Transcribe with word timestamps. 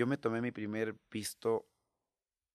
yo 0.00 0.06
me 0.06 0.16
tomé 0.16 0.40
mi 0.40 0.50
primer 0.50 0.96
pisto 1.10 1.68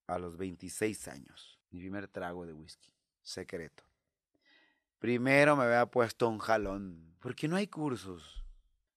a 0.08 0.18
los 0.18 0.36
26 0.36 1.08
años, 1.10 1.60
mi 1.70 1.80
primer 1.80 2.08
trago 2.08 2.44
de 2.44 2.54
whisky, 2.54 2.92
secreto. 3.22 3.84
Primero 4.98 5.56
me 5.56 5.66
había 5.66 5.86
puesto 5.86 6.28
un 6.28 6.40
jalón, 6.40 7.16
porque 7.20 7.48
no 7.48 7.56
hay 7.56 7.68
cursos. 7.68 8.44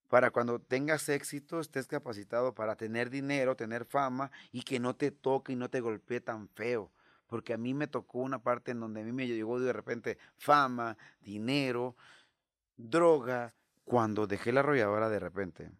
Para 0.09 0.31
cuando 0.31 0.63
tengas 0.63 1.11
éxito, 1.11 1.61
estés 1.61 1.87
capacitado 1.89 2.55
para 2.55 2.75
tener 2.75 3.11
dinero, 3.11 3.55
tener 3.55 3.85
fama 3.85 4.31
y 4.51 4.63
que 4.63 4.81
no 4.81 4.97
te 4.97 5.11
toque 5.11 5.53
y 5.53 5.57
no 5.57 5.69
te 5.69 5.81
golpee 5.81 6.23
tan 6.23 6.49
feo. 6.49 6.91
Porque 7.27 7.53
a 7.53 7.59
mí 7.59 7.75
me 7.75 7.87
tocó 7.87 8.21
una 8.21 8.43
parte 8.43 8.71
en 8.71 8.81
donde 8.81 9.03
a 9.03 9.05
mí 9.05 9.13
me 9.13 9.27
llegó 9.27 9.61
de 9.61 9.75
repente 9.75 10.17
fama, 10.39 10.97
dinero, 11.21 11.97
droga. 12.79 13.53
Cuando 13.85 14.27
dejé 14.27 14.53
la 14.53 14.61
arrolladora 14.61 15.11
de 15.11 15.19
repente, 15.19 15.71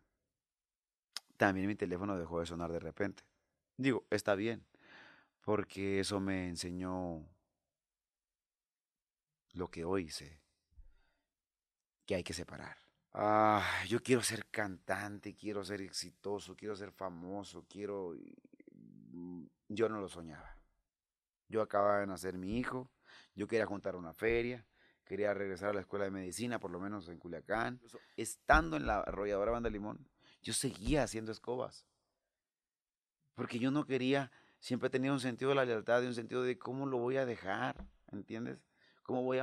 también 1.39 1.69
mi 1.69 1.77
teléfono 1.77 2.19
dejó 2.19 2.41
de 2.41 2.47
sonar 2.47 2.71
de 2.71 2.81
repente. 2.81 3.23
Digo, 3.79 4.05
está 4.11 4.35
bien, 4.35 4.67
porque 5.41 6.01
eso 6.01 6.21
me 6.21 6.49
enseñó 6.49 7.25
lo 9.53 9.71
que 9.71 9.85
hoy 9.85 10.11
sé, 10.11 10.41
que 12.05 12.17
hay 12.17 12.25
que 12.25 12.35
separar. 12.35 12.77
Ah, 13.13 13.65
yo 13.87 14.03
quiero 14.03 14.23
ser 14.23 14.47
cantante, 14.51 15.35
quiero 15.35 15.65
ser 15.65 15.81
exitoso, 15.81 16.57
quiero 16.57 16.77
ser 16.77 16.93
famoso, 16.93 17.65
quiero... 17.69 18.15
Mm, 19.13 19.47
yo 19.69 19.89
no 19.89 20.01
lo 20.01 20.09
soñaba. 20.09 20.57
Yo 21.49 21.63
acababa 21.63 22.01
de 22.01 22.07
nacer 22.07 22.37
mi 22.37 22.59
hijo, 22.59 22.91
yo 23.35 23.47
quería 23.47 23.65
juntar 23.67 23.97
una 23.97 24.13
feria, 24.13 24.67
quería 25.05 25.33
regresar 25.35 25.71
a 25.71 25.75
la 25.75 25.81
escuela 25.81 26.05
de 26.05 26.11
medicina, 26.11 26.59
por 26.59 26.71
lo 26.71 26.81
menos 26.81 27.09
en 27.09 27.19
Culiacán. 27.19 27.81
Estando 28.17 28.77
en 28.77 28.87
la 28.87 29.01
arrolladora 29.01 29.53
Banda 29.53 29.71
Limón, 29.71 30.07
yo 30.49 30.55
seguía 30.55 31.03
haciendo 31.03 31.31
escobas. 31.31 31.85
Porque 33.35 33.59
yo 33.59 33.71
no 33.71 33.85
quería, 33.85 34.33
siempre 34.61 34.89
tenía 34.89 35.13
un 35.13 35.21
sentido 35.21 35.51
de 35.51 35.57
la 35.57 35.67
lealtad 35.67 36.03
y 36.03 36.07
un 36.07 36.15
sentido 36.15 36.43
de 36.43 36.59
cómo 36.59 36.87
lo 36.87 36.97
voy 36.97 37.19
a 37.19 37.27
dejar, 37.27 37.85
¿entiendes? 38.11 38.59
¿Cómo 39.03 39.23
voy 39.25 39.41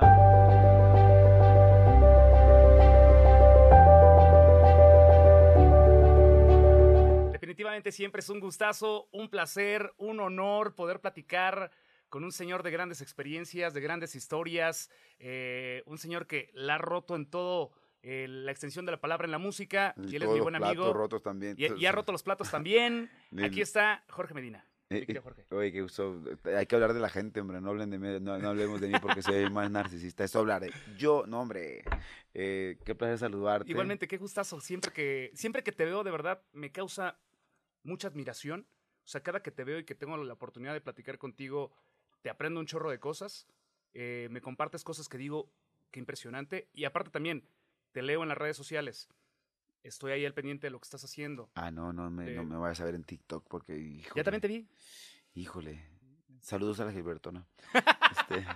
Definitivamente 7.30 7.92
siempre 7.92 8.18
es 8.18 8.28
un 8.28 8.40
gustazo, 8.40 9.08
un 9.12 9.30
placer, 9.30 9.94
un 9.98 10.18
honor 10.18 10.74
poder 10.74 11.00
platicar 11.00 11.70
con 12.08 12.24
un 12.24 12.32
señor 12.32 12.64
de 12.64 12.72
grandes 12.72 13.00
experiencias, 13.00 13.74
de 13.74 13.80
grandes 13.80 14.16
historias, 14.16 14.90
eh, 15.20 15.84
un 15.86 15.98
señor 15.98 16.26
que 16.26 16.50
la 16.52 16.74
ha 16.74 16.78
roto 16.78 17.14
en 17.14 17.30
todo 17.30 17.70
eh, 18.08 18.28
la 18.28 18.52
extensión 18.52 18.86
de 18.86 18.92
la 18.92 19.00
palabra 19.00 19.24
en 19.24 19.32
la 19.32 19.38
música. 19.38 19.92
Y, 19.96 20.14
él 20.14 20.22
es 20.22 20.28
mi 20.28 20.38
buen 20.38 20.54
amigo. 20.54 20.92
rotos 20.92 21.24
también. 21.24 21.56
Y, 21.58 21.86
ha 21.86 21.90
roto 21.90 22.12
los 22.12 22.22
platos 22.22 22.48
también. 22.52 23.10
Aquí 23.42 23.60
está 23.60 24.04
Jorge 24.08 24.32
Medina. 24.32 24.64
Eh, 24.88 25.20
Jorge. 25.20 25.44
Oye, 25.50 25.72
qué 25.72 25.82
gusto. 25.82 26.22
Hay 26.44 26.66
que 26.66 26.76
hablar 26.76 26.94
de 26.94 27.00
la 27.00 27.08
gente, 27.08 27.40
hombre. 27.40 27.60
No 27.60 27.70
hablen 27.70 27.90
de 27.90 27.98
mí, 27.98 28.20
no, 28.20 28.34
hablemos 28.34 28.80
de 28.80 28.86
mí 28.86 28.94
porque 29.02 29.20
soy 29.20 29.50
más 29.50 29.68
narcisista. 29.68 30.22
Eso 30.22 30.38
hablaré. 30.38 30.70
Yo, 30.96 31.24
no, 31.26 31.40
hombre. 31.40 31.82
qué 32.32 32.94
placer 32.96 33.18
saludarte. 33.18 33.68
Igualmente, 33.68 34.06
qué 34.06 34.16
gustazo. 34.16 34.60
Siempre 34.60 34.92
que, 34.92 35.32
siempre 35.34 35.64
que 35.64 35.72
te 35.72 35.84
veo, 35.84 36.04
de 36.04 36.12
verdad, 36.12 36.40
me 36.52 36.70
causa 36.70 37.18
mucha 37.82 38.06
admiración. 38.06 38.68
O 39.04 39.08
sea, 39.08 39.24
cada 39.24 39.42
que 39.42 39.50
te 39.50 39.64
veo 39.64 39.80
y 39.80 39.84
que 39.84 39.96
tengo 39.96 40.16
la 40.16 40.34
oportunidad 40.34 40.72
de 40.72 40.80
platicar 40.80 41.18
contigo, 41.18 41.72
te 42.22 42.30
aprendo 42.30 42.60
un 42.60 42.66
chorro 42.66 42.88
de 42.88 43.00
cosas. 43.00 43.48
me 43.92 44.40
compartes 44.40 44.84
cosas 44.84 45.08
que 45.08 45.18
digo, 45.18 45.50
qué 45.90 45.98
impresionante. 45.98 46.68
Y 46.72 46.84
aparte 46.84 47.10
también, 47.10 47.42
te 47.92 48.02
leo 48.02 48.22
en 48.22 48.28
las 48.28 48.38
redes 48.38 48.56
sociales. 48.56 49.08
Estoy 49.82 50.12
ahí 50.12 50.24
al 50.24 50.34
pendiente 50.34 50.66
de 50.66 50.70
lo 50.70 50.80
que 50.80 50.84
estás 50.84 51.04
haciendo. 51.04 51.50
Ah, 51.54 51.70
no, 51.70 51.92
no 51.92 52.10
me, 52.10 52.34
no 52.34 52.44
me 52.44 52.56
vayas 52.56 52.80
a 52.80 52.84
ver 52.84 52.94
en 52.94 53.04
TikTok 53.04 53.46
porque, 53.48 54.02
Ya 54.14 54.24
también 54.24 54.40
te 54.40 54.48
vi. 54.48 54.68
Híjole. 55.34 55.96
Saludos 56.40 56.80
a 56.80 56.84
la 56.84 56.92
Gilbertona. 56.92 57.46
este, 58.12 58.46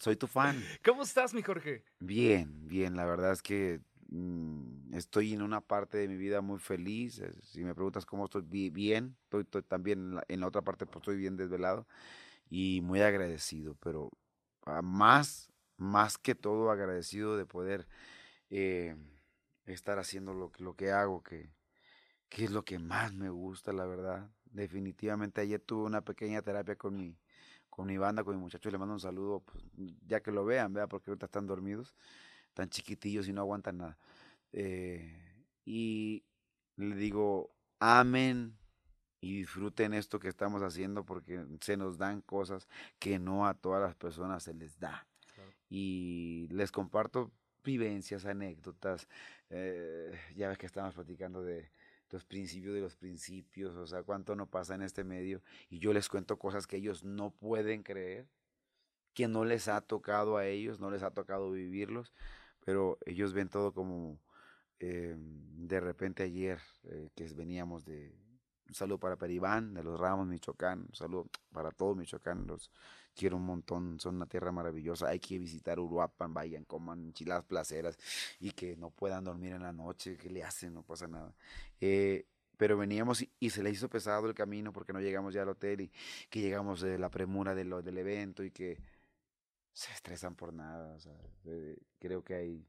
soy 0.00 0.16
tu 0.16 0.26
fan. 0.26 0.62
¿Cómo 0.84 1.02
estás, 1.02 1.32
mi 1.32 1.42
Jorge? 1.42 1.84
Bien, 1.98 2.68
bien. 2.68 2.94
La 2.94 3.06
verdad 3.06 3.32
es 3.32 3.42
que 3.42 3.80
mm, 4.08 4.94
estoy 4.94 5.32
en 5.32 5.42
una 5.42 5.60
parte 5.60 5.98
de 5.98 6.08
mi 6.08 6.16
vida 6.16 6.40
muy 6.40 6.58
feliz. 6.58 7.18
Eh, 7.20 7.32
si 7.42 7.64
me 7.64 7.74
preguntas 7.74 8.04
cómo 8.04 8.26
estoy, 8.26 8.42
bien. 8.70 9.16
Estoy, 9.24 9.62
también 9.62 10.20
en 10.28 10.40
la, 10.40 10.46
otra 10.46 10.62
parte, 10.62 10.84
pues 10.84 10.98
estoy 10.98 11.16
bien 11.16 11.36
desvelado 11.36 11.86
y 12.50 12.82
muy 12.82 13.00
agradecido, 13.00 13.76
pero 13.80 14.10
ah, 14.66 14.82
más, 14.82 15.50
más 15.78 16.18
que 16.18 16.34
todo 16.34 16.70
agradecido 16.70 17.38
de 17.38 17.46
poder 17.46 17.88
eh, 18.54 18.94
estar 19.64 19.98
haciendo 19.98 20.34
lo, 20.34 20.52
lo 20.58 20.76
que 20.76 20.92
hago, 20.92 21.22
que, 21.22 21.50
que 22.28 22.44
es 22.44 22.50
lo 22.50 22.64
que 22.64 22.78
más 22.78 23.14
me 23.14 23.30
gusta, 23.30 23.72
la 23.72 23.86
verdad. 23.86 24.30
Definitivamente 24.44 25.40
ayer 25.40 25.58
tuve 25.58 25.86
una 25.86 26.02
pequeña 26.02 26.42
terapia 26.42 26.76
con 26.76 26.94
mi, 26.94 27.16
con 27.70 27.86
mi 27.86 27.96
banda, 27.96 28.22
con 28.22 28.36
mi 28.36 28.42
muchacho, 28.42 28.70
le 28.70 28.76
mando 28.76 28.92
un 28.92 29.00
saludo, 29.00 29.40
pues, 29.40 29.64
ya 30.06 30.20
que 30.20 30.30
lo 30.30 30.44
vean, 30.44 30.74
vea, 30.74 30.86
porque 30.86 31.10
ahorita 31.10 31.26
están 31.26 31.46
dormidos, 31.46 31.94
tan 32.52 32.68
chiquitillos 32.68 33.26
y 33.26 33.32
no 33.32 33.40
aguantan 33.40 33.78
nada. 33.78 33.98
Eh, 34.52 35.34
y 35.64 36.22
le 36.76 36.94
digo, 36.94 37.54
amen 37.80 38.58
y 39.22 39.38
disfruten 39.38 39.94
esto 39.94 40.18
que 40.18 40.28
estamos 40.28 40.62
haciendo 40.62 41.06
porque 41.06 41.46
se 41.62 41.78
nos 41.78 41.96
dan 41.96 42.20
cosas 42.20 42.68
que 42.98 43.18
no 43.18 43.46
a 43.46 43.54
todas 43.54 43.80
las 43.80 43.94
personas 43.94 44.42
se 44.42 44.52
les 44.52 44.78
da. 44.78 45.06
Y 45.70 46.48
les 46.50 46.70
comparto 46.70 47.32
vivencias, 47.62 48.26
anécdotas. 48.26 49.08
Eh, 49.50 50.12
ya 50.36 50.48
ves 50.48 50.58
que 50.58 50.66
estamos 50.66 50.94
platicando 50.94 51.42
de 51.42 51.70
los 52.12 52.24
principios 52.24 52.74
de 52.74 52.80
los 52.80 52.94
principios, 52.94 53.74
o 53.74 53.86
sea, 53.86 54.02
cuánto 54.02 54.36
no 54.36 54.46
pasa 54.46 54.74
en 54.74 54.82
este 54.82 55.02
medio. 55.02 55.42
Y 55.70 55.78
yo 55.78 55.92
les 55.92 56.08
cuento 56.08 56.38
cosas 56.38 56.66
que 56.66 56.76
ellos 56.76 57.04
no 57.04 57.30
pueden 57.30 57.82
creer, 57.82 58.28
que 59.14 59.28
no 59.28 59.44
les 59.44 59.66
ha 59.68 59.80
tocado 59.80 60.36
a 60.36 60.46
ellos, 60.46 60.78
no 60.78 60.90
les 60.90 61.02
ha 61.02 61.10
tocado 61.10 61.50
vivirlos, 61.50 62.12
pero 62.64 62.98
ellos 63.06 63.32
ven 63.32 63.48
todo 63.48 63.72
como 63.72 64.20
eh, 64.78 65.16
de 65.16 65.80
repente 65.80 66.22
ayer 66.22 66.60
eh, 66.84 67.10
que 67.14 67.24
veníamos 67.34 67.84
de... 67.84 68.14
Un 68.68 68.74
saludo 68.74 68.98
para 68.98 69.16
Peribán, 69.16 69.74
de 69.74 69.82
los 69.82 69.98
Ramos, 70.00 70.26
Michoacán. 70.26 70.86
Un 70.88 70.94
saludo 70.94 71.28
para 71.52 71.70
todo 71.72 71.94
Michoacán, 71.94 72.46
los, 72.46 72.70
quiero 73.14 73.36
un 73.36 73.44
montón, 73.44 74.00
son 74.00 74.16
una 74.16 74.26
tierra 74.26 74.52
maravillosa, 74.52 75.08
hay 75.08 75.20
que 75.20 75.38
visitar 75.38 75.78
Uruapan, 75.78 76.32
vayan, 76.32 76.64
coman 76.64 77.12
chiladas 77.12 77.44
placeras 77.44 77.98
y 78.40 78.52
que 78.52 78.76
no 78.76 78.90
puedan 78.90 79.24
dormir 79.24 79.52
en 79.52 79.62
la 79.62 79.72
noche, 79.72 80.16
que 80.16 80.30
le 80.30 80.42
hacen? 80.42 80.74
No 80.74 80.82
pasa 80.82 81.06
nada. 81.06 81.34
Eh, 81.80 82.26
pero 82.56 82.76
veníamos 82.76 83.24
y, 83.40 83.50
se 83.50 83.62
le 83.62 83.70
hizo 83.70 83.88
pesado 83.88 84.28
el 84.28 84.34
camino 84.34 84.72
porque 84.72 84.92
no 84.92 85.00
llegamos 85.00 85.34
ya 85.34 85.42
al 85.42 85.48
hotel 85.48 85.80
y 85.80 85.92
que 86.30 86.40
llegamos 86.40 86.80
de 86.80 86.98
la 86.98 87.10
premura 87.10 87.54
de 87.54 87.64
del 87.64 87.98
evento 87.98 88.44
y 88.44 88.50
que 88.50 88.78
se 89.72 89.92
estresan 89.92 90.34
por 90.34 90.52
nada. 90.52 90.96
creo 91.98 92.22
que 92.22 92.34
hay 92.34 92.66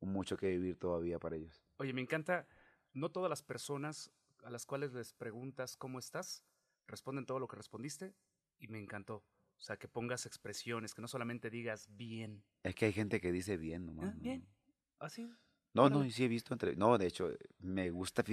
mucho 0.00 0.36
que 0.36 0.48
vivir 0.48 0.78
todavía 0.78 1.18
para 1.18 1.36
ellos. 1.36 1.62
Oye, 1.78 1.92
me 1.92 2.00
encanta, 2.00 2.48
no 2.92 3.10
todas 3.10 3.30
las 3.30 3.42
personas 3.42 4.10
a 4.44 4.50
las 4.50 4.66
cuales 4.66 4.92
les 4.92 5.12
preguntas 5.12 5.76
cómo 5.76 5.98
estás 5.98 6.44
responden 6.86 7.26
todo 7.26 7.38
lo 7.38 7.48
que 7.48 7.56
respondiste 7.56 8.14
y 8.58 8.68
me 8.68 8.78
encantó. 8.78 9.24
O 9.58 9.62
sea, 9.62 9.76
que 9.76 9.88
pongas 9.88 10.26
expresiones, 10.26 10.94
que 10.94 11.02
no 11.02 11.08
solamente 11.08 11.50
digas 11.50 11.88
bien. 11.90 12.44
Es 12.62 12.74
que 12.74 12.86
hay 12.86 12.92
gente 12.92 13.20
que 13.20 13.32
dice 13.32 13.56
bien 13.56 13.86
nomás. 13.86 14.14
Ah, 14.14 14.18
bien. 14.18 14.46
Así. 14.98 15.28
No, 15.76 15.90
no, 15.90 16.10
sí 16.10 16.24
he 16.24 16.28
visto 16.28 16.54
entre... 16.54 16.74
No, 16.74 16.96
de 16.96 17.06
hecho, 17.06 17.30
me 17.58 17.90
gusta, 17.90 18.24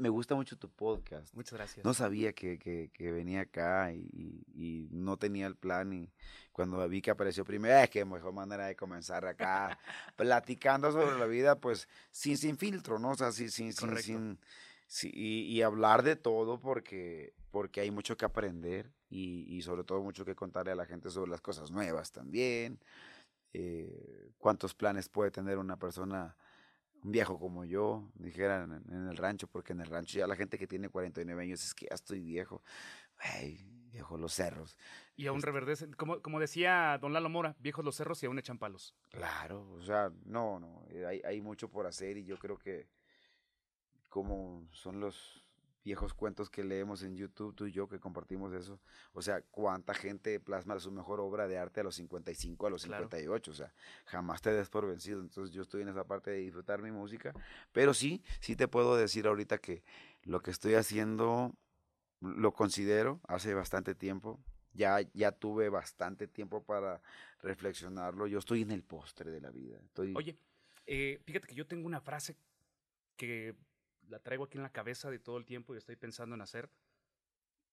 me 0.00 0.08
gusta 0.08 0.34
mucho 0.34 0.58
tu 0.58 0.68
podcast. 0.68 1.32
Muchas 1.32 1.52
gracias. 1.52 1.84
No 1.84 1.94
sabía 1.94 2.32
que, 2.32 2.58
que, 2.58 2.90
que 2.92 3.12
venía 3.12 3.42
acá 3.42 3.92
y, 3.92 4.42
y, 4.52 4.88
no 4.90 5.16
tenía 5.16 5.46
el 5.46 5.54
plan 5.54 5.92
y 5.92 6.12
cuando 6.50 6.88
vi 6.88 7.00
que 7.00 7.12
apareció 7.12 7.44
primero, 7.44 7.78
es 7.78 7.88
que 7.88 8.04
mejor 8.04 8.32
manera 8.32 8.66
de 8.66 8.74
comenzar 8.74 9.26
acá 9.26 9.78
platicando 10.16 10.90
sobre 10.90 11.16
la 11.16 11.26
vida, 11.26 11.60
pues 11.60 11.88
sin, 12.10 12.36
sin 12.36 12.58
filtro, 12.58 12.98
¿no? 12.98 13.10
O 13.10 13.14
sea, 13.14 13.30
sin, 13.30 13.52
sin, 13.52 13.72
sin, 13.72 13.96
sin 13.98 14.40
y, 15.04 15.42
y, 15.42 15.62
hablar 15.62 16.02
de 16.02 16.16
todo 16.16 16.60
porque, 16.60 17.32
porque 17.52 17.80
hay 17.80 17.92
mucho 17.92 18.16
que 18.16 18.24
aprender 18.24 18.92
y, 19.10 19.62
sobre 19.62 19.84
todo 19.84 20.02
mucho 20.02 20.24
que 20.24 20.34
contarle 20.34 20.72
a 20.72 20.74
la 20.74 20.86
gente 20.86 21.10
sobre 21.10 21.30
las 21.30 21.40
cosas 21.40 21.70
nuevas 21.70 22.12
también. 22.12 22.78
Eh, 23.52 24.32
cuántos 24.38 24.74
planes 24.74 25.08
puede 25.08 25.30
tener 25.30 25.58
una 25.58 25.78
persona, 25.78 26.36
un 27.02 27.12
viejo 27.12 27.38
como 27.38 27.64
yo, 27.64 28.10
dijeran 28.14 28.84
en, 28.88 29.08
el 29.08 29.16
rancho, 29.16 29.46
porque 29.46 29.72
en 29.72 29.80
el 29.80 29.88
rancho 29.88 30.18
ya 30.18 30.26
la 30.26 30.36
gente 30.36 30.58
que 30.58 30.66
tiene 30.66 30.88
49 30.88 31.42
años 31.42 31.64
es 31.64 31.74
que 31.74 31.86
ya 31.88 31.94
estoy 31.94 32.20
viejo. 32.20 32.62
Ay, 33.16 33.58
viejo 33.90 34.18
los 34.18 34.34
cerros. 34.34 34.76
Y 35.16 35.26
aún 35.26 35.38
este 35.38 35.46
reverdecen, 35.46 35.92
como, 35.94 36.20
como 36.20 36.38
decía 36.38 36.98
don 37.00 37.12
Lalo 37.12 37.30
Mora, 37.30 37.56
viejos 37.58 37.84
los 37.84 37.96
cerros 37.96 38.22
y 38.22 38.26
aún 38.26 38.38
echan 38.38 38.58
palos. 38.58 38.94
Claro, 39.08 39.70
o 39.72 39.82
sea, 39.82 40.12
no, 40.24 40.60
no, 40.60 40.84
hay, 41.08 41.22
hay 41.24 41.40
mucho 41.40 41.70
por 41.70 41.86
hacer 41.86 42.18
y 42.18 42.24
yo 42.24 42.38
creo 42.38 42.58
que 42.58 42.88
como 44.08 44.68
son 44.72 45.00
los 45.00 45.47
viejos 45.84 46.14
cuentos 46.14 46.50
que 46.50 46.64
leemos 46.64 47.02
en 47.02 47.16
YouTube, 47.16 47.54
tú 47.54 47.66
y 47.66 47.72
yo 47.72 47.88
que 47.88 47.98
compartimos 47.98 48.52
eso. 48.52 48.80
O 49.12 49.22
sea, 49.22 49.42
cuánta 49.42 49.94
gente 49.94 50.38
plasma 50.40 50.78
su 50.80 50.90
mejor 50.92 51.20
obra 51.20 51.48
de 51.48 51.58
arte 51.58 51.80
a 51.80 51.82
los 51.82 51.94
55, 51.96 52.66
a 52.66 52.70
los 52.70 52.82
58. 52.82 53.50
O 53.50 53.54
sea, 53.54 53.72
jamás 54.04 54.42
te 54.42 54.52
des 54.52 54.68
por 54.68 54.86
vencido. 54.86 55.20
Entonces 55.20 55.54
yo 55.54 55.62
estoy 55.62 55.82
en 55.82 55.88
esa 55.88 56.04
parte 56.04 56.30
de 56.30 56.38
disfrutar 56.38 56.82
mi 56.82 56.90
música. 56.90 57.32
Pero 57.72 57.94
sí, 57.94 58.22
sí 58.40 58.56
te 58.56 58.68
puedo 58.68 58.96
decir 58.96 59.26
ahorita 59.26 59.58
que 59.58 59.82
lo 60.22 60.40
que 60.40 60.50
estoy 60.50 60.74
haciendo 60.74 61.54
lo 62.20 62.52
considero 62.52 63.20
hace 63.26 63.54
bastante 63.54 63.94
tiempo. 63.94 64.40
Ya, 64.74 65.00
ya 65.14 65.32
tuve 65.32 65.70
bastante 65.70 66.28
tiempo 66.28 66.62
para 66.62 67.00
reflexionarlo. 67.40 68.26
Yo 68.26 68.38
estoy 68.38 68.62
en 68.62 68.70
el 68.70 68.82
postre 68.82 69.30
de 69.30 69.40
la 69.40 69.50
vida. 69.50 69.78
Estoy... 69.84 70.14
Oye, 70.16 70.36
eh, 70.86 71.20
fíjate 71.24 71.48
que 71.48 71.54
yo 71.54 71.66
tengo 71.66 71.86
una 71.86 72.00
frase 72.00 72.36
que 73.16 73.56
la 74.08 74.18
traigo 74.18 74.44
aquí 74.44 74.58
en 74.58 74.62
la 74.62 74.70
cabeza 74.72 75.10
de 75.10 75.18
todo 75.18 75.36
el 75.38 75.44
tiempo 75.44 75.74
y 75.74 75.78
estoy 75.78 75.96
pensando 75.96 76.34
en 76.34 76.40
hacer, 76.40 76.70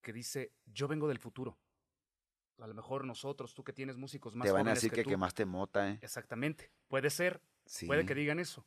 que 0.01 0.13
dice, 0.13 0.51
yo 0.65 0.87
vengo 0.87 1.07
del 1.07 1.19
futuro. 1.19 1.57
A 2.59 2.67
lo 2.67 2.73
mejor 2.73 3.05
nosotros, 3.05 3.53
tú 3.53 3.63
que 3.63 3.73
tienes 3.73 3.97
músicos 3.97 4.35
más 4.35 4.45
Te 4.45 4.51
van 4.51 4.67
a 4.67 4.73
decir 4.73 4.91
que, 4.91 5.03
tú, 5.03 5.09
quemaste 5.09 5.45
mota, 5.45 5.89
¿eh? 5.91 5.99
Exactamente, 6.01 6.71
puede 6.87 7.09
ser, 7.09 7.41
Sí. 7.65 7.85
puede 7.87 8.05
que 8.05 8.13
digan 8.15 8.39
eso. 8.39 8.65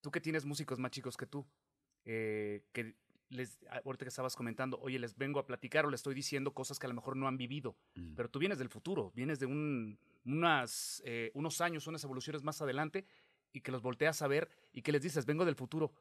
Tú 0.00 0.10
que 0.10 0.20
tienes 0.20 0.44
músicos 0.44 0.78
más 0.78 0.90
chicos 0.90 1.16
que 1.16 1.26
tú, 1.26 1.46
eh, 2.04 2.64
que 2.72 2.96
les, 3.30 3.58
ahorita 3.84 4.04
que 4.04 4.10
estabas 4.10 4.36
comentando, 4.36 4.78
oye, 4.80 4.98
les 4.98 5.16
vengo 5.16 5.40
a 5.40 5.46
platicar 5.46 5.86
o 5.86 5.90
les 5.90 6.00
estoy 6.00 6.14
diciendo 6.14 6.52
cosas 6.52 6.78
que 6.78 6.86
a 6.86 6.88
lo 6.88 6.94
mejor 6.94 7.16
no 7.16 7.26
han 7.26 7.38
vivido, 7.38 7.76
Mm. 7.94 8.14
pero 8.14 8.28
tú 8.28 8.38
vienes 8.38 8.58
del 8.58 8.68
futuro, 8.68 9.10
vienes 9.14 9.38
de 9.38 9.46
un, 9.46 9.98
unas, 10.26 11.00
eh, 11.06 11.30
unos 11.34 11.60
años, 11.60 11.86
unas 11.86 12.04
evoluciones 12.04 12.42
más 12.42 12.60
adelante 12.60 13.06
y 13.52 13.60
que 13.62 13.72
los 13.72 13.80
volteas 13.82 14.20
a 14.20 14.26
ver 14.28 14.50
y 14.72 14.82
que 14.82 14.92
les 14.92 15.00
dices, 15.02 15.24
vengo 15.24 15.44
del 15.46 15.54
futuro. 15.54 15.92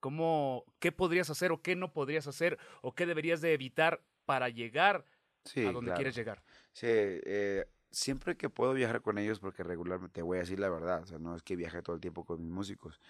¿Cómo, 0.00 0.64
¿Qué 0.78 0.92
podrías 0.92 1.30
hacer 1.30 1.52
o 1.52 1.62
qué 1.62 1.76
no 1.76 1.92
podrías 1.92 2.26
hacer 2.26 2.58
o 2.82 2.94
qué 2.94 3.06
deberías 3.06 3.40
de 3.40 3.52
evitar 3.54 4.02
para 4.24 4.48
llegar 4.48 5.04
Sí, 5.44 5.60
a 5.62 5.72
donde 5.72 5.92
claro. 5.92 5.96
quieres 5.96 6.16
llegar? 6.16 6.42
Sí, 6.72 6.86
eh, 6.88 7.66
siempre 7.90 8.36
que 8.36 8.50
puedo 8.50 8.74
viajar 8.74 9.02
con 9.02 9.18
ellos, 9.18 9.40
porque 9.40 9.62
regularmente, 9.64 10.14
te 10.14 10.22
voy 10.22 10.38
a 10.38 10.40
decir 10.40 10.60
la 10.60 10.68
verdad, 10.70 11.02
o 11.02 11.06
sea, 11.06 11.18
no 11.18 11.36
es 11.36 11.42
que 11.42 11.56
viaje 11.56 11.82
todo 11.82 11.96
el 11.96 12.00
tiempo 12.02 12.24
con 12.24 12.42
mis 12.42 12.50
músicos. 12.50 13.00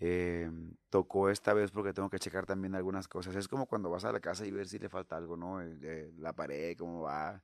Eh, 0.00 0.50
tocó 0.90 1.30
esta 1.30 1.54
vez 1.54 1.70
porque 1.72 1.92
tengo 1.94 2.10
que 2.10 2.18
checar 2.20 2.46
también 2.46 2.74
algunas 2.74 3.08
cosas. 3.08 3.36
Es 3.36 3.48
como 3.48 3.66
cuando 3.66 3.90
vas 3.90 4.04
a 4.04 4.12
la 4.12 4.20
casa 4.20 4.46
y 4.46 4.52
ver 4.52 4.68
si 4.68 4.78
le 4.78 4.88
falta 4.90 5.16
algo, 5.16 5.36
¿no? 5.36 5.62
Eh, 5.62 6.12
la 6.18 6.34
pared, 6.34 6.76
cómo 6.78 7.02
va. 7.02 7.42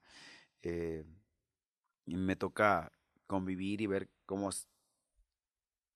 Eh, 0.63 1.05
y 2.07 2.17
me 2.17 2.37
toca 2.37 2.93
convivir 3.27 3.81
y 3.81 3.87
ver 3.87 4.11
cómo 4.27 4.51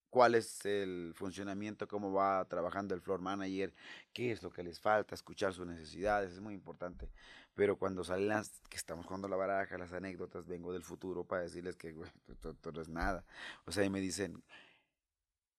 cuál 0.09 0.35
es 0.35 0.65
el 0.65 1.13
funcionamiento, 1.15 1.87
cómo 1.87 2.11
va 2.11 2.45
trabajando 2.45 2.95
el 2.95 3.01
floor 3.01 3.21
manager, 3.21 3.73
qué 4.13 4.31
es 4.31 4.43
lo 4.43 4.51
que 4.51 4.63
les 4.63 4.79
falta, 4.79 5.15
escuchar 5.15 5.53
sus 5.53 5.67
necesidades, 5.67 6.33
es 6.33 6.39
muy 6.41 6.53
importante. 6.53 7.09
Pero 7.55 7.77
cuando 7.77 8.03
salen 8.03 8.29
las 8.29 8.61
que 8.69 8.77
estamos 8.77 9.05
jugando 9.05 9.27
la 9.27 9.35
baraja, 9.35 9.77
las 9.77 9.93
anécdotas, 9.93 10.47
vengo 10.47 10.73
del 10.73 10.83
futuro 10.83 11.25
para 11.25 11.43
decirles 11.43 11.75
que, 11.75 11.89
esto, 12.27 12.71
no 12.71 12.81
es 12.81 12.89
nada. 12.89 13.25
O 13.65 13.71
sea, 13.71 13.83
y 13.83 13.89
me 13.89 13.99
dicen, 13.99 14.43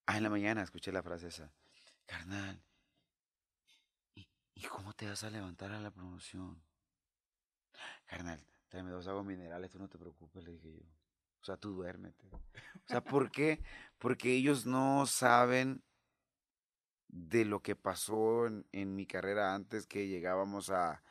ah, 0.07 0.17
en 0.17 0.23
la 0.23 0.31
mañana 0.31 0.63
escuché 0.63 0.93
la 0.93 1.03
frase 1.03 1.29
esa, 1.29 1.53
carnal, 2.07 2.61
¿y, 4.15 4.27
y 4.55 4.63
cómo 4.63 4.93
te 4.95 5.07
vas 5.07 5.25
a 5.25 5.31
levantar 5.31 5.73
a 5.73 5.81
la 5.81 5.91
promoción? 5.91 6.61
Carnal, 8.07 8.45
tráeme 8.69 8.91
dos 8.91 9.07
aguas 9.07 9.25
minerales, 9.25 9.71
tú 9.71 9.79
no 9.79 9.89
te 9.89 9.99
preocupes, 9.99 10.43
le 10.45 10.53
dije 10.53 10.73
yo. 10.73 11.00
O 11.41 11.45
sea, 11.45 11.57
tú 11.57 11.73
duérmete. 11.73 12.29
O 12.33 12.87
sea, 12.87 13.03
¿por 13.03 13.31
qué? 13.31 13.63
Porque 13.99 14.33
ellos 14.33 14.67
no 14.67 15.07
saben 15.07 15.83
de 17.09 17.45
lo 17.45 17.61
que 17.63 17.77
pasó 17.77 18.47
en, 18.47 18.67
en 18.73 18.95
mi 18.95 19.07
carrera 19.07 19.55
antes 19.55 19.87
que 19.87 20.09
llegábamos 20.09 20.71
a 20.71 21.03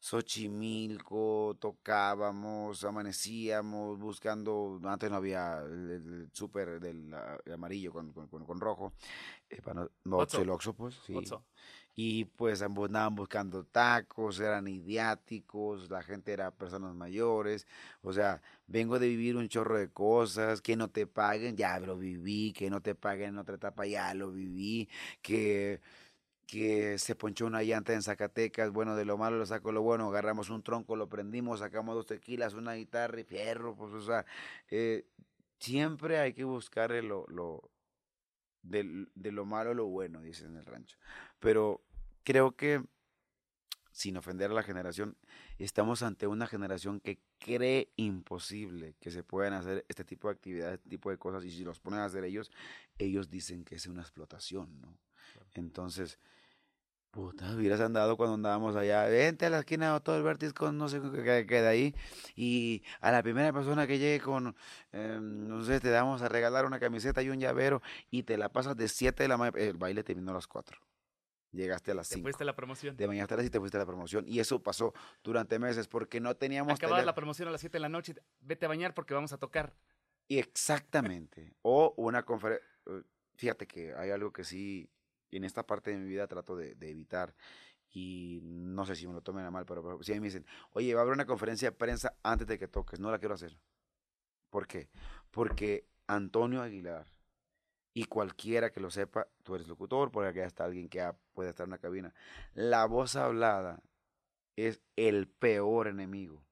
Xochimilco, 0.00 1.56
tocábamos, 1.60 2.84
amanecíamos 2.84 3.98
buscando, 3.98 4.80
antes 4.84 5.10
no 5.10 5.16
había 5.16 5.58
el, 5.60 5.90
el 5.90 6.30
súper 6.32 6.80
del 6.80 7.12
ah, 7.14 7.38
amarillo 7.52 7.92
con, 7.92 8.12
con, 8.12 8.28
con- 8.28 8.44
con 8.46 8.60
rojo, 8.60 8.92
eh, 9.50 9.60
para 9.62 9.88
no, 10.04 10.26
el 10.32 10.50
Oxxo, 10.50 10.74
pues, 10.74 10.94
sí. 11.06 11.14
Otso. 11.16 11.44
Y 11.94 12.26
pues 12.26 12.62
ambos 12.62 12.86
andaban 12.88 13.16
buscando 13.16 13.64
tacos, 13.64 14.38
eran 14.40 14.68
idiáticos, 14.68 15.90
la 15.90 16.02
gente 16.02 16.32
era 16.32 16.52
personas 16.52 16.94
mayores. 16.94 17.66
O 18.02 18.12
sea, 18.12 18.40
vengo 18.68 18.98
de 19.00 19.08
vivir 19.08 19.36
un 19.36 19.48
chorro 19.48 19.78
de 19.78 19.90
cosas, 19.90 20.62
que 20.62 20.76
no 20.76 20.90
te 20.90 21.06
paguen, 21.08 21.56
ya 21.56 21.80
lo 21.80 21.96
viví, 21.98 22.52
que 22.52 22.70
no 22.70 22.80
te 22.82 22.94
paguen 22.94 23.30
en 23.30 23.38
otra 23.38 23.56
etapa, 23.56 23.84
ya 23.86 24.14
lo 24.14 24.30
viví, 24.32 24.88
que, 25.22 25.80
que 26.48 26.98
se 26.98 27.14
ponchó 27.14 27.46
una 27.46 27.62
llanta 27.62 27.92
en 27.94 28.02
Zacatecas, 28.02 28.72
bueno, 28.72 28.96
de 28.96 29.04
lo 29.04 29.18
malo 29.18 29.36
lo 29.38 29.46
saco 29.46 29.70
lo 29.70 29.82
bueno, 29.82 30.08
agarramos 30.08 30.50
un 30.50 30.62
tronco, 30.64 30.96
lo 30.96 31.08
prendimos, 31.08 31.60
sacamos 31.60 31.94
dos 31.94 32.06
tequilas, 32.06 32.54
una 32.54 32.74
guitarra 32.74 33.20
y 33.20 33.24
fierro, 33.24 33.76
pues 33.76 33.92
o 33.92 34.00
sea, 34.00 34.26
eh, 34.70 35.06
siempre 35.60 36.18
hay 36.18 36.32
que 36.32 36.44
buscar 36.44 36.90
lo, 37.04 37.26
lo, 37.28 37.70
del- 38.62 39.10
de 39.14 39.32
lo 39.32 39.44
malo 39.44 39.74
lo 39.74 39.86
bueno, 39.86 40.22
dicen 40.22 40.52
en 40.52 40.56
el 40.56 40.66
rancho. 40.66 40.96
Pero 41.38 41.82
creo 42.24 42.56
que, 42.56 42.82
sin 43.92 44.16
ofender 44.16 44.50
a 44.50 44.54
la 44.54 44.62
generación, 44.62 45.16
estamos 45.58 46.02
ante 46.02 46.26
una 46.26 46.46
generación 46.46 47.00
que 47.00 47.18
cree 47.38 47.92
imposible 47.96 48.94
que 49.00 49.10
se 49.10 49.24
puedan 49.24 49.54
hacer 49.54 49.84
este 49.88 50.04
tipo 50.04 50.28
de 50.28 50.34
actividades, 50.34 50.74
este 50.78 50.90
tipo 50.90 51.10
de 51.10 51.18
cosas, 51.18 51.44
y 51.44 51.50
si 51.50 51.64
los 51.64 51.80
ponen 51.80 52.00
a 52.00 52.04
hacer 52.04 52.24
ellos, 52.24 52.50
ellos 52.98 53.28
dicen 53.28 53.64
que 53.64 53.74
es 53.74 53.86
una 53.86 54.02
explotación, 54.02 54.80
¿no? 54.80 54.96
Entonces, 55.54 56.18
puta, 57.10 57.50
hubieras 57.54 57.80
andado 57.80 58.16
cuando 58.16 58.34
andábamos 58.34 58.76
allá, 58.76 59.04
vente 59.06 59.46
a 59.46 59.50
la 59.50 59.60
esquina 59.60 59.92
de 59.94 60.00
todo 60.00 60.16
el 60.16 60.22
vértice 60.22 60.52
con 60.52 60.76
no 60.78 60.88
sé 60.88 61.00
qué 61.00 61.22
que 61.22 61.46
queda 61.46 61.70
ahí, 61.70 61.94
y 62.36 62.82
a 63.00 63.10
la 63.10 63.22
primera 63.22 63.52
persona 63.52 63.86
que 63.86 63.98
llegue 63.98 64.20
con, 64.20 64.54
eh, 64.92 65.18
no 65.20 65.64
sé, 65.64 65.80
te 65.80 65.90
damos 65.90 66.22
a 66.22 66.28
regalar 66.28 66.64
una 66.66 66.78
camiseta 66.78 67.22
y 67.22 67.30
un 67.30 67.40
llavero, 67.40 67.82
y 68.10 68.22
te 68.24 68.36
la 68.36 68.50
pasas 68.50 68.76
de 68.76 68.88
7 68.88 69.24
de 69.24 69.28
la 69.28 69.36
mañana, 69.36 69.58
el 69.58 69.76
baile 69.76 70.04
terminó 70.04 70.30
a 70.32 70.34
las 70.34 70.46
4. 70.46 70.78
Llegaste 71.50 71.92
a 71.92 71.94
las 71.94 72.10
Te 72.10 72.16
5. 72.16 72.26
fuiste 72.26 72.42
a 72.42 72.46
la 72.46 72.54
promoción. 72.54 72.94
De 72.94 73.06
mañana 73.08 73.24
hasta 73.24 73.36
las 73.36 73.46
y 73.46 73.50
te 73.50 73.58
fuiste 73.58 73.78
a 73.78 73.80
la 73.80 73.86
promoción. 73.86 74.24
Y 74.28 74.38
eso 74.38 74.62
pasó 74.62 74.92
durante 75.24 75.58
meses 75.58 75.88
porque 75.88 76.20
no 76.20 76.36
teníamos 76.36 76.74
Acabas 76.74 76.96
tele- 76.98 77.06
la 77.06 77.14
promoción 77.14 77.48
a 77.48 77.50
las 77.52 77.62
7 77.62 77.76
de 77.78 77.80
la 77.80 77.88
noche, 77.88 78.14
vete 78.40 78.66
a 78.66 78.68
bañar 78.68 78.92
porque 78.92 79.14
vamos 79.14 79.32
a 79.32 79.38
tocar. 79.38 79.74
Y 80.28 80.38
exactamente. 80.38 81.54
O 81.62 81.94
una 81.96 82.22
conferencia. 82.24 82.66
Fíjate 83.36 83.66
que 83.66 83.94
hay 83.94 84.10
algo 84.10 84.30
que 84.30 84.44
sí, 84.44 84.90
en 85.30 85.44
esta 85.44 85.66
parte 85.66 85.90
de 85.90 85.98
mi 85.98 86.08
vida 86.08 86.26
trato 86.26 86.56
de, 86.56 86.74
de 86.74 86.90
evitar. 86.90 87.34
Y 87.90 88.40
no 88.42 88.84
sé 88.84 88.94
si 88.96 89.06
me 89.06 89.14
lo 89.14 89.22
tomen 89.22 89.44
a 89.44 89.50
mal, 89.50 89.64
pero, 89.64 89.82
pero 89.82 90.02
si 90.02 90.12
a 90.12 90.14
mí 90.14 90.20
me 90.20 90.26
dicen, 90.26 90.46
oye, 90.72 90.94
va 90.94 91.00
a 91.00 91.02
haber 91.02 91.14
una 91.14 91.26
conferencia 91.26 91.70
de 91.70 91.76
prensa 91.76 92.14
antes 92.22 92.46
de 92.46 92.58
que 92.58 92.68
toques. 92.68 93.00
No 93.00 93.10
la 93.10 93.18
quiero 93.18 93.34
hacer. 93.34 93.58
¿Por 94.50 94.66
qué? 94.66 94.90
Porque 95.30 95.86
Antonio 96.06 96.62
Aguilar 96.62 97.06
y 97.94 98.04
cualquiera 98.04 98.70
que 98.70 98.80
lo 98.80 98.90
sepa, 98.90 99.28
tú 99.42 99.54
eres 99.54 99.66
locutor, 99.66 100.10
porque 100.10 100.28
aquí 100.28 100.40
está 100.40 100.64
alguien 100.64 100.88
que 100.88 101.10
puede 101.32 101.50
estar 101.50 101.64
en 101.64 101.70
una 101.70 101.78
cabina. 101.78 102.14
La 102.54 102.86
voz 102.86 103.16
hablada 103.16 103.82
es 104.56 104.80
el 104.96 105.28
peor 105.28 105.88
enemigo 105.88 106.46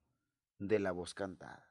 de 0.59 0.79
la 0.79 0.91
voz 0.91 1.13
cantada 1.13 1.67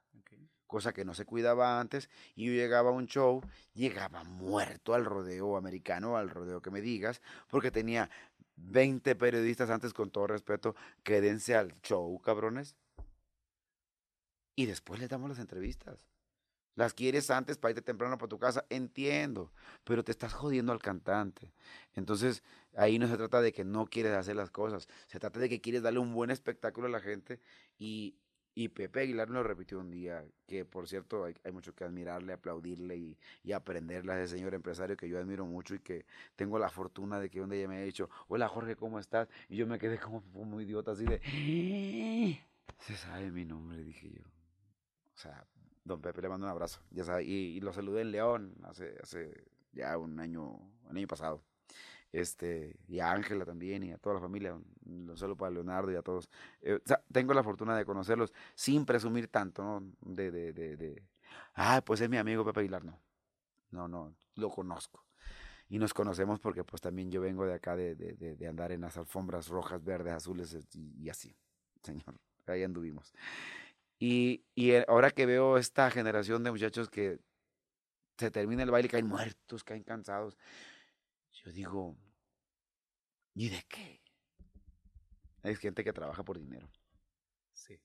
cosa 0.66 0.92
que 0.92 1.04
no 1.04 1.14
se 1.14 1.24
cuidaba 1.24 1.80
antes, 1.80 2.08
y 2.34 2.46
yo 2.46 2.52
llegaba 2.52 2.90
a 2.90 2.92
un 2.92 3.06
show, 3.06 3.42
llegaba 3.74 4.24
muerto 4.24 4.94
al 4.94 5.04
rodeo 5.04 5.56
americano, 5.56 6.16
al 6.16 6.30
rodeo 6.30 6.60
que 6.62 6.70
me 6.70 6.80
digas, 6.80 7.22
porque 7.48 7.70
tenía 7.70 8.10
20 8.56 9.14
periodistas 9.16 9.70
antes, 9.70 9.92
con 9.92 10.10
todo 10.10 10.26
respeto, 10.26 10.74
quédense 11.02 11.54
al 11.54 11.80
show, 11.82 12.18
cabrones. 12.20 12.76
Y 14.54 14.66
después 14.66 14.98
les 15.00 15.10
damos 15.10 15.28
las 15.28 15.38
entrevistas. 15.38 16.06
Las 16.74 16.92
quieres 16.92 17.30
antes 17.30 17.56
para 17.56 17.70
irte 17.70 17.82
temprano 17.82 18.18
para 18.18 18.28
tu 18.28 18.38
casa, 18.38 18.66
entiendo, 18.68 19.50
pero 19.84 20.04
te 20.04 20.12
estás 20.12 20.34
jodiendo 20.34 20.72
al 20.72 20.82
cantante. 20.82 21.54
Entonces, 21.94 22.42
ahí 22.76 22.98
no 22.98 23.08
se 23.08 23.16
trata 23.16 23.40
de 23.40 23.52
que 23.52 23.64
no 23.64 23.86
quieres 23.86 24.12
hacer 24.12 24.36
las 24.36 24.50
cosas, 24.50 24.86
se 25.06 25.18
trata 25.18 25.40
de 25.40 25.48
que 25.48 25.62
quieres 25.62 25.82
darle 25.82 26.00
un 26.00 26.12
buen 26.12 26.30
espectáculo 26.30 26.86
a 26.86 26.90
la 26.90 27.00
gente 27.00 27.40
y, 27.78 28.18
y 28.56 28.70
Pepe 28.70 29.00
Aguilar 29.00 29.28
me 29.28 29.34
lo 29.34 29.42
repitió 29.42 29.78
un 29.78 29.90
día, 29.90 30.24
que 30.46 30.64
por 30.64 30.88
cierto 30.88 31.24
hay, 31.24 31.34
hay 31.44 31.52
mucho 31.52 31.74
que 31.74 31.84
admirarle, 31.84 32.32
aplaudirle 32.32 32.96
y, 32.96 33.18
y 33.44 33.52
aprenderle 33.52 34.14
a 34.14 34.22
ese 34.22 34.36
señor 34.38 34.54
empresario 34.54 34.96
que 34.96 35.10
yo 35.10 35.18
admiro 35.18 35.44
mucho 35.44 35.74
y 35.74 35.78
que 35.80 36.06
tengo 36.36 36.58
la 36.58 36.70
fortuna 36.70 37.20
de 37.20 37.28
que 37.28 37.42
un 37.42 37.50
día 37.50 37.68
me 37.68 37.76
haya 37.76 37.84
dicho, 37.84 38.08
hola 38.28 38.48
Jorge, 38.48 38.74
¿cómo 38.74 38.98
estás? 38.98 39.28
Y 39.50 39.56
yo 39.56 39.66
me 39.66 39.78
quedé 39.78 39.98
como 39.98 40.22
muy 40.32 40.64
idiota 40.64 40.92
así 40.92 41.04
de, 41.04 41.20
se 42.78 42.96
sabe 42.96 43.30
mi 43.30 43.44
nombre, 43.44 43.84
dije 43.84 44.10
yo. 44.10 44.22
O 45.14 45.18
sea, 45.18 45.46
don 45.84 46.00
Pepe 46.00 46.22
le 46.22 46.30
mando 46.30 46.46
un 46.46 46.50
abrazo, 46.50 46.80
ya 46.90 47.04
sabe, 47.04 47.24
y, 47.24 47.58
y 47.58 47.60
lo 47.60 47.74
saludé 47.74 48.00
en 48.00 48.10
León 48.10 48.54
hace, 48.64 48.96
hace 49.02 49.44
ya 49.72 49.98
un 49.98 50.18
año, 50.18 50.52
un 50.88 50.96
año 50.96 51.06
pasado 51.06 51.42
este, 52.12 52.76
y 52.88 53.00
a 53.00 53.12
Ángela 53.12 53.44
también, 53.44 53.82
y 53.82 53.92
a 53.92 53.98
toda 53.98 54.16
la 54.16 54.20
familia, 54.20 54.54
un 54.86 55.16
saludo 55.16 55.36
para 55.36 55.50
Leonardo 55.50 55.92
y 55.92 55.96
a 55.96 56.02
todos. 56.02 56.28
Eh, 56.62 56.74
o 56.74 56.86
sea, 56.86 57.02
tengo 57.12 57.34
la 57.34 57.42
fortuna 57.42 57.76
de 57.76 57.84
conocerlos 57.84 58.32
sin 58.54 58.84
presumir 58.84 59.28
tanto, 59.28 59.62
¿no? 59.62 59.82
De, 60.00 60.30
de, 60.30 60.52
de, 60.52 60.76
de, 60.76 61.02
ah, 61.54 61.82
pues 61.84 62.00
es 62.00 62.08
mi 62.08 62.16
amigo 62.16 62.44
Pepe 62.44 62.60
Aguilar, 62.60 62.84
no. 62.84 62.98
No, 63.70 63.88
no, 63.88 64.14
lo 64.36 64.50
conozco. 64.50 65.04
Y 65.68 65.78
nos 65.78 65.92
conocemos 65.92 66.38
porque 66.38 66.62
pues 66.62 66.80
también 66.80 67.10
yo 67.10 67.20
vengo 67.20 67.44
de 67.44 67.54
acá 67.54 67.74
de, 67.74 67.96
de, 67.96 68.46
andar 68.46 68.70
en 68.70 68.82
las 68.82 68.96
alfombras 68.96 69.48
rojas, 69.48 69.82
verdes, 69.82 70.12
azules 70.12 70.56
y, 70.74 71.02
y 71.02 71.08
así, 71.10 71.34
señor, 71.82 72.14
ahí 72.46 72.62
anduvimos. 72.62 73.12
Y, 73.98 74.44
y 74.54 74.72
eh, 74.72 74.84
ahora 74.88 75.10
que 75.10 75.26
veo 75.26 75.56
esta 75.56 75.90
generación 75.90 76.44
de 76.44 76.50
muchachos 76.52 76.88
que 76.88 77.18
se 78.16 78.30
termina 78.30 78.62
el 78.62 78.70
baile 78.70 78.88
caen 78.88 79.06
muertos, 79.06 79.64
caen 79.64 79.82
cansados, 79.82 80.36
yo 81.46 81.52
digo, 81.52 81.96
¿y 83.34 83.48
de 83.50 83.62
qué? 83.68 84.02
hay 85.42 85.54
gente 85.54 85.84
que 85.84 85.92
trabaja 85.92 86.24
por 86.24 86.38
dinero. 86.40 86.68
Sí. 87.52 87.80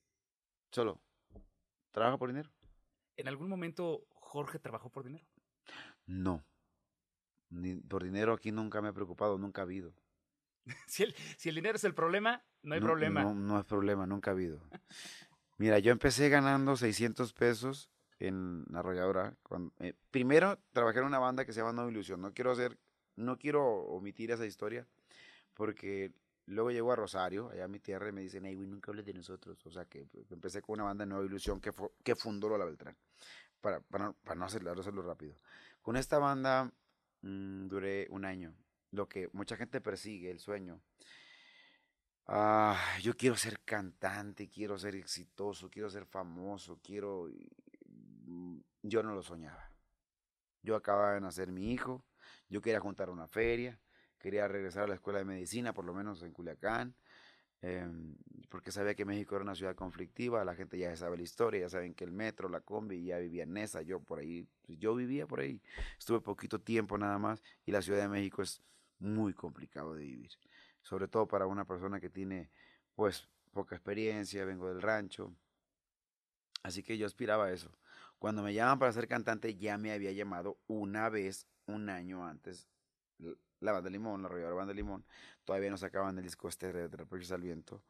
Solo. 0.72 1.00
¿Trabaja 1.92 2.18
por 2.18 2.28
dinero? 2.28 2.50
¿En 3.16 3.28
algún 3.28 3.48
momento 3.48 4.04
Jorge 4.10 4.58
trabajó 4.58 4.90
por 4.90 5.04
dinero? 5.04 5.24
No. 6.06 6.44
Ni, 7.50 7.76
por 7.76 8.02
dinero 8.02 8.32
aquí 8.32 8.50
nunca 8.50 8.82
me 8.82 8.88
he 8.88 8.92
preocupado, 8.92 9.38
nunca 9.38 9.60
ha 9.60 9.64
habido. 9.64 9.94
si, 10.88 11.04
el, 11.04 11.14
si 11.36 11.50
el 11.50 11.54
dinero 11.54 11.76
es 11.76 11.84
el 11.84 11.94
problema, 11.94 12.44
no 12.62 12.74
hay 12.74 12.80
No- 12.80 12.86
problema. 12.86 13.22
No, 13.22 13.34
no 13.34 13.60
es 13.60 13.64
problema, 13.64 14.06
nunca 14.06 14.32
ha 14.32 14.34
habido. 14.34 14.60
Mira, 15.58 15.78
yo 15.78 15.92
empecé 15.92 16.28
ganando 16.30 16.74
600 16.76 17.32
pesos 17.32 17.90
en 18.18 18.64
la 18.70 18.80
arrolladora. 18.80 19.36
cuando- 19.44 19.72
eh, 19.78 19.94
primero 20.10 20.58
trabajé 20.72 20.98
en 20.98 21.04
una 21.04 21.20
banda 21.20 21.44
que 21.44 21.52
se 21.52 21.60
llama 21.60 21.72
No 21.74 21.88
Ilusión. 21.88 22.20
No 22.20 22.32
quiero 22.34 22.50
hacer, 22.50 22.76
no 23.16 23.38
quiero 23.38 23.64
omitir 23.64 24.30
esa 24.30 24.46
historia 24.46 24.86
porque 25.54 26.12
luego 26.46 26.70
llego 26.70 26.92
a 26.92 26.96
Rosario, 26.96 27.50
allá 27.50 27.64
a 27.64 27.68
mi 27.68 27.80
tierra, 27.80 28.08
y 28.08 28.12
me 28.12 28.22
dicen, 28.22 28.44
hey, 28.46 28.54
güey, 28.54 28.68
nunca 28.68 28.90
hables 28.90 29.06
de 29.06 29.14
nosotros. 29.14 29.64
O 29.66 29.70
sea, 29.70 29.84
que 29.86 30.06
empecé 30.30 30.62
con 30.62 30.74
una 30.74 30.84
banda 30.84 31.04
de 31.04 31.10
Nueva 31.10 31.24
Ilusión 31.26 31.60
que, 31.60 31.72
fu- 31.72 31.92
que 32.04 32.16
fundó 32.16 32.48
Lola 32.48 32.64
Beltrán. 32.64 32.96
Para, 33.60 33.80
para, 33.80 34.06
no- 34.06 34.14
para 34.24 34.36
no 34.36 34.46
hacerlo, 34.46 34.72
hacerlo 34.72 35.02
rápido. 35.02 35.36
Con 35.82 35.96
esta 35.96 36.18
banda 36.18 36.72
mm, 37.22 37.68
duré 37.68 38.08
un 38.10 38.24
año. 38.24 38.54
Lo 38.92 39.08
que 39.08 39.30
mucha 39.32 39.56
gente 39.56 39.80
persigue, 39.80 40.30
el 40.30 40.40
sueño. 40.40 40.80
Ah, 42.26 42.78
yo 43.02 43.14
quiero 43.16 43.36
ser 43.36 43.60
cantante, 43.64 44.48
quiero 44.48 44.78
ser 44.78 44.94
exitoso, 44.94 45.68
quiero 45.70 45.90
ser 45.90 46.06
famoso, 46.06 46.78
quiero... 46.82 47.28
mm, 48.26 48.58
Yo 48.82 49.02
no 49.02 49.14
lo 49.14 49.22
soñaba. 49.22 49.70
Yo 50.62 50.76
acababa 50.76 51.14
de 51.14 51.20
nacer 51.20 51.52
mi 51.52 51.72
hijo, 51.72 52.04
yo 52.48 52.60
quería 52.60 52.80
juntar 52.80 53.10
una 53.10 53.28
feria, 53.28 53.78
quería 54.18 54.48
regresar 54.48 54.84
a 54.84 54.86
la 54.88 54.94
escuela 54.94 55.18
de 55.18 55.24
medicina, 55.24 55.72
por 55.72 55.84
lo 55.84 55.94
menos 55.94 56.22
en 56.22 56.32
Culiacán, 56.32 56.94
em, 57.60 58.16
porque 58.48 58.70
sabía 58.70 58.94
que 58.94 59.04
México 59.04 59.34
era 59.34 59.44
una 59.44 59.54
ciudad 59.54 59.74
conflictiva, 59.74 60.44
la 60.44 60.54
gente 60.54 60.78
ya 60.78 60.94
sabe 60.96 61.16
la 61.16 61.22
historia, 61.22 61.60
ya 61.62 61.68
saben 61.68 61.94
que 61.94 62.04
el 62.04 62.12
metro, 62.12 62.48
la 62.48 62.60
combi, 62.60 63.04
ya 63.04 63.18
vivía 63.18 63.44
en 63.44 63.56
esa, 63.56 63.82
yo 63.82 64.00
por 64.00 64.18
ahí, 64.20 64.46
pues, 64.66 64.78
yo 64.78 64.94
vivía 64.94 65.26
por 65.26 65.40
ahí, 65.40 65.60
estuve 65.98 66.20
poquito 66.20 66.60
tiempo 66.60 66.98
nada 66.98 67.18
más 67.18 67.42
y 67.66 67.72
la 67.72 67.82
Ciudad 67.82 68.00
de 68.00 68.08
México 68.08 68.42
es 68.42 68.62
muy 68.98 69.34
complicado 69.34 69.94
de 69.94 70.04
vivir 70.04 70.30
sobre 70.82 71.08
todo 71.08 71.26
para 71.26 71.46
una 71.46 71.64
persona 71.64 72.00
que 72.00 72.10
tiene 72.10 72.50
pues 72.94 73.28
poca 73.52 73.76
experiencia, 73.76 74.44
vengo 74.44 74.68
del 74.68 74.82
rancho. 74.82 75.34
Así 76.62 76.82
que 76.82 76.98
yo 76.98 77.06
aspiraba 77.06 77.46
a 77.46 77.52
eso. 77.52 77.70
Cuando 78.18 78.42
me 78.42 78.54
llaman 78.54 78.78
para 78.78 78.92
ser 78.92 79.08
cantante 79.08 79.56
ya 79.56 79.78
me 79.78 79.92
había 79.92 80.12
llamado 80.12 80.58
una 80.68 81.08
vez, 81.08 81.46
un 81.66 81.88
año 81.88 82.24
antes, 82.24 82.68
la 83.60 83.72
banda 83.72 83.90
Limón, 83.90 84.22
la 84.22 84.28
arrolladora 84.28 84.56
banda 84.56 84.74
Limón. 84.74 85.04
Todavía 85.44 85.70
no 85.70 85.76
sacaban 85.76 86.18
el 86.18 86.24
disco 86.24 86.48
este 86.48 86.72
de 86.72 86.88
Reproches 86.88 87.32
al 87.32 87.42
Viento. 87.42 87.82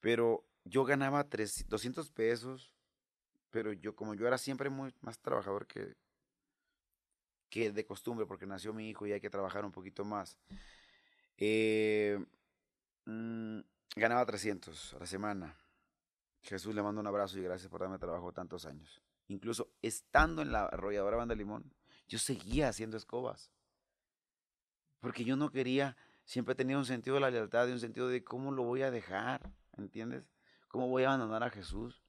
Pero 0.00 0.44
yo 0.64 0.84
ganaba 0.84 1.28
tres, 1.28 1.66
200 1.68 2.10
pesos, 2.10 2.72
pero 3.50 3.72
yo 3.72 3.94
como 3.94 4.14
yo 4.14 4.26
era 4.26 4.38
siempre 4.38 4.70
muy 4.70 4.94
más 5.00 5.18
trabajador 5.18 5.66
que, 5.66 5.94
que 7.48 7.72
de 7.72 7.84
costumbre, 7.84 8.26
porque 8.26 8.46
nació 8.46 8.72
mi 8.72 8.88
hijo 8.88 9.06
y 9.06 9.12
hay 9.12 9.20
que 9.20 9.30
trabajar 9.30 9.64
un 9.64 9.72
poquito 9.72 10.04
más. 10.04 10.38
Eh, 11.36 12.18
mm, 13.06 13.60
ganaba 13.96 14.24
300 14.26 14.94
a 14.94 14.98
la 15.00 15.06
semana. 15.06 15.56
Jesús 16.42 16.74
le 16.74 16.82
mando 16.82 17.00
un 17.00 17.06
abrazo 17.06 17.38
y 17.38 17.42
gracias 17.42 17.70
por 17.70 17.80
darme 17.80 17.98
trabajo 17.98 18.32
tantos 18.32 18.64
años. 18.66 19.02
Incluso 19.28 19.72
estando 19.82 20.42
en 20.42 20.52
la 20.52 20.64
arrolladora 20.64 21.16
Banda 21.16 21.34
Limón, 21.34 21.72
yo 22.08 22.18
seguía 22.18 22.68
haciendo 22.68 22.96
escobas. 22.96 23.50
Porque 25.00 25.24
yo 25.24 25.36
no 25.36 25.50
quería, 25.50 25.96
siempre 26.24 26.52
he 26.52 26.56
tenido 26.56 26.78
un 26.78 26.84
sentido 26.84 27.14
de 27.14 27.20
la 27.20 27.30
lealtad 27.30 27.68
y 27.68 27.72
un 27.72 27.80
sentido 27.80 28.08
de 28.08 28.24
cómo 28.24 28.52
lo 28.52 28.64
voy 28.64 28.82
a 28.82 28.90
dejar, 28.90 29.52
¿entiendes? 29.76 30.30
¿Cómo 30.68 30.88
voy 30.88 31.04
a 31.04 31.08
abandonar 31.08 31.42
a 31.42 31.50
Jesús? 31.50 32.02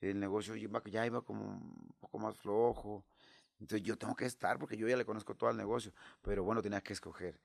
El 0.00 0.18
negocio 0.20 0.54
ya 0.56 1.06
iba, 1.06 1.22
como 1.22 1.44
un 1.44 1.94
poco 1.98 2.18
más 2.18 2.36
flojo. 2.36 3.04
Entonces 3.58 3.86
yo 3.86 3.96
tengo 3.98 4.16
que 4.16 4.24
estar 4.24 4.58
porque 4.58 4.76
yo 4.76 4.88
ya 4.88 4.96
le 4.96 5.04
conozco 5.04 5.34
todo 5.34 5.50
el 5.50 5.56
negocio. 5.56 5.92
Pero 6.22 6.42
bueno, 6.42 6.62
tenía 6.62 6.80
que 6.80 6.92
escoger. 6.92 7.40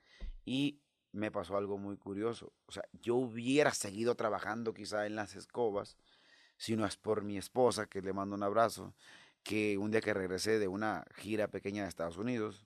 Y 0.45 0.81
me 1.15 1.31
pasó 1.31 1.57
algo 1.57 1.77
muy 1.77 1.97
curioso. 1.97 2.53
O 2.67 2.71
sea, 2.71 2.83
yo 2.93 3.15
hubiera 3.15 3.71
seguido 3.73 4.15
trabajando 4.15 4.73
quizá 4.73 5.05
en 5.05 5.15
las 5.15 5.35
escobas, 5.35 5.97
si 6.57 6.75
no 6.75 6.85
es 6.85 6.97
por 6.97 7.23
mi 7.23 7.37
esposa, 7.37 7.87
que 7.87 8.01
le 8.01 8.13
mando 8.13 8.35
un 8.35 8.43
abrazo, 8.43 8.93
que 9.43 9.77
un 9.77 9.91
día 9.91 10.01
que 10.01 10.13
regresé 10.13 10.59
de 10.59 10.67
una 10.67 11.05
gira 11.15 11.47
pequeña 11.47 11.83
de 11.83 11.89
Estados 11.89 12.17
Unidos, 12.17 12.65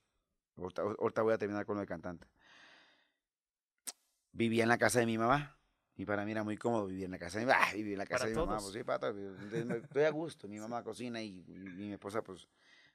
ahorita, 0.57 0.81
ahorita 0.81 1.21
voy 1.21 1.33
a 1.33 1.37
terminar 1.37 1.65
con 1.65 1.75
lo 1.75 1.81
de 1.81 1.87
cantante, 1.87 2.27
vivía 4.31 4.63
en 4.63 4.69
la 4.69 4.77
casa 4.77 4.99
de 4.99 5.05
mi 5.05 5.17
mamá. 5.17 5.55
Y 5.95 6.05
para 6.05 6.23
mí 6.23 6.31
era 6.31 6.43
muy 6.45 6.55
cómodo 6.55 6.87
vivir 6.87 7.05
en 7.05 7.11
la 7.11 7.19
casa 7.19 7.39
de 7.39 7.45
mi 7.45 7.51
mamá. 7.51 7.65
Vivir 7.73 7.91
en 7.93 7.97
la 7.99 8.05
casa 8.05 8.19
Para 8.23 8.29
de 8.29 8.35
mi 8.35 8.45
mamá, 8.45 8.57
pues 8.61 8.73
sí, 8.73 8.83
para 8.85 8.99
todos. 8.99 9.15
Me- 9.65 9.77
Estoy 9.77 10.03
a 10.03 10.09
gusto. 10.11 10.47
Mi 10.47 10.57
mamá 10.57 10.81
cocina 10.81 11.21
y, 11.21 11.43
y 11.45 11.53
mi 11.53 11.91
esposa, 11.91 12.21
pues, 12.21 12.47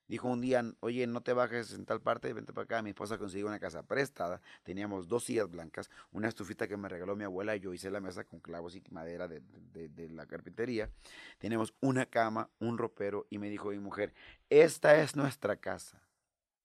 dijo 0.09 0.29
un 0.29 0.41
día, 0.41 0.63
oye, 0.81 1.07
no 1.07 1.23
te 1.23 1.33
bajes 1.33 1.73
en 1.73 1.85
tal 1.87 2.01
parte, 2.01 2.33
vente 2.33 2.53
para 2.53 2.65
acá. 2.65 2.83
Mi 2.83 2.91
esposa 2.91 3.19
consiguió 3.19 3.47
una 3.47 3.59
casa 3.59 3.83
prestada. 3.83 4.41
Teníamos 4.63 5.09
dos 5.09 5.25
sillas 5.25 5.51
blancas, 5.51 5.91
una 6.13 6.29
estufita 6.29 6.69
que 6.69 6.77
me 6.77 6.89
regaló 6.89 7.17
mi 7.17 7.25
abuela 7.25 7.57
y 7.57 7.61
yo 7.61 7.73
hice 7.73 7.91
la 7.91 8.01
mesa 8.01 8.25
con 8.25 8.41
clavos 8.41 8.75
y 8.77 8.83
madera 8.91 9.29
de, 9.29 9.41
de- 9.73 9.89
de 9.89 10.09
la 10.11 10.27
carpintería. 10.27 10.91
Tenemos 11.39 11.75
una 11.81 12.07
cama, 12.07 12.51
un 12.59 12.79
ropero 12.79 13.27
y 13.31 13.39
me 13.39 13.49
dijo 13.51 13.71
mi 13.71 13.79
mujer, 13.79 14.15
esta 14.51 15.01
es 15.01 15.17
nuestra 15.17 15.57
casa. 15.57 16.01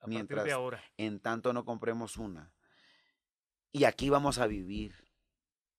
A 0.02 0.08
mientras- 0.08 0.46
de 0.46 0.52
ahora. 0.52 0.84
En 0.98 1.20
tanto 1.20 1.52
no 1.54 1.66
compremos 1.66 2.18
una. 2.18 2.52
Y 3.72 3.84
aquí 3.84 4.10
vamos 4.10 4.38
a 4.40 4.48
vivir. 4.48 4.96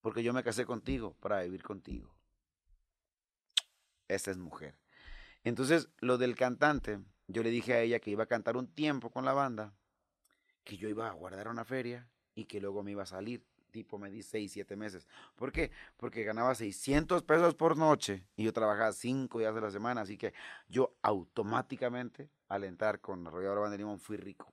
Porque 0.02 0.22
yo 0.22 0.32
me 0.32 0.42
casé 0.42 0.64
contigo 0.64 1.14
para 1.20 1.42
vivir 1.42 1.62
contigo. 1.62 2.14
Esta 4.08 4.30
es 4.30 4.38
mujer. 4.38 4.74
Entonces, 5.44 5.88
lo 6.00 6.18
del 6.18 6.34
cantante, 6.36 7.00
yo 7.32 7.42
le 7.42 7.50
dije 7.50 7.74
a 7.74 7.80
ella 7.80 8.00
que 8.00 8.10
iba 8.10 8.24
a 8.24 8.26
cantar 8.26 8.56
un 8.56 8.66
tiempo 8.66 9.10
con 9.10 9.24
la 9.24 9.32
banda, 9.32 9.72
que 10.64 10.76
yo 10.76 10.88
iba 10.88 11.08
a 11.08 11.12
guardar 11.12 11.48
una 11.48 11.64
feria 11.64 12.08
y 12.34 12.44
que 12.44 12.60
luego 12.60 12.82
me 12.82 12.92
iba 12.92 13.02
a 13.02 13.06
salir. 13.06 13.44
Tipo, 13.70 13.98
me 13.98 14.10
di 14.10 14.22
seis, 14.22 14.50
siete 14.50 14.74
meses. 14.74 15.06
¿Por 15.36 15.52
qué? 15.52 15.70
Porque 15.96 16.24
ganaba 16.24 16.56
600 16.56 17.22
pesos 17.22 17.54
por 17.54 17.76
noche 17.76 18.26
y 18.34 18.42
yo 18.42 18.52
trabajaba 18.52 18.90
cinco 18.92 19.38
días 19.38 19.54
de 19.54 19.60
la 19.60 19.70
semana. 19.70 20.00
Así 20.00 20.18
que 20.18 20.34
yo 20.68 20.96
automáticamente, 21.02 22.30
al 22.48 22.64
entrar 22.64 23.00
con 23.00 23.24
Arrolladora 23.26 23.60
Banda 23.60 23.72
de 23.72 23.78
Limón, 23.78 24.00
fui 24.00 24.16
rico. 24.16 24.52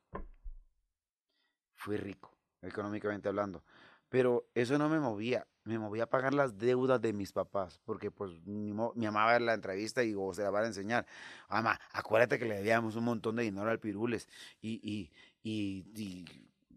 Fui 1.74 1.98
rico, 1.98 2.32
económicamente 2.62 3.28
hablando. 3.28 3.64
Pero 4.10 4.48
eso 4.56 4.78
no 4.78 4.88
me 4.90 5.00
movía, 5.00 5.48
me 5.66 5.78
movía 5.78 6.04
a 6.04 6.10
pagar 6.10 6.34
las 6.34 6.58
deudas 6.58 7.02
de 7.02 7.14
mis 7.14 7.34
papás, 7.34 7.80
porque 7.84 8.10
pues 8.10 8.32
mi, 8.46 8.72
mi 8.72 9.06
mamá 9.06 9.26
va 9.26 9.40
la 9.40 9.54
entrevista 9.54 10.04
y 10.04 10.14
o 10.16 10.34
se 10.34 10.44
la 10.44 10.50
va 10.50 10.62
a 10.62 10.68
enseñar. 10.68 11.06
Mamá, 11.50 11.80
acuérdate 11.92 12.40
que 12.40 12.46
le 12.46 12.56
debíamos 12.56 12.96
un 12.96 13.04
montón 13.04 13.36
de 13.36 13.44
dinero 13.44 13.70
al 13.70 13.80
Pirules 13.80 14.30
y, 14.62 14.80
y, 14.82 15.12
y, 15.44 16.26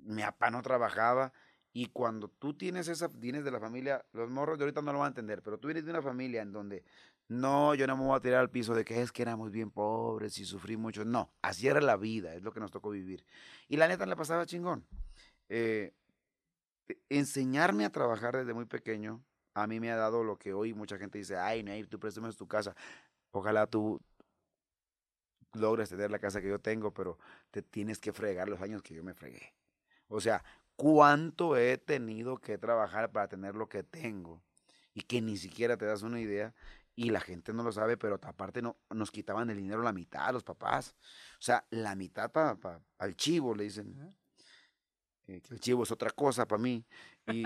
mi 0.03 0.23
papá 0.23 0.51
no 0.51 0.63
trabajaba. 0.63 1.33
Y 1.73 1.87
cuando 1.87 2.29
tú 2.29 2.55
tienes 2.55 2.89
esa, 2.89 3.09
tienes 3.09 3.45
de 3.45 3.53
la 3.53 3.61
familia, 3.61 4.05
los 4.13 4.29
morros 4.29 4.59
de 4.59 4.65
ahorita 4.65 4.83
no 4.83 4.93
lo 4.93 4.99
van 4.99 5.07
a 5.07 5.11
entender, 5.11 5.41
pero 5.41 5.59
tú 5.59 5.69
vienes 5.69 5.85
de 5.85 5.93
una 5.93 6.03
familia 6.03 6.43
en 6.43 6.53
donde 6.53 6.83
no, 7.29 7.77
yo 7.77 7.87
no 7.87 7.97
me 7.97 8.05
voy 8.05 8.17
a 8.17 8.21
tirar 8.21 8.41
al 8.41 8.51
piso 8.51 8.75
de 8.75 8.85
que 8.85 9.01
es 9.01 9.13
que 9.13 9.23
éramos 9.23 9.53
bien 9.53 9.71
pobres 9.71 10.37
y 10.39 10.45
sufrí 10.45 10.77
mucho. 10.77 11.05
No, 11.05 11.33
así 11.43 11.69
era 11.69 11.81
la 11.81 11.97
vida, 11.97 12.35
es 12.35 12.43
lo 12.43 12.53
que 12.53 12.59
nos 12.59 12.73
tocó 12.73 12.91
vivir. 12.91 13.25
Y 13.69 13.77
la 13.77 13.87
neta 13.87 14.05
le 14.05 14.17
pasaba 14.17 14.47
chingón. 14.47 14.85
Eh, 15.49 15.95
enseñarme 17.09 17.85
a 17.85 17.91
trabajar 17.91 18.37
desde 18.37 18.55
muy 18.55 18.67
pequeño 18.67 19.23
a 19.55 19.67
mí 19.67 19.81
me 19.81 19.91
ha 19.91 19.97
dado 19.97 20.25
lo 20.25 20.39
que 20.39 20.53
hoy 20.53 20.75
mucha 20.75 20.99
gente 20.99 21.19
dice, 21.19 21.37
ay, 21.37 21.63
Ney, 21.63 21.85
tú 21.85 21.99
presumes 21.99 22.37
tu 22.37 22.47
casa. 22.47 22.75
Ojalá 23.33 23.67
tú 23.67 24.01
logres 25.53 25.89
tener 25.89 26.11
la 26.11 26.19
casa 26.19 26.41
que 26.41 26.49
yo 26.49 26.61
tengo, 26.61 26.93
pero 26.95 27.19
te 27.51 27.63
tienes 27.63 27.99
que 27.99 28.13
fregar 28.13 28.49
los 28.49 28.61
años 28.61 28.83
que 28.83 28.95
yo 28.95 29.03
me 29.03 29.15
fregué. 29.15 29.55
O 30.09 30.21
sea, 30.21 30.45
cuánto 30.77 31.57
he 31.57 31.79
tenido 31.79 32.39
que 32.39 32.59
trabajar 32.59 33.11
para 33.13 33.29
tener 33.29 33.55
lo 33.55 33.69
que 33.69 33.83
tengo 33.83 34.43
y 34.95 35.03
que 35.03 35.21
ni 35.21 35.37
siquiera 35.37 35.77
te 35.77 35.87
das 35.87 36.03
una 36.03 36.21
idea 36.21 36.55
y 36.95 37.11
la 37.11 37.21
gente 37.21 37.53
no 37.53 37.63
lo 37.63 37.73
sabe, 37.73 37.97
pero 37.97 38.19
aparte 38.23 38.63
no, 38.63 38.77
nos 38.91 39.11
quitaban 39.11 39.51
el 39.51 39.57
dinero 39.57 39.83
la 39.83 39.93
mitad 39.93 40.33
los 40.33 40.45
papás. 40.45 40.95
O 41.35 41.43
sea, 41.43 41.67
la 41.71 41.95
mitad 41.95 42.31
para 42.31 42.57
pa, 42.57 42.83
el 43.01 43.17
chivo, 43.17 43.55
le 43.55 43.65
dicen. 43.65 44.20
El 45.31 45.61
chivo 45.61 45.85
es 45.85 45.91
otra 45.91 46.11
cosa 46.11 46.47
para 46.47 46.63
mí. 46.63 46.85
Y, 47.33 47.45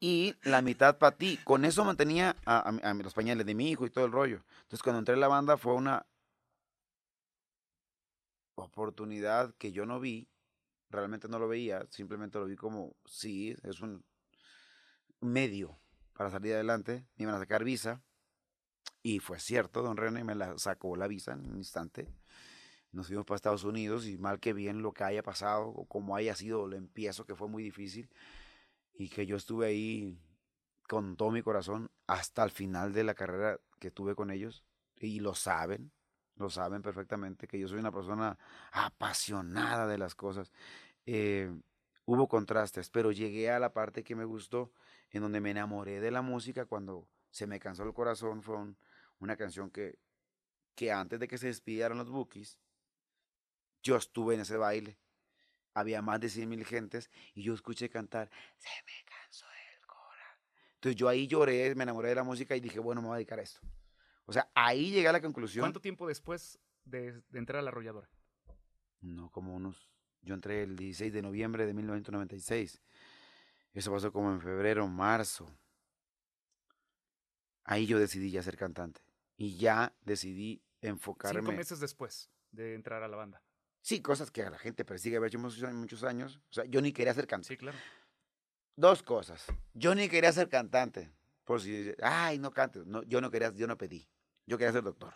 y 0.00 0.34
la 0.42 0.62
mitad 0.62 0.98
para 0.98 1.16
ti. 1.16 1.38
Con 1.44 1.64
eso 1.64 1.84
mantenía 1.84 2.36
los 3.02 3.14
pañales 3.14 3.46
de 3.46 3.54
mi 3.54 3.70
hijo 3.70 3.86
y 3.86 3.90
todo 3.90 4.04
el 4.04 4.12
rollo. 4.12 4.44
Entonces, 4.62 4.82
cuando 4.82 5.00
entré 5.00 5.14
en 5.14 5.20
la 5.20 5.28
banda 5.28 5.56
fue 5.56 5.74
una 5.74 6.06
oportunidad 8.54 9.54
que 9.56 9.72
yo 9.72 9.86
no 9.86 10.00
vi. 10.00 10.28
Realmente 10.90 11.28
no 11.28 11.38
lo 11.38 11.48
veía. 11.48 11.86
Simplemente 11.90 12.38
lo 12.38 12.46
vi 12.46 12.56
como, 12.56 12.96
sí, 13.04 13.56
es 13.64 13.80
un 13.80 14.04
medio 15.20 15.78
para 16.12 16.30
salir 16.30 16.54
adelante. 16.54 17.06
Me 17.16 17.24
iban 17.24 17.34
a 17.34 17.38
sacar 17.38 17.64
visa. 17.64 18.02
Y 19.02 19.20
fue 19.20 19.38
cierto, 19.38 19.82
don 19.82 19.96
René 19.96 20.24
me 20.24 20.34
la 20.34 20.58
sacó 20.58 20.96
la 20.96 21.06
visa 21.06 21.32
en 21.32 21.48
un 21.48 21.58
instante. 21.58 22.08
Nos 22.92 23.08
fuimos 23.08 23.26
para 23.26 23.36
Estados 23.36 23.64
Unidos 23.64 24.06
y 24.06 24.18
mal 24.18 24.40
que 24.40 24.52
bien 24.52 24.82
lo 24.82 24.92
que 24.92 25.04
haya 25.04 25.22
pasado 25.22 25.68
o 25.68 25.86
como 25.86 26.16
haya 26.16 26.34
sido 26.34 26.66
el 26.66 26.74
empiezo, 26.74 27.26
que 27.26 27.34
fue 27.34 27.48
muy 27.48 27.62
difícil. 27.62 28.08
Y 28.94 29.08
que 29.10 29.26
yo 29.26 29.36
estuve 29.36 29.66
ahí 29.66 30.18
con 30.88 31.16
todo 31.16 31.30
mi 31.30 31.42
corazón 31.42 31.90
hasta 32.06 32.44
el 32.44 32.50
final 32.50 32.92
de 32.92 33.04
la 33.04 33.14
carrera 33.14 33.58
que 33.78 33.90
tuve 33.90 34.14
con 34.14 34.30
ellos 34.30 34.64
y 34.98 35.20
lo 35.20 35.34
saben, 35.34 35.92
lo 36.36 36.50
saben 36.50 36.82
perfectamente 36.82 37.46
que 37.46 37.58
yo 37.58 37.68
soy 37.68 37.78
una 37.78 37.92
persona 37.92 38.38
apasionada 38.72 39.86
de 39.86 39.98
las 39.98 40.14
cosas. 40.14 40.52
Eh, 41.04 41.50
hubo 42.04 42.28
contrastes, 42.28 42.90
pero 42.90 43.12
llegué 43.12 43.50
a 43.50 43.58
la 43.58 43.72
parte 43.72 44.04
que 44.04 44.14
me 44.14 44.24
gustó, 44.24 44.72
en 45.10 45.22
donde 45.22 45.40
me 45.40 45.50
enamoré 45.50 46.00
de 46.00 46.10
la 46.10 46.22
música 46.22 46.66
cuando 46.66 47.08
se 47.30 47.46
me 47.46 47.58
cansó 47.58 47.84
el 47.84 47.94
corazón. 47.94 48.42
Fue 48.42 48.56
una 49.18 49.36
canción 49.36 49.70
que, 49.70 49.98
que 50.74 50.92
antes 50.92 51.20
de 51.20 51.28
que 51.28 51.38
se 51.38 51.46
despidieran 51.46 51.98
los 51.98 52.10
bookies, 52.10 52.58
yo 53.86 53.96
estuve 53.96 54.34
en 54.34 54.40
ese 54.40 54.56
baile. 54.56 54.98
Había 55.74 56.02
más 56.02 56.20
de 56.20 56.28
100 56.28 56.48
mil 56.48 56.64
gentes 56.64 57.10
y 57.34 57.42
yo 57.42 57.54
escuché 57.54 57.88
cantar, 57.88 58.30
se 58.56 58.68
me 58.84 59.04
cansó 59.04 59.46
el 59.46 59.86
corazón. 59.86 60.40
Entonces 60.74 60.96
yo 60.96 61.08
ahí 61.08 61.26
lloré, 61.26 61.74
me 61.74 61.84
enamoré 61.84 62.08
de 62.10 62.14
la 62.16 62.24
música 62.24 62.56
y 62.56 62.60
dije, 62.60 62.80
bueno, 62.80 63.00
me 63.00 63.08
voy 63.08 63.14
a 63.14 63.18
dedicar 63.18 63.38
a 63.38 63.42
esto. 63.42 63.60
O 64.24 64.32
sea, 64.32 64.50
ahí 64.54 64.90
llegué 64.90 65.08
a 65.08 65.12
la 65.12 65.20
conclusión. 65.20 65.62
¿Cuánto 65.62 65.80
tiempo 65.80 66.08
después 66.08 66.58
de, 66.84 67.22
entrar 67.32 67.60
a 67.60 67.62
la 67.62 67.70
arrolladora? 67.70 68.08
No, 69.00 69.30
como 69.30 69.54
unos... 69.54 69.92
Yo 70.22 70.34
entré 70.34 70.64
el 70.64 70.74
16 70.74 71.12
de 71.12 71.22
noviembre 71.22 71.66
de 71.66 71.74
1996. 71.74 72.82
Eso 73.72 73.92
pasó 73.92 74.10
como 74.10 74.32
en 74.32 74.40
febrero, 74.40 74.88
marzo. 74.88 75.46
Ahí 77.62 77.86
yo 77.86 78.00
decidí 78.00 78.32
ya 78.32 78.42
ser 78.42 78.56
cantante. 78.56 79.00
Y 79.36 79.56
ya 79.56 79.94
decidí 80.00 80.64
enfocarme. 80.80 81.42
Cinco 81.42 81.52
meses 81.52 81.78
después 81.78 82.28
de 82.50 82.74
entrar 82.74 83.04
a 83.04 83.08
la 83.08 83.16
banda. 83.16 83.42
Sí, 83.86 84.02
cosas 84.02 84.32
que 84.32 84.42
a 84.42 84.50
la 84.50 84.58
gente 84.58 84.84
persigue 84.84 85.16
haber 85.16 85.28
hecho 85.28 85.38
muchos 85.38 86.02
años. 86.02 86.40
O 86.50 86.52
sea, 86.52 86.64
yo 86.64 86.80
ni 86.80 86.92
quería 86.92 87.14
ser 87.14 87.28
cantante. 87.28 87.54
Sí, 87.54 87.56
claro. 87.56 87.78
Dos 88.74 89.04
cosas. 89.04 89.46
Yo 89.74 89.94
ni 89.94 90.08
quería 90.08 90.32
ser 90.32 90.48
cantante. 90.48 91.12
Por 91.44 91.60
si, 91.60 91.94
ay, 92.02 92.40
no 92.40 92.50
cantes. 92.50 92.84
No, 92.84 93.04
yo 93.04 93.20
no 93.20 93.30
quería, 93.30 93.52
yo 93.54 93.68
no 93.68 93.78
pedí. 93.78 94.08
Yo 94.44 94.58
quería 94.58 94.72
ser 94.72 94.82
doctor. 94.82 95.14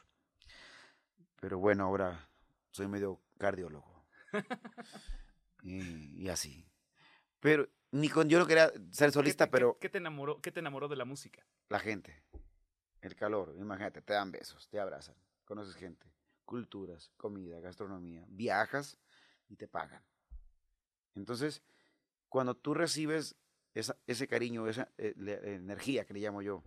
Pero 1.40 1.58
bueno, 1.58 1.82
ahora 1.82 2.30
soy 2.70 2.86
medio 2.86 3.20
cardiólogo. 3.38 4.06
y, 5.64 6.28
así. 6.28 6.64
Pero 7.40 7.68
ni 7.90 8.08
con 8.08 8.28
yo 8.28 8.38
no 8.38 8.46
quería 8.46 8.70
ser 8.92 9.10
solista, 9.10 9.50
pero. 9.50 9.78
¿qué, 9.80 9.88
te 9.88 9.98
enamoró, 9.98 10.40
¿Qué 10.40 10.52
te 10.52 10.60
enamoró 10.60 10.86
de 10.86 10.94
la 10.94 11.04
música? 11.04 11.44
La 11.70 11.80
gente. 11.80 12.22
El 13.00 13.16
calor. 13.16 13.52
Imagínate, 13.58 14.00
te 14.00 14.12
dan 14.12 14.30
besos, 14.30 14.68
te 14.68 14.78
abrazan, 14.78 15.16
conoces 15.44 15.74
gente, 15.74 16.06
culturas, 16.50 17.12
comida, 17.16 17.60
gastronomía. 17.60 18.24
Viajas 18.28 18.98
y 19.48 19.54
te 19.54 19.68
pagan. 19.68 20.02
Entonces, 21.14 21.62
cuando 22.28 22.56
tú 22.56 22.74
recibes 22.74 23.36
ese 23.72 24.26
cariño, 24.26 24.66
esa 24.66 24.88
eh, 24.98 25.14
energía 25.44 26.04
que 26.04 26.12
le 26.12 26.18
llamo 26.18 26.42
yo, 26.42 26.64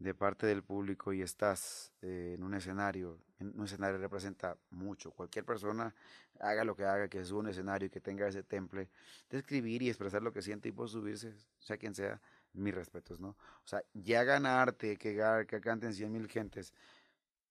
de 0.00 0.12
parte 0.12 0.44
del 0.44 0.64
público 0.64 1.12
y 1.12 1.22
estás 1.22 1.92
eh, 2.02 2.32
en 2.34 2.42
un 2.42 2.54
escenario, 2.54 3.20
en 3.38 3.56
un 3.56 3.64
escenario 3.66 3.96
representa 3.98 4.56
mucho. 4.70 5.12
Cualquier 5.12 5.44
persona, 5.44 5.94
haga 6.40 6.64
lo 6.64 6.74
que 6.74 6.84
haga, 6.84 7.06
que 7.06 7.24
suba 7.24 7.40
un 7.40 7.48
escenario 7.48 7.86
y 7.86 7.90
que 7.90 8.00
tenga 8.00 8.26
ese 8.26 8.42
temple 8.42 8.88
de 9.28 9.38
escribir 9.38 9.82
y 9.82 9.88
expresar 9.88 10.20
lo 10.20 10.32
que 10.32 10.42
siente 10.42 10.68
y 10.68 10.72
por 10.72 10.88
subirse, 10.88 11.32
sea 11.60 11.76
quien 11.76 11.94
sea, 11.94 12.20
mis 12.54 12.74
respetos, 12.74 13.20
¿no? 13.20 13.28
O 13.28 13.66
sea, 13.66 13.84
ya 13.94 14.24
ganarte, 14.24 14.96
que, 14.96 15.44
que 15.46 15.60
canten 15.60 15.94
cien 15.94 16.10
mil 16.10 16.26
gentes, 16.26 16.74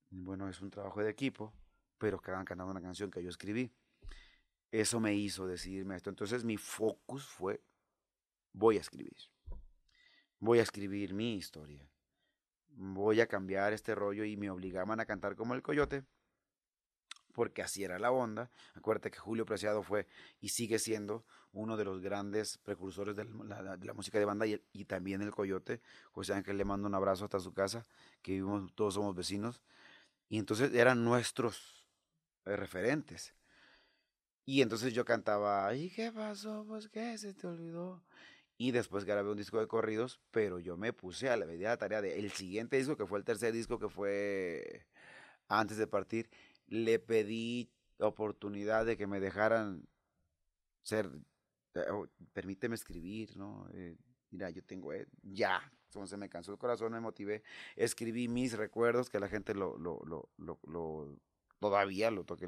bueno, 0.09 0.49
es 0.49 0.61
un 0.61 0.69
trabajo 0.69 1.01
de 1.01 1.09
equipo, 1.09 1.53
pero 1.97 2.21
hagan 2.23 2.45
cantando 2.45 2.71
una 2.71 2.81
canción 2.81 3.11
que 3.11 3.23
yo 3.23 3.29
escribí. 3.29 3.71
Eso 4.71 4.99
me 4.99 5.15
hizo 5.15 5.47
decidirme 5.47 5.95
esto. 5.95 6.09
Entonces 6.09 6.43
mi 6.43 6.57
focus 6.57 7.25
fue, 7.25 7.61
voy 8.53 8.77
a 8.77 8.81
escribir. 8.81 9.17
Voy 10.39 10.59
a 10.59 10.63
escribir 10.63 11.13
mi 11.13 11.35
historia 11.35 11.89
voy 12.79 13.19
a 13.19 13.27
cambiar 13.27 13.73
este 13.73 13.93
rollo 13.93 14.23
y 14.23 14.37
me 14.37 14.49
obligaban 14.49 14.99
a 14.99 15.05
cantar 15.05 15.35
como 15.35 15.53
el 15.53 15.61
coyote, 15.61 16.05
porque 17.33 17.61
así 17.61 17.83
era 17.83 17.99
la 17.99 18.11
onda. 18.11 18.49
Acuérdate 18.73 19.11
que 19.11 19.19
Julio 19.19 19.45
Preciado 19.45 19.83
fue 19.83 20.07
y 20.39 20.49
sigue 20.49 20.79
siendo 20.79 21.25
uno 21.51 21.77
de 21.77 21.83
los 21.83 21.99
grandes 21.99 22.57
precursores 22.57 23.15
de 23.15 23.25
la, 23.25 23.93
música 23.93 24.17
de 24.17 24.25
banda 24.25 24.47
y, 24.47 24.61
y, 24.71 24.85
también 24.85 25.21
el 25.21 25.31
coyote. 25.31 25.81
José 26.11 26.33
Ángel 26.33 26.57
le 26.57 26.65
mando 26.65 26.87
un 26.87 26.95
abrazo 26.95 27.25
hasta 27.25 27.39
su 27.39 27.53
casa, 27.53 27.85
que 28.21 28.33
vivimos, 28.33 28.73
todos 28.75 28.93
somos 28.93 29.15
vecinos. 29.15 29.61
Y 30.29 30.37
entonces 30.37 30.73
eran 30.73 31.03
nuestros 31.03 31.85
eh, 32.45 32.55
referentes. 32.55 33.33
Y 34.45 34.61
entonces 34.61 34.93
yo 34.93 35.05
cantaba, 35.05 35.75
¿y 35.75 35.89
qué 35.89 36.11
pasó? 36.11 36.65
Pues 36.67 36.87
que 36.87 37.17
se 37.17 37.33
te 37.33 37.47
olvidó. 37.47 38.03
Y 38.57 38.71
después 38.71 39.05
grabé 39.05 39.29
un 39.29 39.37
disco 39.37 39.59
de 39.59 39.67
corridos, 39.67 40.19
pero 40.31 40.59
yo 40.59 40.75
me 40.75 40.91
puse 40.93 41.29
a 41.29 41.37
la 41.37 41.45
medida 41.45 41.77
tarea 41.77 42.01
de 42.01 42.19
el 42.19 42.31
siguiente 42.31 42.77
disco, 42.77 42.97
que 42.97 43.05
fue 43.05 43.19
el 43.19 43.25
tercer 43.25 43.53
disco, 43.53 43.79
que 43.79 43.89
fue 43.89 44.85
antes 45.47 45.77
de 45.77 45.87
partir, 45.87 46.29
le 46.67 46.99
pedí 46.99 47.71
oportunidad 47.99 48.85
de 48.85 48.97
que 48.97 49.07
me 49.07 49.19
dejaran 49.19 49.87
ser, 50.81 51.09
eh, 51.75 51.81
permíteme 52.33 52.75
escribir, 52.75 53.35
¿no? 53.35 53.67
Eh, 53.73 53.97
mira, 54.31 54.49
yo 54.49 54.63
tengo, 54.63 54.93
eh, 54.93 55.07
ya, 55.23 55.61
entonces 55.89 56.17
me 56.17 56.29
cansó 56.29 56.51
el 56.51 56.57
corazón, 56.57 56.91
me 56.91 56.99
motivé, 56.99 57.43
escribí 57.75 58.27
mis 58.27 58.53
recuerdos, 58.53 59.09
que 59.09 59.19
la 59.19 59.27
gente 59.27 59.53
lo, 59.53 59.77
lo, 59.77 59.99
lo, 60.05 60.29
lo 60.67 61.19
Todavía 61.59 62.09
lo 62.09 62.23
toqué 62.23 62.47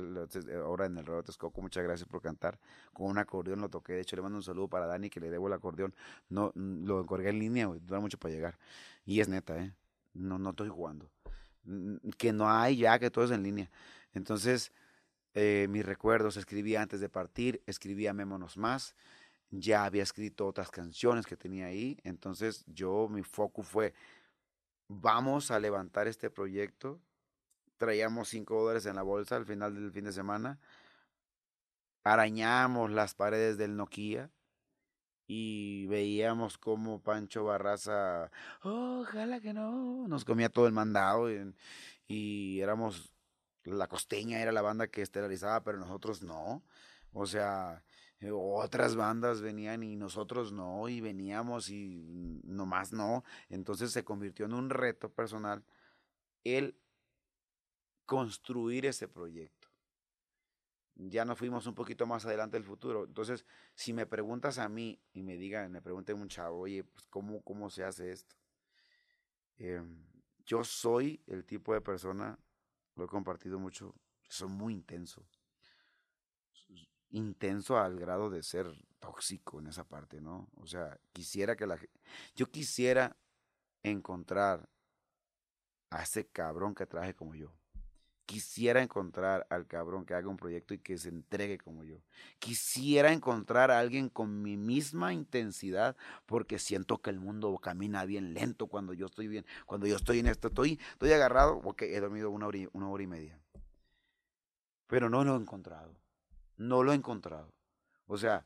ahora 0.55 0.85
en 0.85 0.97
el 0.97 1.05
Radio 1.05 1.21
Texcoco. 1.23 1.61
Muchas 1.61 1.83
gracias 1.83 2.07
por 2.07 2.21
cantar. 2.21 2.57
Con 2.93 3.07
un 3.07 3.17
acordeón 3.17 3.59
lo 3.59 3.67
toqué. 3.67 3.93
De 3.93 4.01
hecho, 4.01 4.15
le 4.15 4.21
mando 4.21 4.37
un 4.37 4.43
saludo 4.43 4.69
para 4.69 4.87
Dani, 4.87 5.09
que 5.09 5.19
le 5.19 5.29
debo 5.29 5.47
el 5.47 5.53
acordeón. 5.53 5.93
No, 6.29 6.53
lo 6.55 7.01
encargué 7.01 7.29
en 7.29 7.39
línea, 7.39 7.67
Dura 7.67 7.99
mucho 7.99 8.17
para 8.17 8.33
llegar. 8.33 8.57
Y 9.05 9.19
es 9.19 9.27
neta, 9.27 9.61
¿eh? 9.61 9.73
No, 10.13 10.39
no 10.39 10.51
estoy 10.51 10.69
jugando. 10.69 11.11
Que 12.17 12.31
no 12.31 12.49
hay 12.49 12.77
ya, 12.77 12.99
que 12.99 13.11
todo 13.11 13.25
es 13.25 13.31
en 13.31 13.43
línea. 13.43 13.69
Entonces, 14.13 14.71
eh, 15.33 15.67
mis 15.69 15.85
recuerdos, 15.85 16.37
escribí 16.37 16.77
antes 16.77 17.01
de 17.01 17.09
partir, 17.09 17.61
escribía 17.65 18.13
Mémonos 18.13 18.55
Más. 18.55 18.95
Ya 19.51 19.85
había 19.85 20.03
escrito 20.03 20.47
otras 20.47 20.71
canciones 20.71 21.25
que 21.25 21.37
tenía 21.37 21.67
ahí. 21.67 21.99
Entonces, 22.03 22.63
yo, 22.67 23.07
mi 23.09 23.21
foco 23.23 23.61
fue, 23.63 23.93
vamos 24.87 25.51
a 25.51 25.59
levantar 25.59 26.07
este 26.07 26.29
proyecto 26.29 26.99
traíamos 27.81 28.29
cinco 28.29 28.61
dólares 28.61 28.85
en 28.85 28.95
la 28.95 29.01
bolsa 29.01 29.37
al 29.37 29.45
final 29.47 29.73
del 29.73 29.91
fin 29.91 30.05
de 30.05 30.11
semana, 30.11 30.59
arañamos 32.03 32.91
las 32.91 33.15
paredes 33.15 33.57
del 33.57 33.75
Nokia 33.75 34.29
y 35.25 35.87
veíamos 35.87 36.59
como 36.59 37.01
Pancho 37.01 37.43
Barraza, 37.43 38.29
ojalá 38.61 39.39
que 39.39 39.51
no, 39.51 40.07
nos 40.07 40.25
comía 40.25 40.49
todo 40.49 40.67
el 40.67 40.73
mandado 40.73 41.27
y, 42.07 42.61
éramos, 42.61 43.15
la 43.63 43.87
costeña 43.87 44.39
era 44.39 44.51
la 44.51 44.61
banda 44.61 44.85
que 44.85 45.01
estelarizaba, 45.01 45.63
pero 45.63 45.79
nosotros 45.79 46.21
no, 46.21 46.61
o 47.13 47.25
sea, 47.25 47.83
otras 48.29 48.95
bandas 48.95 49.41
venían 49.41 49.83
y 49.83 49.95
nosotros 49.95 50.51
no, 50.51 50.87
y 50.89 51.01
veníamos 51.01 51.69
y 51.69 52.41
nomás 52.43 52.93
no, 52.93 53.23
entonces 53.49 53.91
se 53.91 54.03
convirtió 54.03 54.45
en 54.45 54.53
un 54.53 54.69
reto 54.69 55.09
personal 55.09 55.63
el 56.43 56.77
construir 58.05 58.85
ese 58.85 59.07
proyecto. 59.07 59.69
Ya 60.95 61.25
nos 61.25 61.39
fuimos 61.39 61.65
un 61.65 61.73
poquito 61.73 62.05
más 62.05 62.25
adelante 62.25 62.57
del 62.57 62.63
futuro. 62.63 63.05
Entonces, 63.05 63.45
si 63.73 63.93
me 63.93 64.05
preguntas 64.05 64.59
a 64.59 64.69
mí 64.69 65.01
y 65.13 65.23
me 65.23 65.37
digan, 65.37 65.71
me 65.71 65.81
pregunten 65.81 66.19
un 66.19 66.27
chavo, 66.27 66.59
oye, 66.59 66.83
pues, 66.83 67.07
¿cómo, 67.07 67.41
cómo 67.41 67.69
se 67.69 67.83
hace 67.83 68.11
esto? 68.11 68.35
Em, 69.57 70.05
yo 70.45 70.63
soy 70.63 71.23
el 71.25 71.45
tipo 71.45 71.73
de 71.73 71.81
persona, 71.81 72.37
lo 72.95 73.05
he 73.05 73.07
compartido 73.07 73.57
mucho, 73.57 73.95
soy 74.27 74.49
muy 74.49 74.73
intenso. 74.73 75.25
Intenso 77.11 77.77
al 77.77 77.99
grado 77.99 78.29
de 78.29 78.43
ser 78.43 78.67
tóxico 78.99 79.59
en 79.59 79.67
esa 79.67 79.83
parte, 79.83 80.21
¿no? 80.21 80.49
O 80.55 80.65
sea, 80.65 80.99
quisiera 81.13 81.55
que 81.55 81.67
la 81.67 81.77
yo 82.35 82.49
quisiera 82.49 83.17
encontrar 83.83 84.69
a 85.89 86.03
ese 86.03 86.27
cabrón 86.27 86.73
que 86.75 86.85
traje 86.85 87.13
como 87.13 87.35
yo 87.35 87.53
quisiera 88.31 88.81
encontrar 88.81 89.45
al 89.49 89.67
cabrón 89.67 90.05
que 90.05 90.13
haga 90.13 90.29
un 90.29 90.37
proyecto 90.37 90.73
y 90.73 90.77
que 90.77 90.97
se 90.97 91.09
entregue 91.09 91.57
como 91.57 91.83
yo. 91.83 91.97
Quisiera 92.39 93.11
encontrar 93.11 93.71
a 93.71 93.79
alguien 93.79 94.07
con 94.07 94.41
mi 94.41 94.55
misma 94.55 95.11
intensidad 95.11 95.97
porque 96.25 96.57
siento 96.57 97.01
que 97.01 97.09
el 97.09 97.19
mundo 97.19 97.57
camina 97.57 98.05
bien 98.05 98.33
lento 98.33 98.67
cuando 98.67 98.93
yo 98.93 99.07
estoy 99.07 99.27
bien, 99.27 99.45
cuando 99.65 99.85
yo 99.85 99.97
estoy 99.97 100.19
en 100.19 100.27
esto, 100.27 100.47
estoy, 100.47 100.79
estoy 100.93 101.11
agarrado, 101.11 101.59
porque 101.59 101.93
he 101.93 101.99
dormido 101.99 102.31
una 102.31 102.47
hora, 102.47 102.59
una 102.71 102.89
hora 102.89 103.03
y 103.03 103.07
media. 103.07 103.37
Pero 104.87 105.09
no 105.09 105.25
lo 105.25 105.35
he 105.35 105.37
encontrado. 105.37 106.00
No 106.61 106.83
lo 106.83 106.91
he 106.91 106.95
encontrado. 106.95 107.53
O 108.07 108.17
sea, 108.17 108.45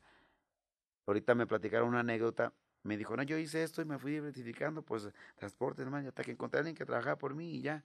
ahorita 1.06 1.36
me 1.36 1.47
platicaron 1.47 1.89
una 1.89 1.99
anécdota 1.99 2.54
me 2.86 2.97
dijo, 2.97 3.17
no, 3.17 3.23
yo 3.23 3.38
hice 3.38 3.63
esto 3.63 3.82
y 3.82 3.86
me 3.86 3.97
fui 3.97 4.13
identificando, 4.13 4.84
pues 4.84 5.10
transporte, 5.36 5.82
hermano, 5.82 6.08
hasta 6.08 6.23
que 6.23 6.32
encontré 6.32 6.60
a 6.60 6.62
alguien 6.62 6.75
que 6.75 6.86
trabajaba 6.86 7.17
por 7.17 7.34
mí 7.34 7.56
y 7.56 7.62
ya. 7.62 7.84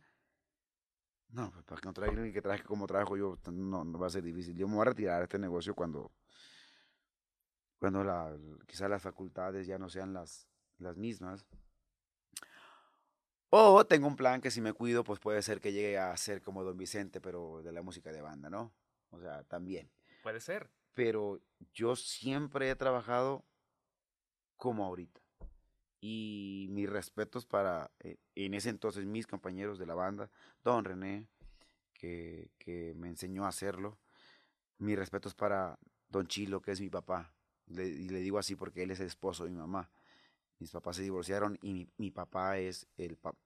No, 1.30 1.50
pues 1.50 1.64
para 1.64 1.78
encontrar 1.78 2.08
a 2.08 2.12
alguien 2.12 2.34
que 2.34 2.42
trabaje 2.42 2.64
como 2.64 2.86
trabajo 2.86 3.16
yo, 3.16 3.38
no, 3.50 3.82
no 3.82 3.98
va 3.98 4.08
a 4.08 4.10
ser 4.10 4.22
difícil. 4.22 4.54
Yo 4.56 4.68
me 4.68 4.74
voy 4.74 4.82
a 4.82 4.90
retirar 4.90 5.18
de 5.18 5.24
este 5.24 5.38
negocio 5.38 5.74
cuando, 5.74 6.12
cuando 7.78 8.04
la, 8.04 8.36
quizás 8.66 8.90
las 8.90 9.00
facultades 9.00 9.66
ya 9.66 9.78
no 9.78 9.88
sean 9.88 10.12
las, 10.12 10.46
las 10.78 10.98
mismas. 10.98 11.46
O 13.48 13.86
tengo 13.86 14.06
un 14.06 14.16
plan 14.16 14.42
que 14.42 14.50
si 14.50 14.60
me 14.60 14.74
cuido, 14.74 15.02
pues 15.02 15.18
puede 15.18 15.40
ser 15.40 15.62
que 15.62 15.72
llegue 15.72 15.98
a 15.98 16.14
ser 16.18 16.42
como 16.42 16.62
Don 16.62 16.76
Vicente, 16.76 17.22
pero 17.22 17.62
de 17.62 17.72
la 17.72 17.80
música 17.80 18.12
de 18.12 18.20
banda, 18.20 18.50
¿no? 18.50 18.70
O 19.08 19.18
sea, 19.18 19.44
también. 19.44 19.90
Puede 20.22 20.40
ser. 20.40 20.70
Pero 20.94 21.40
yo 21.72 21.96
siempre 21.96 22.70
he 22.70 22.76
trabajado 22.76 23.44
como 24.56 24.84
ahorita. 24.84 25.20
Y 26.00 26.68
mis 26.70 26.88
respetos 26.88 27.46
para, 27.46 27.90
eh, 28.00 28.16
en 28.34 28.54
ese 28.54 28.70
entonces, 28.70 29.04
mis 29.04 29.26
compañeros 29.26 29.78
de 29.78 29.86
la 29.86 29.94
banda, 29.94 30.30
Don 30.64 30.84
René, 30.84 31.28
que, 31.92 32.50
que 32.58 32.94
me 32.96 33.08
enseñó 33.08 33.44
a 33.44 33.48
hacerlo. 33.48 33.98
Mis 34.78 34.98
respetos 34.98 35.34
para 35.34 35.78
Don 36.08 36.26
Chilo, 36.26 36.62
que 36.62 36.72
es 36.72 36.80
mi 36.80 36.88
papá. 36.88 37.34
Le, 37.66 37.86
y 37.86 38.08
le 38.08 38.20
digo 38.20 38.38
así 38.38 38.56
porque 38.56 38.82
él 38.82 38.90
es 38.90 39.00
el 39.00 39.06
esposo 39.06 39.44
de 39.44 39.50
mi 39.50 39.58
mamá. 39.58 39.90
Mis 40.58 40.70
papás 40.70 40.96
se 40.96 41.02
divorciaron 41.02 41.58
y 41.62 41.72
mi, 41.72 41.88
mi 41.96 42.10
papá 42.10 42.58
es 42.58 42.86
el 42.96 43.16
papá. 43.16 43.38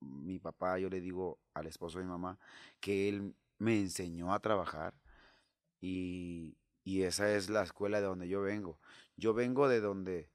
Mi 0.00 0.38
papá, 0.38 0.78
yo 0.78 0.88
le 0.88 1.00
digo 1.00 1.38
al 1.54 1.66
esposo 1.66 1.98
de 1.98 2.04
mi 2.04 2.10
mamá 2.10 2.38
que 2.80 3.08
él 3.08 3.36
me 3.58 3.78
enseñó 3.78 4.34
a 4.34 4.40
trabajar 4.40 4.94
y, 5.82 6.56
y 6.84 7.02
esa 7.02 7.34
es 7.34 7.50
la 7.50 7.62
escuela 7.62 8.00
de 8.00 8.06
donde 8.06 8.28
yo 8.28 8.40
vengo. 8.40 8.80
Yo 9.16 9.34
vengo 9.34 9.68
de 9.68 9.80
donde 9.80 10.30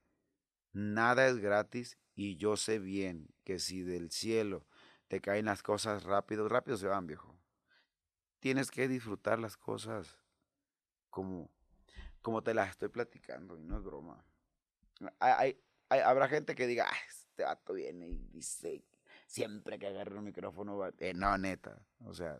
nada 0.72 1.26
es 1.26 1.38
gratis 1.38 1.98
y 2.14 2.36
yo 2.36 2.56
sé 2.56 2.78
bien 2.78 3.28
que 3.44 3.58
si 3.58 3.82
del 3.82 4.10
cielo 4.10 4.66
te 5.08 5.20
caen 5.20 5.46
las 5.46 5.62
cosas 5.62 6.04
rápido, 6.04 6.48
rápido 6.48 6.76
se 6.76 6.86
van, 6.86 7.06
viejo. 7.06 7.36
Tienes 8.40 8.70
que 8.70 8.86
disfrutar 8.86 9.38
las 9.38 9.56
cosas 9.56 10.18
como, 11.10 11.50
como 12.20 12.42
te 12.42 12.54
las 12.54 12.70
estoy 12.70 12.90
platicando 12.90 13.58
y 13.58 13.64
no 13.64 13.78
es 13.78 13.82
broma. 13.82 14.22
Hay, 15.18 15.58
habrá 15.88 16.28
gente 16.28 16.54
que 16.54 16.66
diga, 16.66 16.86
ah, 16.88 16.96
este 17.08 17.44
vato 17.44 17.72
viene 17.72 18.06
y 18.06 18.18
dice, 18.32 18.84
siempre 19.26 19.78
que 19.78 19.86
agarre 19.86 20.18
un 20.18 20.24
micrófono, 20.24 20.76
va... 20.76 20.92
Eh, 20.98 21.14
no, 21.14 21.36
neta. 21.38 21.80
O 22.04 22.12
sea, 22.12 22.38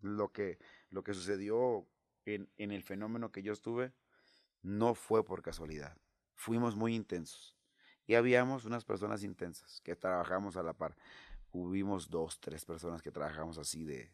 lo 0.00 0.32
que, 0.32 0.58
lo 0.88 1.04
que 1.04 1.14
sucedió 1.14 1.86
en, 2.34 2.50
en 2.56 2.70
el 2.72 2.82
fenómeno 2.82 3.32
que 3.32 3.42
yo 3.42 3.52
estuve 3.52 3.92
no 4.62 4.94
fue 4.94 5.24
por 5.24 5.42
casualidad. 5.42 5.96
Fuimos 6.34 6.76
muy 6.76 6.94
intensos. 6.94 7.56
Y 8.06 8.14
habíamos 8.14 8.64
unas 8.64 8.84
personas 8.84 9.22
intensas 9.22 9.80
que 9.82 9.94
trabajamos 9.94 10.56
a 10.56 10.62
la 10.62 10.72
par. 10.72 10.96
Hubimos 11.52 12.10
dos, 12.10 12.40
tres 12.40 12.64
personas 12.64 13.02
que 13.02 13.10
trabajamos 13.10 13.58
así 13.58 13.84
de... 13.84 14.12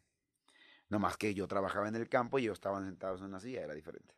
No 0.89 0.99
más 0.99 1.17
que 1.17 1.33
yo 1.33 1.47
trabajaba 1.47 1.87
en 1.87 1.95
el 1.95 2.07
campo 2.07 2.39
y 2.39 2.43
ellos 2.43 2.57
estaban 2.57 2.85
sentados 2.85 3.21
en 3.21 3.27
una 3.27 3.39
silla, 3.39 3.63
era 3.63 3.73
diferente. 3.73 4.15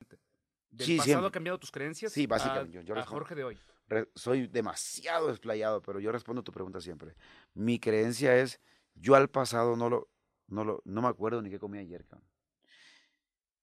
¿Del 0.70 0.86
sí, 0.86 0.98
pasado 0.98 1.06
siempre. 1.06 1.28
ha 1.28 1.32
cambiado 1.32 1.60
tus 1.60 1.72
creencias? 1.72 2.12
Sí, 2.12 2.28
básicamente. 2.28 2.78
A, 2.78 2.82
yo, 2.82 2.94
yo 2.94 3.02
a 3.02 3.06
Jorge 3.06 3.34
de 3.34 3.44
hoy. 3.44 3.58
Re, 3.88 4.08
soy 4.14 4.46
demasiado 4.48 5.30
desplayado, 5.30 5.82
pero 5.82 6.00
yo 6.00 6.12
respondo 6.12 6.44
tu 6.44 6.52
pregunta 6.52 6.80
siempre. 6.80 7.16
Mi 7.56 7.80
creencia 7.80 8.38
es, 8.38 8.60
yo 8.94 9.16
al 9.16 9.30
pasado 9.30 9.76
no 9.76 9.90
lo, 9.90 10.12
no 10.48 10.64
lo, 10.64 10.82
no 10.86 11.02
me 11.02 11.08
acuerdo 11.08 11.42
ni 11.42 11.50
qué 11.50 11.58
comí 11.58 11.80
ayer, 11.80 12.06
cabrón. 12.06 12.29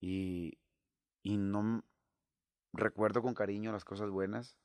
Y, 0.06 0.56
y 1.24 1.36
no 1.36 1.82
recuerdo 2.72 3.22
con 3.22 3.34
cariño 3.34 3.72
las 3.72 3.84
cosas 3.84 4.08
buenas, 4.08 4.56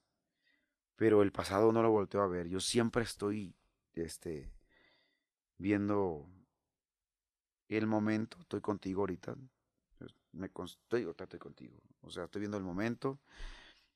pero 0.96 1.24
el 1.24 1.32
pasado 1.32 1.72
no 1.72 1.82
lo 1.82 1.90
volteo 1.90 2.22
a 2.22 2.28
ver. 2.28 2.48
Yo 2.48 2.60
siempre 2.60 3.02
estoy, 3.02 3.56
este, 3.94 4.54
viendo 5.58 6.30
el 7.70 7.88
momento. 7.88 8.38
Estoy 8.40 8.62
contigo 8.62 9.02
ahorita. 9.02 9.36
Me 10.34 10.46
estoy, 10.46 11.12
contigo. 11.40 11.76
O 12.02 12.12
sea, 12.12 12.26
estoy 12.26 12.42
viendo 12.42 12.58
el 12.58 12.64
momento. 12.64 13.20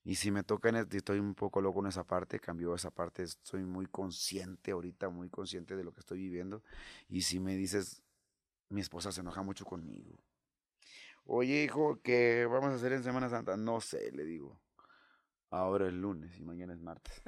Y 0.03 0.15
si 0.15 0.31
me 0.31 0.41
toca, 0.41 0.71
estoy 0.79 1.19
un 1.19 1.35
poco 1.35 1.61
loco 1.61 1.79
en 1.81 1.87
esa 1.87 2.05
parte, 2.05 2.39
cambió 2.39 2.73
esa 2.73 2.89
parte, 2.89 3.21
estoy 3.21 3.63
muy 3.65 3.85
consciente 3.85 4.71
ahorita, 4.71 5.09
muy 5.09 5.29
consciente 5.29 5.75
de 5.75 5.83
lo 5.83 5.93
que 5.93 5.99
estoy 5.99 6.17
viviendo. 6.17 6.63
Y 7.07 7.21
si 7.21 7.39
me 7.39 7.55
dices, 7.55 8.01
mi 8.69 8.81
esposa 8.81 9.11
se 9.11 9.21
enoja 9.21 9.43
mucho 9.43 9.63
conmigo. 9.63 10.19
Oye, 11.27 11.63
hijo, 11.63 11.99
¿qué 12.03 12.45
vamos 12.45 12.69
a 12.71 12.75
hacer 12.75 12.93
en 12.93 13.03
Semana 13.03 13.29
Santa? 13.29 13.57
No 13.57 13.81
sé, 13.81 14.11
le 14.11 14.25
digo. 14.25 14.59
Ahora 15.49 15.87
es 15.87 15.93
lunes 15.93 16.37
y 16.39 16.43
mañana 16.43 16.73
es 16.73 16.81
martes. 16.81 17.21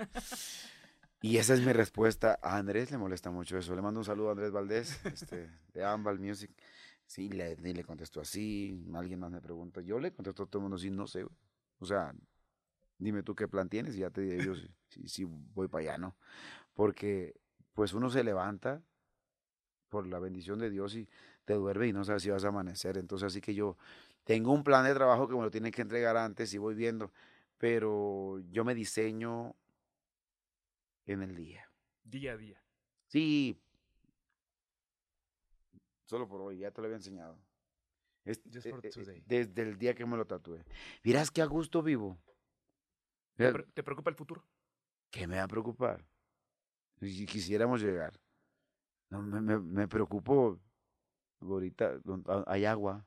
y 1.22 1.38
esa 1.38 1.56
es 1.56 1.62
mi 1.66 1.74
respuesta. 1.74 2.38
A 2.44 2.58
Andrés 2.58 2.92
le 2.92 3.00
molesta 3.00 3.32
mucho 3.32 3.58
eso. 3.58 3.76
Le 3.76 3.82
mando 3.82 4.00
un 4.00 4.06
saludo 4.06 4.30
a 4.30 4.32
Andrés 4.32 4.52
Valdés, 4.52 5.04
este, 5.06 5.50
de 5.74 5.84
Ambal 5.84 6.20
Music. 6.20 6.52
Sí, 7.08 7.30
le, 7.30 7.56
le 7.56 7.84
contesto 7.84 8.22
así. 8.22 8.86
Alguien 8.94 9.20
más 9.20 9.32
me 9.32 9.42
pregunta. 9.42 9.82
Yo 9.82 10.00
le 10.00 10.14
contesto 10.14 10.44
a 10.44 10.46
todo 10.46 10.60
el 10.60 10.64
mundo 10.64 10.76
así, 10.76 10.92
no 10.92 11.08
sé. 11.08 11.26
O 11.80 11.86
sea, 11.86 12.14
dime 13.00 13.24
tú 13.24 13.34
qué 13.34 13.48
plan 13.48 13.68
tienes 13.68 13.96
y 13.96 14.00
ya 14.00 14.12
te 14.12 14.22
diré 14.22 14.46
yo 14.46 14.54
si, 14.56 14.70
si, 14.90 15.08
si 15.08 15.24
voy 15.24 15.68
para 15.70 15.84
allá, 15.84 15.98
¿no? 15.98 16.16
Porque 16.76 17.34
pues 17.74 17.94
uno 17.94 18.10
se 18.12 18.24
levanta 18.24 18.84
por 19.90 20.06
la 20.06 20.20
bendición 20.20 20.60
de 20.60 20.70
Dios 20.70 20.96
y 20.96 21.08
te 21.48 21.54
duerme 21.54 21.88
y 21.88 21.94
no 21.94 22.04
sabes 22.04 22.22
si 22.22 22.30
vas 22.30 22.44
a 22.44 22.50
amanecer. 22.50 22.98
Entonces 22.98 23.28
así 23.28 23.40
que 23.42 23.56
yo 23.56 23.78
tengo 24.26 24.52
un 24.52 24.64
plan 24.64 24.84
de 24.86 24.94
trabajo 24.94 25.28
que 25.28 25.36
me 25.36 25.42
lo 25.42 25.50
tienen 25.50 25.72
que 25.72 25.82
entregar 25.82 26.18
antes 26.18 26.54
y 26.54 26.58
voy 26.58 26.76
viendo 26.76 27.12
pero 27.58 28.40
yo 28.52 28.64
me 28.64 28.76
diseño 28.76 29.56
en 31.06 31.24
el 31.24 31.36
día. 31.36 31.70
Día 32.04 32.34
a 32.34 32.38
día. 32.38 32.64
Sí. 33.08 33.60
Solo 36.06 36.28
por 36.28 36.42
hoy, 36.42 36.60
ya 36.60 36.72
te 36.72 36.82
lo 36.82 36.86
había 36.86 36.98
enseñado. 36.98 37.38
Es, 38.24 38.42
Just 38.52 38.70
for 38.70 38.82
today. 38.82 39.24
desde 39.26 39.62
el 39.62 39.78
día 39.78 39.96
que 39.96 40.06
me 40.06 40.18
lo 40.18 40.26
tatué. 40.26 40.64
Mirás 41.04 41.32
que 41.32 41.42
a 41.42 41.46
gusto 41.46 41.82
vivo. 41.82 42.18
¿Te, 43.36 43.52
pre 43.52 43.64
¿Te 43.74 43.84
preocupa 43.84 44.10
el 44.10 44.16
futuro? 44.16 44.44
¿Qué 45.10 45.28
me 45.28 45.38
va 45.38 45.44
a 45.44 45.48
preocupar? 45.48 46.06
Si 47.00 47.26
quisiéramos 47.26 47.82
llegar. 47.82 48.20
No, 49.10 49.22
me, 49.22 49.40
me, 49.40 49.60
me 49.60 49.88
preocupo 49.88 50.60
ahorita, 51.41 52.00
hay 52.45 52.65
agua 52.65 53.06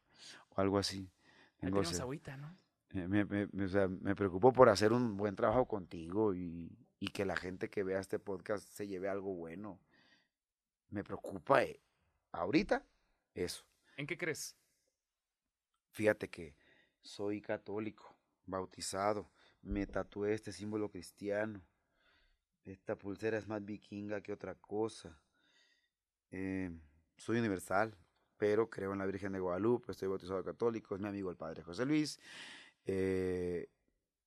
o 0.50 0.60
algo 0.60 0.78
así. 0.78 1.10
Tengo 1.58 1.80
tenemos 1.80 2.00
agüita, 2.00 2.36
¿no? 2.36 2.56
Eh, 2.92 3.06
me, 3.06 3.24
me, 3.24 3.64
o 3.64 3.68
sea, 3.68 3.88
me 3.88 4.16
preocupo 4.16 4.52
por 4.52 4.68
hacer 4.68 4.92
un 4.92 5.16
buen 5.16 5.36
trabajo 5.36 5.66
contigo 5.66 6.34
y, 6.34 6.70
y, 6.98 7.08
que 7.08 7.24
la 7.24 7.36
gente 7.36 7.70
que 7.70 7.84
vea 7.84 8.00
este 8.00 8.18
podcast 8.18 8.66
se 8.68 8.88
lleve 8.88 9.08
algo 9.08 9.34
bueno. 9.34 9.80
Me 10.88 11.04
preocupa 11.04 11.62
eh, 11.62 11.80
ahorita 12.32 12.84
eso. 13.34 13.64
¿En 13.96 14.06
qué 14.06 14.18
crees? 14.18 14.56
Fíjate 15.92 16.28
que 16.28 16.56
soy 17.02 17.40
católico, 17.40 18.16
bautizado, 18.46 19.30
me 19.62 19.86
tatué 19.86 20.34
este 20.34 20.52
símbolo 20.52 20.90
cristiano. 20.90 21.62
Esta 22.64 22.96
pulsera 22.96 23.38
es 23.38 23.46
más 23.46 23.64
vikinga 23.64 24.20
que 24.20 24.32
otra 24.32 24.54
cosa. 24.54 25.20
Eh, 26.30 26.70
soy 27.16 27.38
universal, 27.38 27.96
pero 28.40 28.70
creo 28.70 28.94
en 28.94 28.98
la 28.98 29.05
Virgen 29.05 29.33
de 29.33 29.38
Guadalupe, 29.38 29.92
estoy 29.92 30.09
bautizado 30.09 30.42
católico, 30.42 30.94
es 30.94 31.00
mi 31.03 31.09
amigo 31.09 31.29
el 31.29 31.37
Padre 31.37 31.62
José 31.62 31.85
Luis. 31.85 32.18
Eh, 32.87 33.68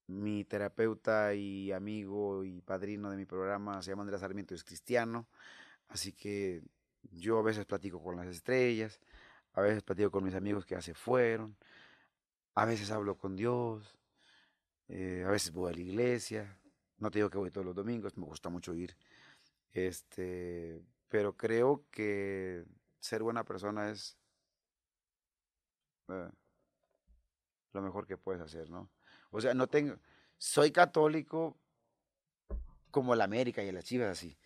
mi 0.05 0.43
terapeuta 0.43 1.33
y 1.33 1.71
amigo 1.71 2.43
y 2.43 2.61
padrino 2.61 3.09
de 3.09 3.17
mi 3.17 3.25
programa 3.25 3.81
se 3.81 3.89
llama 3.89 4.03
Andrés 4.03 4.21
Sarmiento, 4.21 4.53
es 4.53 4.63
cristiano, 4.63 5.27
así 5.87 6.13
que 6.13 6.61
yo 7.11 7.39
a 7.39 7.41
veces 7.41 7.65
platico 7.65 8.03
con 8.03 8.15
las 8.15 8.27
estrellas, 8.27 8.99
a 9.53 9.61
veces 9.61 9.81
platico 9.81 10.11
con 10.11 10.23
mis 10.23 10.35
amigos 10.35 10.63
que 10.63 10.75
ya 10.75 10.81
se 10.83 10.93
fueron, 10.93 11.57
a 12.53 12.65
veces 12.65 12.91
hablo 12.91 13.17
con 13.17 13.35
Dios, 13.35 13.97
eh, 14.89 15.23
a 15.25 15.31
veces 15.31 15.51
voy 15.51 15.71
a 15.73 15.75
la 15.75 15.81
iglesia, 15.81 16.59
no 16.99 17.09
te 17.09 17.17
digo 17.17 17.31
que 17.31 17.39
voy 17.39 17.49
todos 17.49 17.65
los 17.65 17.75
domingos, 17.75 18.15
me 18.15 18.25
gusta 18.25 18.49
mucho 18.49 18.75
ir, 18.75 18.95
este, 19.71 20.83
pero 21.09 21.35
creo 21.35 21.83
que 21.89 22.63
ser 23.03 23.21
buena 23.21 23.43
persona 23.43 23.89
es... 23.89 24.17
Eh, 26.07 26.29
lo 27.73 27.81
mejor 27.81 28.07
que 28.07 28.17
puedes 28.17 28.41
hacer, 28.41 28.69
¿no? 28.69 28.89
O 29.31 29.41
sea, 29.41 29.53
no 29.53 29.67
tengo, 29.67 29.97
soy 30.37 30.71
católico 30.71 31.57
como 32.91 33.15
la 33.15 33.23
América 33.23 33.63
y 33.63 33.71
las 33.71 33.85
Chivas 33.85 34.09
así, 34.09 34.37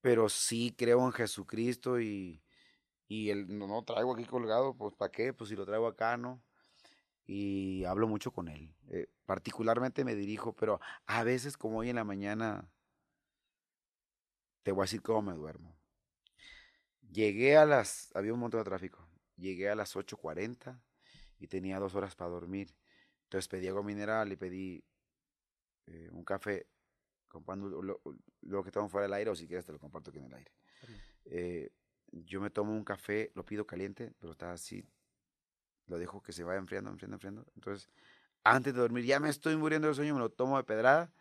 pero 0.00 0.28
sí 0.28 0.74
creo 0.76 1.04
en 1.04 1.12
Jesucristo 1.12 2.00
y, 2.00 2.40
y 3.08 3.32
no 3.34 3.82
traigo 3.82 4.14
aquí 4.14 4.24
colgado, 4.24 4.74
pues 4.74 4.94
¿para 4.94 5.10
qué? 5.10 5.32
Pues 5.32 5.50
si 5.50 5.56
lo 5.56 5.66
traigo 5.66 5.88
acá, 5.88 6.16
¿no? 6.16 6.40
Y 7.26 7.84
hablo 7.84 8.06
mucho 8.06 8.30
con 8.32 8.48
él. 8.48 8.74
Eh, 8.90 9.08
particularmente 9.26 10.04
me 10.04 10.14
dirijo, 10.14 10.54
pero 10.54 10.80
a 11.06 11.24
veces 11.24 11.56
como 11.56 11.78
hoy 11.78 11.90
en 11.90 11.96
la 11.96 12.04
mañana, 12.04 12.68
te 14.62 14.70
voy 14.70 14.82
a 14.82 14.84
decir 14.84 15.02
cómo 15.02 15.22
me 15.22 15.34
duermo. 15.34 15.81
Llegué 17.12 17.56
a 17.58 17.66
las, 17.66 18.10
había 18.14 18.32
un 18.32 18.40
montón 18.40 18.60
de 18.60 18.64
tráfico, 18.64 19.06
llegué 19.36 19.68
a 19.68 19.74
las 19.74 19.94
8.40 19.94 20.80
y 21.38 21.46
tenía 21.46 21.78
dos 21.78 21.94
horas 21.94 22.14
para 22.14 22.30
dormir. 22.30 22.74
Entonces 23.24 23.48
pedí 23.48 23.68
agua 23.68 23.82
mineral 23.82 24.32
y 24.32 24.36
pedí 24.36 24.84
eh, 25.86 26.08
un 26.10 26.24
café 26.24 26.66
comprando 27.28 27.82
lo, 27.82 28.00
lo, 28.40 28.64
que 28.64 28.70
tomo 28.70 28.88
fuera 28.88 29.06
del 29.06 29.14
aire 29.14 29.30
o 29.30 29.34
si 29.34 29.46
quieres 29.46 29.64
te 29.64 29.72
lo 29.72 29.78
comparto 29.78 30.10
aquí 30.10 30.20
en 30.20 30.26
el 30.26 30.34
aire. 30.34 30.52
Eh, 31.26 31.70
yo 32.12 32.40
me 32.40 32.50
tomo 32.50 32.72
un 32.72 32.84
café, 32.84 33.30
lo 33.34 33.44
pido 33.44 33.66
caliente, 33.66 34.12
pero 34.18 34.32
está 34.32 34.52
así, 34.52 34.86
lo 35.86 35.98
dejo 35.98 36.22
que 36.22 36.32
se 36.32 36.44
vaya 36.44 36.58
enfriando, 36.58 36.90
enfriando, 36.90 37.16
enfriando. 37.16 37.46
Entonces, 37.54 37.90
antes 38.44 38.74
de 38.74 38.80
dormir, 38.80 39.04
ya 39.04 39.20
me 39.20 39.28
estoy 39.28 39.56
muriendo 39.56 39.88
de 39.88 39.94
sueño, 39.94 40.14
me 40.14 40.20
lo 40.20 40.30
tomo 40.30 40.56
de 40.56 40.64
pedrada 40.64 41.12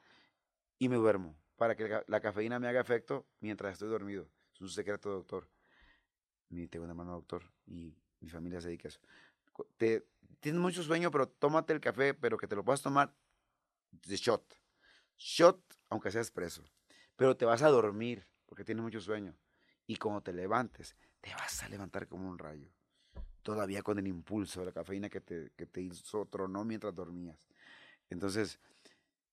y 0.80 0.89
me 0.89 0.95
duermo 0.95 1.36
para 1.56 1.75
que 1.75 2.01
la 2.08 2.21
cafeína 2.21 2.60
me 2.60 2.67
haga 2.67 2.82
efecto 2.82 3.25
mientras 3.39 3.73
estoy 3.73 3.89
dormido. 3.89 4.30
Es 4.54 4.62
un 4.62 4.69
secreto, 4.69 5.10
doctor. 5.12 5.47
Mi, 6.51 6.67
tengo 6.67 6.85
un 6.85 6.91
hermano 6.91 7.13
doctor 7.13 7.43
y 7.65 7.95
mi 8.19 8.29
familia 8.29 8.61
se 8.61 8.67
dedica 8.67 8.87
a 8.87 8.89
eso. 8.89 8.99
Te, 9.77 10.05
tienes 10.39 10.61
mucho 10.61 10.83
sueño, 10.83 11.11
pero 11.11 11.27
tómate 11.27 11.73
el 11.73 11.79
café, 11.79 12.13
pero 12.13 12.37
que 12.37 12.47
te 12.47 12.55
lo 12.55 12.63
puedas 12.63 12.81
tomar 12.81 13.13
de 13.91 14.15
shot. 14.15 14.43
Shot, 15.17 15.61
aunque 15.89 16.11
sea 16.11 16.21
expreso. 16.21 16.63
Pero 17.15 17.35
te 17.35 17.45
vas 17.45 17.61
a 17.61 17.69
dormir 17.69 18.25
porque 18.45 18.63
tienes 18.63 18.83
mucho 18.83 19.01
sueño. 19.01 19.35
Y 19.87 19.97
cuando 19.97 20.21
te 20.21 20.33
levantes, 20.33 20.95
te 21.19 21.33
vas 21.35 21.63
a 21.63 21.69
levantar 21.69 22.07
como 22.07 22.29
un 22.29 22.37
rayo. 22.37 22.69
Todavía 23.43 23.81
con 23.81 23.97
el 23.97 24.07
impulso 24.07 24.59
de 24.59 24.67
la 24.67 24.71
cafeína 24.71 25.09
que 25.09 25.21
te, 25.21 25.51
que 25.55 25.65
te 25.65 25.81
hizo 25.81 26.25
tronó 26.27 26.63
mientras 26.63 26.93
dormías. 26.93 27.47
Entonces, 28.09 28.59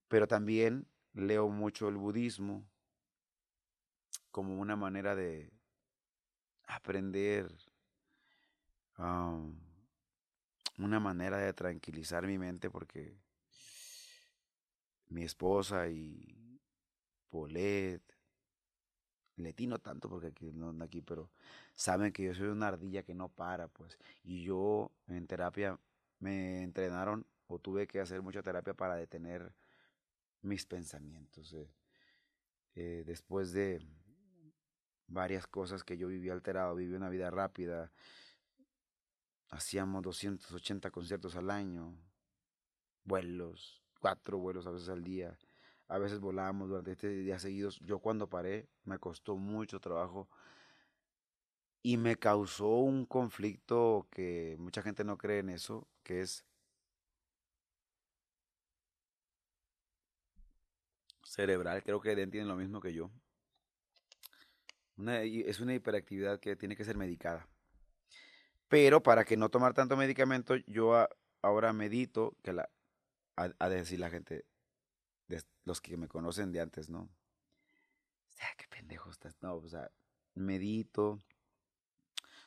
pero 0.09 0.27
también 0.27 0.87
leo 1.13 1.49
mucho 1.49 1.89
el 1.89 1.97
budismo 1.97 2.67
como 4.31 4.59
una 4.59 4.77
manera 4.77 5.15
de 5.15 5.51
aprender, 6.69 7.51
una 10.79 11.01
manera 11.01 11.39
de 11.39 11.53
tranquilizar 11.53 12.27
mi 12.27 12.39
mente 12.39 12.71
porque 12.71 13.17
mi 15.09 15.25
esposa 15.25 15.89
y 15.89 16.61
Polet, 17.31 18.03
Leti 19.37 19.67
no 19.67 19.79
tanto 19.79 20.09
porque 20.09 20.29
aquí 20.29 20.53
no 20.53 20.75
aquí, 20.83 21.01
pero 21.01 21.31
saben 21.75 22.13
que 22.13 22.25
yo 22.25 22.35
soy 22.35 22.49
una 22.49 22.69
ardilla 22.69 23.03
que 23.03 23.15
no 23.15 23.29
para, 23.29 23.69
pues. 23.69 23.99
Y 24.25 24.43
yo 24.43 24.91
en 25.07 25.27
terapia 25.27 25.79
me 26.19 26.63
entrenaron 26.63 27.27
o 27.47 27.59
tuve 27.59 27.87
que 27.87 28.01
hacer 28.01 28.21
mucha 28.23 28.43
terapia 28.43 28.75
para 28.75 28.97
detener 28.97 29.55
mis 30.43 30.67
pensamientos. 30.67 31.53
eh. 31.53 31.69
Eh, 32.75 33.03
después 33.07 33.53
de 33.53 33.81
varias 35.09 35.47
cosas 35.47 35.83
que 35.83 35.97
yo 35.97 36.09
vivía 36.09 36.33
alterado, 36.33 36.77
viví 36.77 36.95
una 36.95 37.09
vida 37.09 37.31
rápida, 37.31 37.91
hacíamos 39.51 40.03
280 40.03 40.91
conciertos 40.91 41.37
al 41.37 41.51
año, 41.51 41.95
vuelos, 43.05 43.83
cuatro 44.01 44.39
vuelos 44.39 44.67
a 44.67 44.71
veces 44.71 44.91
al 44.91 45.03
día, 45.03 45.39
a 45.89 45.99
veces 45.99 46.21
volábamos 46.21 46.69
durante 46.69 46.93
este 46.93 47.09
días 47.09 47.43
seguidos. 47.43 47.79
Yo 47.81 47.99
cuando 47.99 48.29
paré 48.29 48.69
me 48.85 48.99
costó 48.99 49.37
mucho 49.37 49.81
trabajo 49.81 50.29
y 51.83 51.97
me 51.97 52.17
causó 52.17 52.69
un 52.69 53.07
conflicto 53.07 54.07
que 54.11 54.57
mucha 54.59 54.83
gente 54.83 55.05
no 55.05 55.17
cree 55.17 55.39
en 55.41 55.51
eso, 55.51 55.89
que 56.03 56.21
es 56.21 56.45
cerebral, 61.25 61.83
creo 61.83 62.01
que 62.01 62.13
Eden 62.13 62.31
tiene 62.31 62.47
lo 62.47 62.57
mismo 62.57 62.81
que 62.81 62.93
yo. 62.93 63.11
Es 65.07 65.61
una 65.61 65.75
hiperactividad 65.75 66.41
que 66.41 66.57
tiene 66.57 66.75
que 66.77 66.85
ser 66.85 66.97
medicada. 66.97 67.49
Pero 68.69 69.03
para 69.03 69.25
que 69.25 69.37
no 69.37 69.49
tomar 69.49 69.73
tanto 69.73 69.97
medicamento, 69.97 70.57
yo 70.67 71.09
ahora 71.41 71.73
medito, 71.73 72.37
que 72.43 72.53
la, 72.53 72.69
a, 73.37 73.69
decir 73.69 74.01
la 74.01 74.11
gente, 74.11 74.45
los 75.65 75.81
que 75.81 75.97
me 75.97 76.09
conocen 76.09 76.53
de 76.53 76.61
antes, 76.61 76.91
¿no? 76.91 77.09
Ah, 78.41 78.55
qué 78.57 78.67
pendejo 78.69 79.11
estás. 79.11 79.37
No, 79.41 79.55
o 79.55 79.69
sea, 79.69 79.91
medito. 80.35 81.19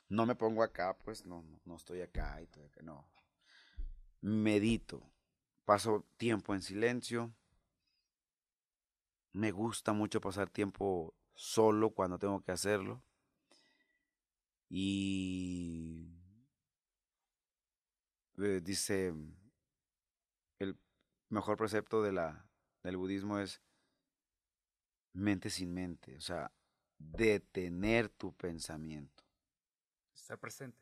No 0.10 0.26
me 0.26 0.36
pongo 0.36 0.64
acá, 0.64 0.98
pues 0.98 1.26
no, 1.26 1.44
no, 1.44 1.62
no 1.64 1.76
estoy 1.76 2.02
acá 2.02 2.40
y 2.42 2.44
estoy 2.44 2.66
acá, 2.66 2.82
no. 2.82 3.08
Medito. 4.22 5.02
Paso 5.64 6.06
tiempo 6.18 6.54
en 6.54 6.62
silencio. 6.62 7.34
Me 9.32 9.52
gusta 9.52 9.94
mucho 9.94 10.20
pasar 10.20 10.50
tiempo 10.50 11.16
solo 11.34 11.92
cuando 11.92 12.18
tengo 12.20 12.42
que 12.42 12.52
hacerlo. 12.52 13.04
Y 14.70 16.08
eh, 18.38 18.62
dice, 18.64 19.14
el 20.60 20.78
mejor 21.30 21.58
precepto 21.58 22.02
de 22.02 22.14
la, 22.14 22.50
del 22.84 22.98
budismo 22.98 23.40
es 23.40 23.62
mente 25.14 25.50
sin 25.50 25.74
mente, 25.74 26.16
o 26.16 26.22
sea, 26.22 26.52
detener 26.98 28.10
tu 28.10 28.34
pensamiento. 28.34 29.24
Estar 30.14 30.40
presente. 30.40 30.82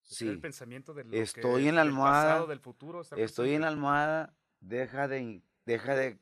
Sí, 0.00 0.28
El 0.28 0.40
pensamiento 0.40 0.92
de 0.92 1.04
lo 1.04 1.16
Estoy 1.16 1.62
que, 1.62 1.68
en 1.70 1.74
la 1.76 1.80
almohada, 1.80 2.24
pasado, 2.34 2.46
del 2.46 2.60
futuro. 2.60 3.00
estoy 3.16 3.54
en 3.54 3.62
la 3.62 3.68
almohada, 3.68 4.36
deja 4.60 5.08
de, 5.08 5.42
deja 5.64 5.96
de 5.96 6.20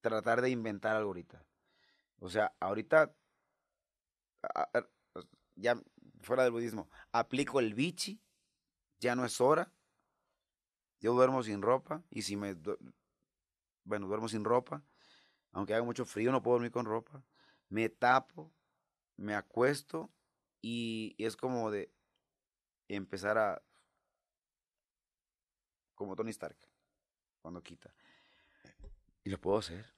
tratar 0.00 0.42
de 0.42 0.50
inventar 0.50 0.96
algo 0.96 1.08
ahorita. 1.08 1.44
O 2.20 2.28
sea, 2.28 2.54
ahorita, 2.60 3.14
ya 5.54 5.80
fuera 6.20 6.42
del 6.42 6.52
budismo, 6.52 6.88
aplico 7.12 7.60
el 7.60 7.74
bichi, 7.74 8.20
ya 8.98 9.14
no 9.14 9.24
es 9.24 9.40
hora, 9.40 9.72
yo 11.00 11.12
duermo 11.12 11.42
sin 11.42 11.62
ropa 11.62 12.02
y 12.10 12.22
si 12.22 12.36
me, 12.36 12.56
bueno, 13.84 14.08
duermo 14.08 14.28
sin 14.28 14.44
ropa, 14.44 14.84
aunque 15.52 15.74
haga 15.74 15.84
mucho 15.84 16.04
frío, 16.04 16.32
no 16.32 16.42
puedo 16.42 16.56
dormir 16.56 16.72
con 16.72 16.86
ropa, 16.86 17.24
me 17.68 17.88
tapo, 17.88 18.52
me 19.16 19.34
acuesto 19.34 20.10
y, 20.60 21.14
y 21.18 21.24
es 21.24 21.36
como 21.36 21.70
de 21.70 21.92
empezar 22.88 23.38
a, 23.38 23.62
como 25.94 26.16
Tony 26.16 26.30
Stark, 26.30 26.56
cuando 27.42 27.62
quita. 27.62 27.94
Y 29.24 29.30
lo 29.30 29.40
puedo 29.40 29.58
hacer. 29.58 29.97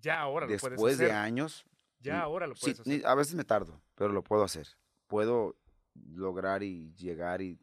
Ya 0.00 0.20
ahora 0.20 0.46
lo 0.46 0.50
puedes 0.58 0.62
Después 0.62 0.98
de 0.98 1.06
hacer. 1.06 1.16
años, 1.16 1.64
Ya 2.00 2.20
ahora 2.20 2.46
lo 2.46 2.54
sí, 2.54 2.60
puedes 2.72 2.86
ni- 2.86 2.94
hacer. 2.96 3.06
a 3.06 3.14
veces 3.14 3.34
me 3.34 3.44
tardo, 3.44 3.80
pero 3.94 4.12
lo 4.12 4.22
puedo 4.22 4.44
hacer. 4.44 4.68
Puedo 5.06 5.56
lograr 5.94 6.62
y 6.62 6.92
llegar 6.94 7.40
y 7.42 7.58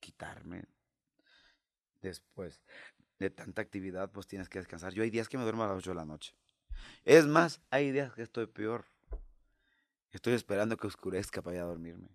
quitarme 0.00 0.64
después 2.00 2.60
de 3.18 3.30
tanta 3.30 3.62
actividad, 3.62 4.10
pues 4.10 4.26
tienes 4.26 4.48
que 4.48 4.58
descansar. 4.58 4.92
Yo 4.92 5.02
hay 5.02 5.10
días 5.10 5.28
que 5.28 5.36
me 5.38 5.42
duermo 5.44 5.64
a 5.64 5.68
las 5.68 5.76
8 5.78 5.90
de 5.90 5.96
la 5.96 6.04
noche. 6.04 6.34
Es 7.04 7.26
más, 7.26 7.60
hay 7.70 7.90
días 7.90 8.12
que 8.12 8.22
estoy 8.22 8.46
peor. 8.46 8.84
Estoy 10.10 10.34
esperando 10.34 10.76
que 10.76 10.86
oscurezca 10.86 11.42
para 11.42 11.56
ir 11.56 11.62
a 11.62 11.66
dormirme. 11.66 12.08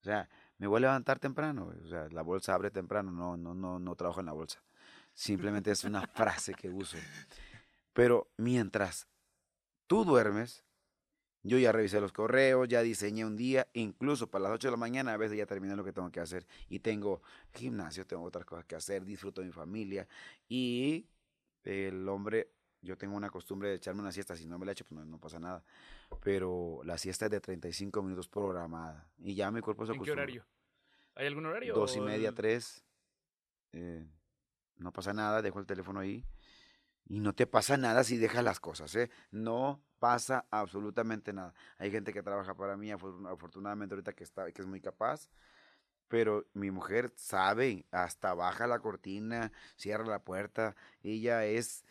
O 0.00 0.04
sea, 0.04 0.28
me 0.58 0.66
voy 0.66 0.78
a 0.78 0.80
levantar 0.82 1.18
temprano. 1.18 1.72
O 1.84 1.88
sea, 1.88 2.08
la 2.10 2.22
bolsa 2.22 2.54
abre 2.54 2.70
temprano. 2.70 3.10
No, 3.10 3.36
no, 3.36 3.54
no, 3.54 3.78
no 3.78 3.94
trabajo 3.96 4.20
en 4.20 4.26
la 4.26 4.32
bolsa. 4.32 4.62
Simplemente 5.14 5.70
es 5.70 5.82
una 5.84 6.06
frase 6.06 6.54
que 6.54 6.68
uso. 6.68 6.98
Pero 7.96 8.30
mientras 8.36 9.08
tú 9.86 10.04
duermes, 10.04 10.66
yo 11.42 11.56
ya 11.56 11.72
revisé 11.72 11.98
los 11.98 12.12
correos, 12.12 12.68
ya 12.68 12.82
diseñé 12.82 13.24
un 13.24 13.36
día, 13.38 13.68
incluso 13.72 14.30
para 14.30 14.42
las 14.44 14.52
8 14.52 14.66
de 14.68 14.72
la 14.72 14.76
mañana 14.76 15.14
a 15.14 15.16
veces 15.16 15.38
ya 15.38 15.46
terminé 15.46 15.74
lo 15.76 15.82
que 15.82 15.94
tengo 15.94 16.10
que 16.12 16.20
hacer 16.20 16.46
y 16.68 16.80
tengo 16.80 17.22
gimnasio, 17.54 18.06
tengo 18.06 18.22
otras 18.24 18.44
cosas 18.44 18.66
que 18.66 18.74
hacer, 18.76 19.02
disfruto 19.06 19.40
de 19.40 19.46
mi 19.46 19.52
familia 19.54 20.06
y 20.46 21.06
el 21.64 22.06
hombre, 22.06 22.50
yo 22.82 22.98
tengo 22.98 23.16
una 23.16 23.30
costumbre 23.30 23.70
de 23.70 23.76
echarme 23.76 24.02
una 24.02 24.12
siesta, 24.12 24.36
si 24.36 24.46
no 24.46 24.58
me 24.58 24.66
la 24.66 24.72
echo 24.72 24.84
pues 24.84 24.98
no, 25.00 25.06
no 25.06 25.18
pasa 25.18 25.38
nada, 25.38 25.64
pero 26.22 26.82
la 26.84 26.98
siesta 26.98 27.24
es 27.24 27.30
de 27.30 27.40
35 27.40 28.02
minutos 28.02 28.28
programada 28.28 29.08
y 29.16 29.34
ya 29.34 29.50
mi 29.50 29.62
cuerpo 29.62 29.86
se 29.86 29.92
¿En 29.94 30.02
qué 30.02 30.10
horario? 30.12 30.44
¿Hay 31.14 31.28
algún 31.28 31.46
horario? 31.46 31.72
Dos 31.74 31.96
y 31.96 32.00
media, 32.02 32.28
el- 32.28 32.34
tres. 32.34 32.84
eh, 33.72 34.06
no 34.76 34.92
pasa 34.92 35.14
nada, 35.14 35.40
dejo 35.40 35.60
el 35.60 35.66
teléfono 35.66 36.00
ahí. 36.00 36.22
Y 37.08 37.20
no 37.20 37.34
te 37.34 37.46
pasa 37.46 37.76
nada 37.76 38.02
si 38.04 38.16
dejas 38.16 38.42
las 38.44 38.60
cosas, 38.60 38.94
¿eh? 38.96 39.10
No 39.30 39.80
pasa 39.98 40.46
absolutamente 40.50 41.32
nada. 41.32 41.54
Hay 41.78 41.90
gente 41.90 42.12
que 42.12 42.22
trabaja 42.22 42.54
para 42.54 42.76
mí, 42.76 42.88
afor- 42.90 43.28
afortunadamente 43.32 43.94
ahorita 43.94 44.12
que, 44.14 44.24
está, 44.24 44.50
que 44.52 44.62
es 44.62 44.68
muy 44.68 44.80
capaz, 44.80 45.28
pero 46.08 46.46
mi 46.54 46.70
mujer 46.70 47.12
sabe, 47.16 47.86
hasta 47.92 48.34
baja 48.34 48.66
la 48.66 48.80
cortina, 48.80 49.52
cierra 49.76 50.06
la 50.06 50.20
puerta. 50.20 50.76
Ella 51.02 51.44
es, 51.46 51.84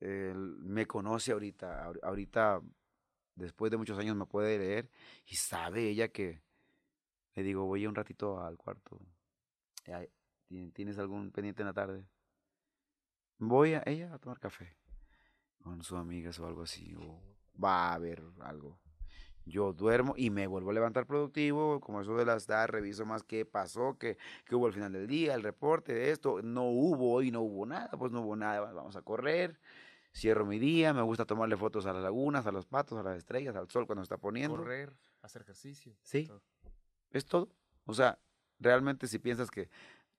me 0.00 0.86
conoce 0.86 1.32
ahorita, 1.32 1.84
ahor- 1.86 2.00
ahorita, 2.02 2.62
después 3.36 3.70
de 3.70 3.78
muchos 3.78 3.98
años 3.98 4.16
me 4.16 4.26
puede 4.26 4.58
leer 4.58 4.90
y 5.26 5.36
sabe 5.36 5.88
ella 5.88 6.08
que 6.08 6.42
le 7.36 7.42
digo, 7.44 7.66
voy 7.66 7.86
un 7.86 7.94
ratito 7.94 8.42
al 8.42 8.56
cuarto. 8.58 9.00
Ay, 9.86 10.08
¿tien- 10.48 10.72
¿Tienes 10.72 10.98
algún 10.98 11.30
pendiente 11.32 11.62
en 11.62 11.68
la 11.68 11.74
tarde? 11.74 12.06
Voy 13.38 13.74
a 13.74 13.82
ella 13.86 14.12
a 14.14 14.18
tomar 14.18 14.38
café 14.38 14.76
con 15.62 15.82
sus 15.82 15.98
amigas 15.98 16.38
o 16.38 16.46
algo 16.46 16.62
así, 16.62 16.94
o 16.94 17.20
va 17.62 17.92
a 17.92 17.98
ver 17.98 18.22
algo. 18.40 18.78
Yo 19.44 19.72
duermo 19.72 20.14
y 20.16 20.30
me 20.30 20.46
vuelvo 20.46 20.70
a 20.70 20.74
levantar 20.74 21.06
productivo, 21.06 21.80
como 21.80 22.00
eso 22.00 22.16
de 22.16 22.24
las 22.24 22.46
da, 22.46 22.66
reviso 22.66 23.04
más 23.04 23.22
qué 23.22 23.44
pasó, 23.44 23.96
qué, 23.98 24.16
qué 24.44 24.56
hubo 24.56 24.66
al 24.66 24.72
final 24.72 24.92
del 24.92 25.06
día, 25.06 25.34
el 25.34 25.42
reporte 25.42 25.92
de 25.94 26.10
esto. 26.10 26.42
No 26.42 26.64
hubo 26.64 27.12
hoy, 27.12 27.30
no 27.30 27.42
hubo 27.42 27.64
nada, 27.64 27.90
pues 27.98 28.10
no 28.10 28.22
hubo 28.22 28.34
nada, 28.34 28.72
vamos 28.72 28.96
a 28.96 29.02
correr. 29.02 29.60
Cierro 30.12 30.46
mi 30.46 30.58
día, 30.58 30.94
me 30.94 31.02
gusta 31.02 31.26
tomarle 31.26 31.56
fotos 31.56 31.86
a 31.86 31.92
las 31.92 32.02
lagunas, 32.02 32.46
a 32.46 32.52
los 32.52 32.66
patos, 32.66 32.98
a 32.98 33.02
las 33.02 33.18
estrellas, 33.18 33.54
al 33.54 33.68
sol 33.70 33.86
cuando 33.86 34.02
está 34.02 34.16
poniendo. 34.16 34.56
Correr, 34.56 34.96
hacer 35.22 35.42
ejercicio. 35.42 35.94
Sí. 36.00 36.26
todo. 36.26 36.42
Es 37.10 37.26
todo. 37.26 37.48
O 37.84 37.94
sea, 37.94 38.18
realmente 38.58 39.06
si 39.06 39.18
piensas 39.18 39.50
que 39.50 39.68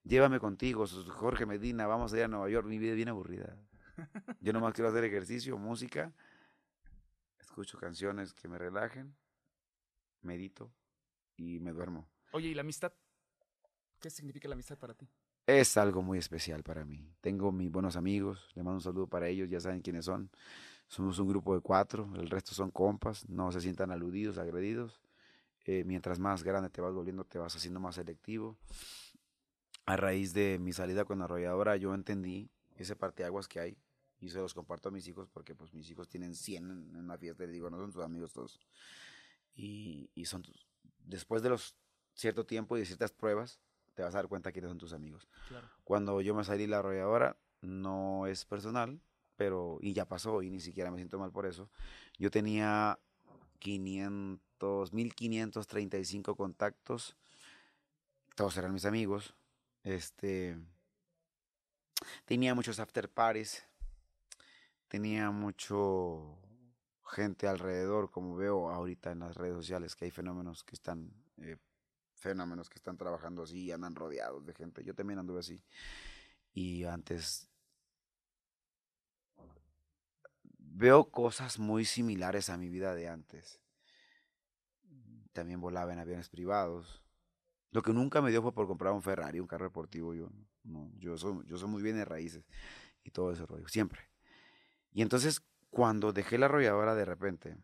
llévame 0.08 0.39
contigo, 0.39 0.86
Jorge 1.10 1.46
Medina, 1.46 1.86
vamos 1.88 2.13
a 2.13 2.17
ir 2.17 2.24
a 2.24 2.28
Nueva 2.28 2.50
York, 2.50 2.67
mi 2.67 2.78
vida 2.78 2.91
es 2.91 2.96
bien 2.96 3.10
aburrida. 3.10 3.58
Yo 4.41 4.54
nomás 4.54 4.74
quiero 4.74 4.89
hacer 4.89 5.04
ejercicio, 5.04 5.58
música, 5.58 6.13
escucho 7.39 7.78
canciones 7.78 8.34
que 8.34 8.48
me 8.48 8.58
relajen, 8.58 9.15
medito 10.22 10.72
y 11.36 11.60
me 11.60 11.72
duermo. 11.72 12.08
Oye, 12.32 12.50
¿y 12.50 12.54
la 12.54 12.62
amistad? 12.62 12.93
¿Qué 14.00 14.10
significa 14.10 14.48
la 14.48 14.54
amistad 14.54 14.78
para 14.78 14.93
ti? 14.93 15.10
Es 15.46 15.78
algo 15.78 16.02
muy 16.02 16.17
especial 16.17 16.62
para 16.62 16.84
mí. 16.84 17.10
Tengo 17.22 17.52
mis 17.52 17.72
buenos 17.72 17.96
amigos, 17.96 18.50
le 18.54 18.63
mando 18.63 18.76
un 18.76 18.82
saludo 18.82 19.08
para 19.08 19.28
ellos, 19.28 19.50
ya 19.50 19.60
saben 19.60 19.82
quiénes 19.82 20.06
son. 20.06 20.30
Somos 20.88 21.20
un 21.20 21.28
grupo 21.28 21.56
de 21.56 21.62
cuatro, 21.62 22.10
el 22.15 22.30
resto 22.30 22.54
son 22.54 22.72
compas, 22.72 23.28
no 23.28 23.52
se 23.52 23.62
sientan 23.62 23.91
aludidos, 23.91 24.38
agredidos. 24.38 25.02
Eh, 25.65 25.84
mientras 25.86 26.20
más 26.20 26.43
grande 26.43 26.70
te 26.70 26.80
vas 26.80 26.93
volviendo, 26.93 27.26
te 27.26 27.39
vas 27.39 27.56
haciendo 27.56 27.80
más 27.80 27.96
selectivo. 27.96 28.58
A 29.88 29.97
raíz 29.97 30.34
de 30.34 30.60
mi 30.60 30.73
salida 30.73 31.06
con 31.06 31.19
la 31.19 31.26
arrolladora, 31.26 31.76
yo 31.78 31.93
entendí 31.95 32.52
ese 32.76 32.95
parteaguas 32.95 33.47
que 33.47 33.60
hay 33.60 33.78
y 34.19 34.30
se 34.30 34.38
los 34.38 34.54
comparto 34.54 34.89
a 34.89 34.91
mis 34.91 35.08
hijos 35.08 35.28
porque 35.30 35.56
pues 35.56 35.73
mis 35.73 35.89
hijos 35.89 36.08
tienen 36.08 36.36
100 36.36 36.63
en, 36.63 36.71
en 36.89 36.95
una 36.97 37.17
fiesta 37.17 37.43
y 37.43 37.47
les 37.47 37.54
digo, 37.54 37.69
no 37.69 37.78
son 37.78 37.91
tus 37.91 38.04
amigos 38.04 38.34
todos. 38.34 38.60
Y, 39.56 40.12
y 40.13 40.26
son 40.26 40.43
tus, 40.43 40.67
después 41.06 41.41
de 41.41 41.50
los 41.50 41.76
cierto 42.13 42.45
tiempo 42.45 42.78
y 42.78 42.82
de 42.82 42.86
ciertas 42.86 43.12
pruebas, 43.12 43.60
te 43.93 44.04
vas 44.04 44.13
a 44.13 44.17
dar 44.17 44.28
cuenta 44.28 44.52
quiénes 44.52 44.69
son 44.69 44.78
tus 44.78 44.93
amigos. 44.93 45.28
Claro. 45.47 45.67
Cuando 45.84 46.21
yo 46.21 46.36
me 46.36 46.43
salí 46.43 46.63
de 46.63 46.67
la 46.67 46.80
arrolladora, 46.80 47.38
no 47.62 48.28
es 48.28 48.45
personal, 48.45 49.00
pero, 49.38 49.78
y 49.82 49.93
ya 49.93 50.06
pasó, 50.06 50.41
y 50.41 50.50
ni 50.50 50.60
siquiera 50.60 50.91
me 50.91 50.97
siento 50.97 51.17
mal 51.17 51.32
por 51.32 51.45
eso. 51.45 51.69
Yo 52.17 52.30
tenía 52.30 53.00
500, 53.60 54.93
1535 54.93 56.36
contactos, 56.36 57.15
todos 58.36 58.58
eran 58.58 58.73
mis 58.73 58.86
amigos. 58.86 59.36
Este, 59.88 60.60
tenía 62.26 62.54
muchos 62.54 62.78
after 62.78 63.10
parties, 63.10 63.65
tenía 64.89 65.32
mucho 65.32 66.38
gente 67.06 67.47
alrededor, 67.47 68.12
como 68.12 68.36
veo 68.36 68.69
ahorita 68.69 69.13
en 69.13 69.19
las 69.19 69.38
redes 69.38 69.56
sociales, 69.56 69.95
que 69.95 70.04
hay 70.04 70.12
fenómenos 70.12 70.65
que 70.65 70.76
están 70.76 71.10
eh, 71.38 71.56
fenómenos 72.15 72.69
que 72.69 72.76
están 72.76 72.97
trabajando 72.97 73.43
así 73.43 73.63
y 73.63 73.71
andan 73.71 73.95
rodeados 73.95 74.45
de 74.45 74.54
gente. 74.54 74.84
Yo 74.84 74.93
también 74.93 75.19
anduve 75.19 75.39
así. 75.39 75.63
Y 76.54 76.84
antes 76.84 77.50
veo 80.58 81.10
cosas 81.12 81.60
muy 81.60 81.86
similares 81.86 82.50
a 82.50 82.58
mi 82.58 82.67
vida 82.67 82.93
de 82.93 83.08
antes. 83.08 83.62
También 85.32 85.62
volaba 85.62 85.93
en 85.93 86.00
aviones 86.00 86.28
privados. 86.28 87.07
Lo 87.72 87.82
que 87.82 87.94
nunca 87.94 88.22
me 88.22 88.32
dio 88.32 88.42
fue 88.42 88.54
por 88.54 88.68
comprar 88.68 88.94
un 88.94 89.02
Ferrari, 89.02 89.40
un 89.40 89.48
carro 89.48 89.66
deportivo. 89.66 90.14
Yo, 90.14 90.30
no, 90.64 90.92
yo, 90.98 91.18
soy, 91.18 91.46
yo 91.46 91.58
soy 91.58 91.70
muy 91.70 91.82
bien 91.84 91.98
de 91.98 92.06
raíces 92.06 92.46
y 93.04 93.12
todo 93.12 93.32
ese 93.32 93.46
rollo, 93.46 93.68
siempre. 93.68 94.10
Y 94.92 95.02
entonces, 95.02 95.44
cuando 95.70 96.14
dejé 96.14 96.38
la 96.38 96.46
arrolladora 96.48 96.96
de 96.96 97.06
repente, 97.06 97.58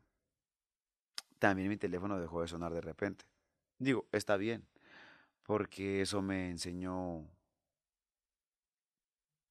también 1.40 1.70
mi 1.70 1.78
teléfono 1.78 2.20
dejó 2.20 2.42
de 2.42 2.48
sonar 2.48 2.74
de 2.74 2.82
repente. 2.82 3.26
Digo, 3.80 4.08
está 4.12 4.38
bien, 4.38 4.68
porque 5.44 6.02
eso 6.02 6.22
me 6.22 6.50
enseñó 6.50 7.28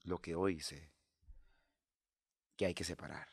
lo 0.04 0.18
que 0.20 0.34
hoy 0.34 0.60
sé, 0.60 0.90
que 2.56 2.66
hay 2.66 2.74
que 2.74 2.84
separar 2.84 3.28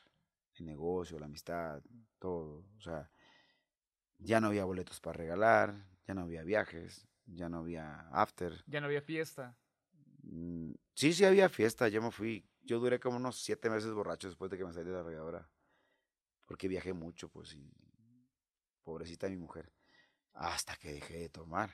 el 0.56 0.66
negocio, 0.66 1.18
la 1.18 1.26
amistad, 1.26 1.82
todo. 2.18 2.64
O 2.76 2.80
sea, 2.80 3.10
ya 4.18 4.40
no 4.40 4.48
había 4.48 4.64
boletos 4.64 5.00
para 5.00 5.16
regalar, 5.16 5.86
ya 6.06 6.14
no 6.14 6.22
había 6.22 6.42
viajes, 6.42 7.08
ya 7.34 7.48
no 7.48 7.58
había 7.58 8.08
after. 8.10 8.62
Ya 8.66 8.80
no 8.80 8.86
había 8.86 9.02
fiesta. 9.02 9.56
Mm, 10.22 10.72
Sí, 10.94 11.14
sí 11.14 11.24
había 11.24 11.48
fiesta, 11.48 11.88
yo 11.88 12.02
me 12.02 12.10
fui, 12.10 12.46
yo 12.62 12.78
duré 12.78 13.00
como 13.00 13.16
unos 13.16 13.40
siete 13.40 13.70
meses 13.70 13.90
borracho 13.92 14.28
después 14.28 14.50
de 14.50 14.58
que 14.58 14.66
me 14.66 14.72
salí 14.74 14.86
de 14.86 14.92
la 14.92 15.00
arrolladora, 15.00 15.48
porque 16.46 16.68
viajé 16.68 16.92
mucho, 16.92 17.30
pues, 17.30 17.54
y 17.54 17.72
pobrecita 18.82 19.26
mi 19.28 19.36
mujer 19.36 19.72
hasta 20.34 20.76
que 20.76 20.92
dejé 20.92 21.18
de 21.18 21.28
tomar. 21.30 21.70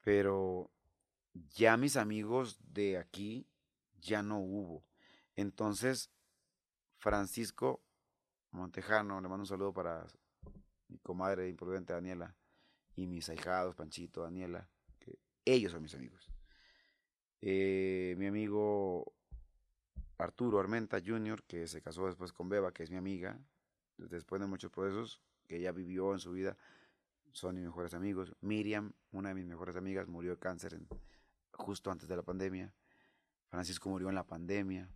Pero 0.00 0.70
ya 1.54 1.76
mis 1.76 1.96
amigos 1.96 2.58
de 2.72 2.96
aquí 2.96 3.46
ya 4.00 4.22
no 4.22 4.38
hubo. 4.38 4.84
Entonces, 5.36 6.10
Francisco 6.96 7.82
Montejano, 8.52 9.20
le 9.20 9.28
mando 9.28 9.42
un 9.42 9.46
saludo 9.46 9.74
para 9.74 10.06
mi 10.88 10.98
comadre 10.98 11.48
imprudente 11.48 11.92
Daniela 11.92 12.34
y 12.96 13.06
mis 13.06 13.28
ahijados, 13.28 13.74
Panchito, 13.74 14.22
Daniela, 14.22 14.68
que 14.98 15.18
ellos 15.44 15.72
son 15.72 15.82
mis 15.82 15.94
amigos. 15.94 16.30
Eh, 17.40 18.14
mi 18.18 18.26
amigo 18.26 19.12
Arturo 20.18 20.60
Armenta 20.60 21.00
Jr., 21.04 21.42
que 21.44 21.66
se 21.66 21.82
casó 21.82 22.06
después 22.06 22.32
con 22.32 22.48
Beba, 22.48 22.72
que 22.72 22.84
es 22.84 22.90
mi 22.90 22.96
amiga, 22.96 23.38
después 23.96 24.40
de 24.40 24.46
muchos 24.46 24.70
procesos 24.70 25.20
que 25.46 25.56
ella 25.56 25.72
vivió 25.72 26.12
en 26.12 26.18
su 26.18 26.32
vida, 26.32 26.56
son 27.32 27.56
mis 27.56 27.64
mejores 27.64 27.94
amigos. 27.94 28.34
Miriam, 28.40 28.92
una 29.10 29.30
de 29.30 29.34
mis 29.34 29.46
mejores 29.46 29.76
amigas, 29.76 30.08
murió 30.08 30.30
de 30.30 30.38
cáncer 30.38 30.78
justo 31.52 31.90
antes 31.90 32.08
de 32.08 32.16
la 32.16 32.22
pandemia. 32.22 32.72
Francisco 33.48 33.88
murió 33.88 34.08
en 34.08 34.14
la 34.14 34.26
pandemia. 34.26 34.88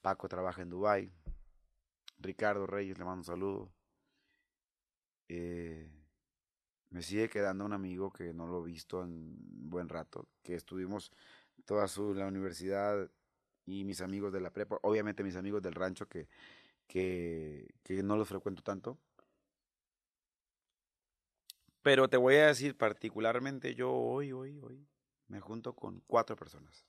Paco 0.00 0.28
trabaja 0.28 0.62
en 0.62 0.70
Dubai. 0.70 1.12
Ricardo 2.18 2.66
Reyes, 2.66 2.96
le 2.96 3.04
mando 3.04 3.20
un 3.20 3.24
saludo. 3.24 3.72
Eh, 5.28 5.90
me 6.94 7.02
sigue 7.02 7.28
quedando 7.28 7.64
un 7.64 7.72
amigo 7.72 8.12
que 8.12 8.32
no 8.32 8.46
lo 8.46 8.62
he 8.62 8.70
visto 8.70 9.02
en 9.02 9.34
buen 9.68 9.88
rato, 9.88 10.28
que 10.44 10.54
estuvimos 10.54 11.10
toda 11.64 11.88
su 11.88 12.14
la 12.14 12.28
universidad 12.28 13.10
y 13.66 13.82
mis 13.82 14.00
amigos 14.00 14.32
de 14.32 14.40
la 14.40 14.52
prepa, 14.52 14.78
obviamente 14.82 15.24
mis 15.24 15.34
amigos 15.34 15.60
del 15.60 15.74
rancho 15.74 16.06
que, 16.08 16.28
que, 16.86 17.66
que 17.82 18.00
no 18.04 18.16
los 18.16 18.28
frecuento 18.28 18.62
tanto, 18.62 18.96
pero 21.82 22.08
te 22.08 22.16
voy 22.16 22.36
a 22.36 22.46
decir, 22.46 22.76
particularmente 22.76 23.74
yo 23.74 23.90
hoy, 23.90 24.30
hoy, 24.30 24.56
hoy, 24.62 24.86
me 25.26 25.40
junto 25.40 25.74
con 25.74 26.00
cuatro 26.06 26.36
personas. 26.36 26.86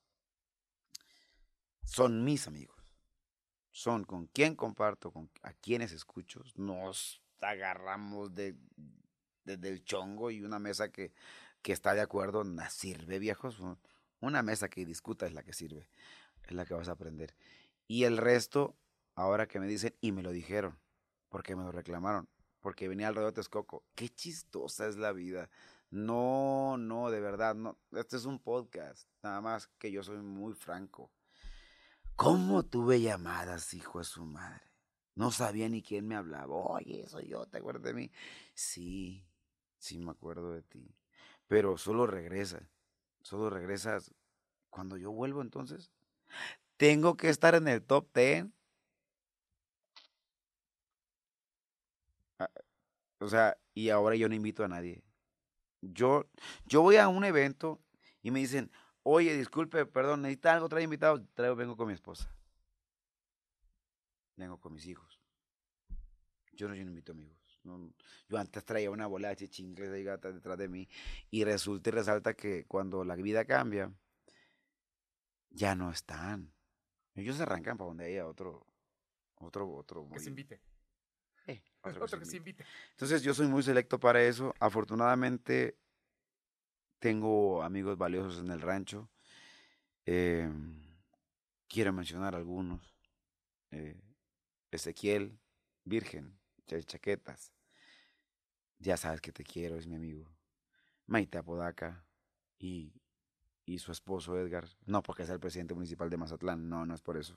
Son 1.83 2.23
mis 2.23 2.47
amigos. 2.47 2.77
Son 3.71 4.03
con 4.03 4.27
quien 4.27 4.55
comparto, 4.55 5.11
con 5.11 5.31
a 5.41 5.51
quienes 5.53 5.91
escucho. 5.91 6.43
Nos 6.57 7.23
agarramos 7.41 8.35
de, 8.35 8.55
desde 9.45 9.69
el 9.69 9.83
chongo 9.83 10.31
y 10.31 10.43
una 10.43 10.59
mesa 10.59 10.91
que, 10.91 11.13
que 11.61 11.71
está 11.71 11.93
de 11.93 12.01
acuerdo, 12.01 12.43
no 12.43 12.69
sirve, 12.69 13.19
viejos. 13.19 13.59
Una 14.19 14.43
mesa 14.43 14.69
que 14.69 14.85
discuta 14.85 15.25
es 15.25 15.33
la 15.33 15.43
que 15.43 15.53
sirve, 15.53 15.87
es 16.43 16.51
la 16.51 16.65
que 16.65 16.73
vas 16.73 16.89
a 16.89 16.93
aprender. 16.93 17.35
Y 17.87 18.03
el 18.03 18.17
resto, 18.17 18.75
ahora 19.15 19.47
que 19.47 19.59
me 19.59 19.67
dicen, 19.67 19.95
y 20.01 20.11
me 20.11 20.23
lo 20.23 20.31
dijeron, 20.31 20.79
porque 21.29 21.55
me 21.55 21.63
lo 21.63 21.71
reclamaron, 21.71 22.27
porque 22.59 22.87
venía 22.87 23.07
alrededor 23.07 23.31
de 23.31 23.35
Texcoco. 23.35 23.83
Qué 23.95 24.09
chistosa 24.09 24.87
es 24.87 24.97
la 24.97 25.11
vida. 25.11 25.49
No, 25.91 26.77
no, 26.77 27.11
de 27.11 27.21
verdad, 27.21 27.55
no. 27.55 27.77
Este 27.91 28.17
es 28.17 28.25
un 28.25 28.39
podcast, 28.39 29.07
nada 29.21 29.41
más 29.41 29.67
que 29.77 29.91
yo 29.91 30.03
soy 30.03 30.17
muy 30.17 30.53
franco. 30.53 31.11
¿Cómo 32.15 32.63
tuve 32.63 33.01
llamadas, 33.01 33.73
hijo 33.73 33.99
de 33.99 34.05
su 34.05 34.25
madre? 34.25 34.71
No 35.15 35.31
sabía 35.31 35.69
ni 35.69 35.81
quién 35.81 36.07
me 36.07 36.15
hablaba. 36.15 36.55
Oye, 36.55 37.07
soy 37.07 37.27
yo, 37.27 37.45
¿te 37.45 37.57
acuerdas 37.57 37.83
de 37.83 37.93
mí? 37.93 38.11
Sí, 38.53 39.25
sí 39.85 39.99
me 39.99 40.11
acuerdo 40.11 40.51
de 40.51 40.63
ti. 40.63 40.95
Pero 41.47 41.77
solo 41.77 42.07
regresa. 42.07 42.67
Solo 43.21 43.49
regresas 43.49 44.13
cuando 44.69 44.97
yo 44.97 45.11
vuelvo 45.11 45.41
entonces. 45.41 45.91
Tengo 46.77 47.15
que 47.15 47.29
estar 47.29 47.55
en 47.55 47.67
el 47.67 47.83
top 47.83 48.07
10 48.13 48.47
O 53.19 53.27
sea, 53.27 53.57
y 53.73 53.89
ahora 53.89 54.15
yo 54.15 54.27
no 54.27 54.35
invito 54.35 54.63
a 54.63 54.67
nadie. 54.67 55.03
Yo, 55.81 56.29
yo 56.65 56.81
voy 56.81 56.97
a 56.97 57.07
un 57.07 57.23
evento 57.23 57.81
y 58.21 58.29
me 58.29 58.39
dicen, 58.39 58.71
oye, 59.03 59.35
disculpe, 59.37 59.85
perdón, 59.85 60.21
necesita 60.21 60.53
algo, 60.53 60.67
trae 60.67 60.83
invitado. 60.83 61.25
Traigo, 61.33 61.55
vengo 61.55 61.77
con 61.77 61.87
mi 61.87 61.93
esposa. 61.93 62.29
Vengo 64.35 64.59
con 64.59 64.73
mis 64.73 64.85
hijos. 64.85 65.19
Yo 66.51 66.67
no, 66.67 66.75
yo 66.75 66.83
no 66.83 66.89
invito 66.89 67.13
amigos. 67.13 67.44
No, 67.65 67.93
yo 68.29 68.37
antes 68.37 68.63
traía 68.63 68.91
una 68.91 69.07
bola 69.07 69.33
de 69.33 69.49
chingles 69.49 69.91
de 69.91 70.03
gata 70.03 70.31
detrás 70.31 70.57
de 70.57 70.67
mí 70.67 70.87
y 71.31 71.43
resulta 71.43 71.89
y 71.89 71.93
resalta 71.93 72.33
que 72.33 72.65
cuando 72.65 73.03
la 73.03 73.15
vida 73.15 73.45
cambia, 73.45 73.91
ya 75.49 75.75
no 75.75 75.89
están. 75.91 76.53
Ellos 77.15 77.37
se 77.37 77.43
arrancan 77.43 77.77
para 77.77 77.87
donde 77.87 78.05
haya 78.05 78.27
otro, 78.27 78.67
otro, 79.35 79.69
otro. 79.71 80.07
Que 80.09 80.19
se 80.19 80.29
invite. 80.29 80.61
Eh, 81.47 81.63
otro, 81.81 82.03
otro 82.05 82.19
que 82.19 82.25
se 82.25 82.37
invite. 82.37 82.65
Entonces 82.91 83.23
yo 83.23 83.33
soy 83.33 83.47
muy 83.47 83.63
selecto 83.63 83.99
para 83.99 84.21
eso. 84.21 84.53
Afortunadamente 84.59 85.77
tengo 86.99 87.63
amigos 87.63 87.97
valiosos 87.97 88.39
en 88.39 88.51
el 88.51 88.61
rancho. 88.61 89.09
Eh, 90.05 90.49
quiero 91.67 91.93
mencionar 91.93 92.35
algunos. 92.35 92.95
Eh, 93.71 93.99
Ezequiel, 94.71 95.39
Virgen, 95.83 96.37
Chaquetas. 96.65 97.54
Ya 98.85 98.97
sabes 98.97 99.21
que 99.21 99.31
te 99.31 99.43
quiero, 99.43 99.77
es 99.77 99.87
mi 99.87 99.95
amigo. 99.95 100.25
Maite 101.07 101.37
Apodaca 101.39 102.05
y, 102.59 102.93
y 103.65 103.79
su 103.79 103.91
esposo 103.91 104.37
Edgar. 104.39 104.67
No 104.85 105.03
porque 105.03 105.25
sea 105.25 105.35
el 105.35 105.41
presidente 105.41 105.75
municipal 105.75 106.09
de 106.09 106.17
Mazatlán, 106.17 106.69
no, 106.69 106.85
no 106.85 106.95
es 106.95 107.01
por 107.01 107.17
eso. 107.17 107.35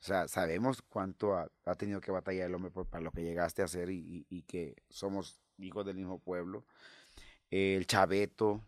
O 0.00 0.04
sea, 0.04 0.28
sabemos 0.28 0.82
cuánto 0.82 1.34
ha, 1.36 1.50
ha 1.66 1.76
tenido 1.76 2.00
que 2.00 2.12
batallar 2.12 2.48
el 2.48 2.54
hombre 2.56 2.72
por- 2.72 2.86
para 2.88 3.04
lo 3.04 3.12
que 3.12 3.22
llegaste 3.24 3.62
a 3.62 3.66
hacer 3.66 3.90
y, 3.90 4.26
y- 4.30 4.42
que 4.44 4.76
somos 4.90 5.40
hijos 5.58 5.86
del 5.86 5.96
mismo 5.96 6.18
pueblo. 6.20 6.64
El 7.50 7.86
chaveto, 7.86 8.62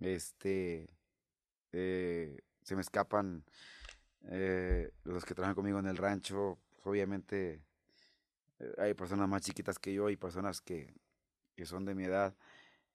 este, 0.00 0.88
eh, 1.72 2.40
se 2.62 2.76
me 2.76 2.82
escapan 2.82 3.44
eh, 4.30 4.92
los 5.04 5.24
que 5.24 5.34
trabajan 5.34 5.56
conmigo 5.56 5.78
en 5.80 5.86
el 5.88 5.96
rancho. 5.98 6.58
obviamente 6.84 7.62
eh, 8.60 8.74
hay 8.78 8.94
personas 8.94 9.28
más 9.28 9.42
chiquitas 9.42 9.78
que 9.78 9.92
yo 9.94 10.10
y 10.10 10.16
personas 10.16 10.60
que, 10.60 10.94
que 11.56 11.66
son 11.66 11.84
de 11.84 11.94
mi 11.94 12.04
edad. 12.04 12.36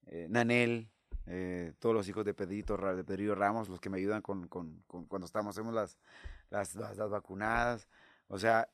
Eh, 0.06 0.26
Nanel, 0.30 0.88
eh, 1.26 1.72
todos 1.78 1.94
los 1.94 2.08
hijos 2.08 2.24
de 2.24 2.32
Pedrito, 2.34 2.76
de 2.76 3.04
Pedrillo 3.04 3.34
Ramos, 3.34 3.68
los 3.68 3.80
que 3.80 3.90
me 3.90 3.98
ayudan 3.98 4.22
con, 4.22 4.48
con- 4.48 4.82
con- 4.86 5.06
cuando 5.06 5.26
estamos, 5.26 5.56
hacemos 5.56 5.74
las, 5.74 5.98
las, 6.48 6.74
las, 6.74 6.96
las 6.96 7.10
vacunadas. 7.10 7.88
O 8.28 8.38
sea, 8.38 8.68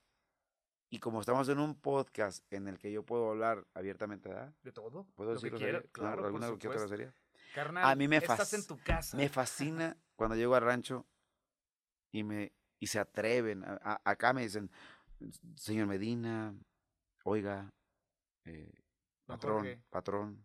y 0.90 1.00
como 1.00 1.20
estamos 1.20 1.48
en 1.48 1.58
un 1.58 1.74
podcast 1.74 2.44
en 2.52 2.68
el 2.68 2.78
que 2.78 2.90
yo 2.92 3.04
puedo 3.04 3.30
hablar 3.30 3.66
abiertamente, 3.74 4.28
¿verdad? 4.28 4.54
¿De 4.62 4.72
todo? 4.72 5.06
¿Puedo 5.14 5.34
decir 5.34 5.52
claro, 5.92 6.24
¿Alguna 6.24 6.46
que 6.58 6.68
otra 6.68 6.80
grosería? 6.80 7.14
Carnal, 7.54 7.84
A 7.84 7.94
mí 7.94 8.08
me 8.08 8.16
estás 8.18 8.38
fas- 8.38 8.54
en 8.54 8.66
tu 8.66 8.78
casa. 8.78 9.16
Me 9.16 9.28
fascina 9.28 9.96
cuando 10.16 10.36
llego 10.36 10.54
al 10.54 10.62
rancho 10.62 11.06
y 12.12 12.22
me 12.24 12.52
y 12.80 12.86
se 12.86 12.98
atreven. 13.00 13.64
a- 13.64 13.78
a- 13.82 14.00
acá 14.04 14.32
me 14.32 14.42
dicen, 14.42 14.70
señor 15.56 15.88
Medina, 15.88 16.54
oiga, 17.24 17.72
eh, 18.44 18.72
patrón, 19.28 19.56
Jorge. 19.58 19.82
patrón, 19.90 20.44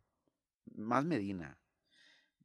más 0.76 1.04
Medina, 1.06 1.58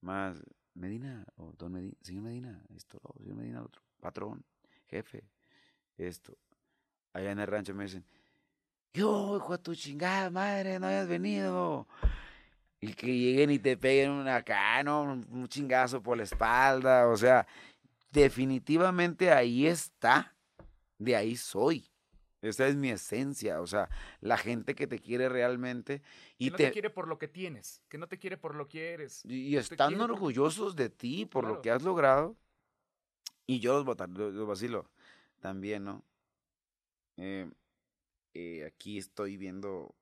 más 0.01 0.43
Medina, 0.75 1.27
o 1.37 1.53
don 1.53 1.73
Medina, 1.73 1.97
señor 2.03 2.23
Medina, 2.23 2.65
esto, 2.75 3.01
o 3.03 3.19
señor 3.21 3.37
Medina, 3.37 3.63
otro, 3.63 3.83
patrón, 4.01 4.45
jefe, 4.87 5.29
esto. 5.97 6.37
Allá 7.13 7.33
en 7.33 7.41
el 7.41 7.47
rancho 7.47 7.75
me 7.75 7.85
dicen, 7.85 8.05
yo, 8.93 9.37
hijo 9.37 9.53
de 9.57 9.63
tu 9.63 9.75
chingada 9.75 10.31
madre, 10.31 10.79
no 10.79 10.87
hayas 10.87 11.09
venido. 11.09 11.87
Y 12.81 12.95
que 12.95 13.07
lleguen 13.07 13.51
y 13.51 13.59
te 13.59 13.77
peguen 13.77 14.11
una 14.11 14.37
acá, 14.37 14.83
¿no? 14.85 15.03
Un 15.03 15.27
un 15.31 15.49
chingazo 15.49 16.01
por 16.01 16.17
la 16.17 16.23
espalda. 16.23 17.09
O 17.09 17.17
sea, 17.17 17.47
definitivamente 18.11 19.33
ahí 19.33 19.67
está. 19.67 20.35
De 20.97 21.17
ahí 21.17 21.37
soy. 21.37 21.88
Esa 22.41 22.69
es 22.69 22.77
mi 22.77 22.91
esencia. 22.91 23.61
O 23.61 23.67
sea, 23.67 23.89
la 24.21 24.37
gente 24.37 24.75
que 24.75 24.87
te 24.87 24.99
quiere 25.01 25.29
realmente 25.29 26.03
y 26.39 26.47
que 26.47 26.51
no 26.53 26.57
te, 26.57 26.67
te 26.67 26.73
quiere 26.73 26.91
por 26.91 27.09
lo 27.09 27.19
que 27.19 27.29
tienes, 27.29 27.83
que 27.89 27.99
no 27.99 28.07
te 28.07 28.19
quiere 28.19 28.37
por 28.37 28.55
lo 28.55 28.69
que 28.69 28.93
eres. 28.93 29.23
y 29.25 29.53
te 29.55 29.59
están 29.61 29.95
por- 29.95 30.13
orgullosos 30.13 30.77
de 30.77 30.89
ti 30.89 31.27
por 31.27 31.45
lo 31.45 31.61
que 31.61 31.71
has 31.71 31.83
logrado. 31.83 32.37
Y 33.47 33.61
yo 33.61 33.83
los, 33.83 33.99
los, 34.11 34.35
los 34.35 34.47
vacilo 34.47 34.89
también, 35.41 35.85
¿no? 35.85 36.05
Eh, 37.17 37.51
eh, 38.35 38.65
aquí 38.67 38.99
estoy 38.99 39.37
viendo, 39.37 39.95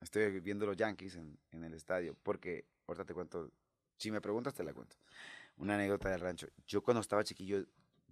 estoy 0.00 0.40
viendo 0.40 0.66
los 0.66 0.76
Yankees 0.76 1.16
en, 1.16 1.38
en 1.52 1.64
el 1.64 1.74
estadio, 1.74 2.16
porque 2.22 2.66
ahorita 2.86 3.04
te 3.04 3.14
cuento, 3.14 3.50
si 3.98 4.10
me 4.10 4.20
preguntas 4.20 4.54
te 4.54 4.62
la 4.64 4.72
cuento. 4.72 4.96
Una 5.56 5.74
anécdota 5.74 6.10
del 6.10 6.20
rancho. 6.20 6.48
Yo 6.66 6.82
cuando 6.82 7.00
estaba 7.00 7.24
chiquillo, 7.24 7.64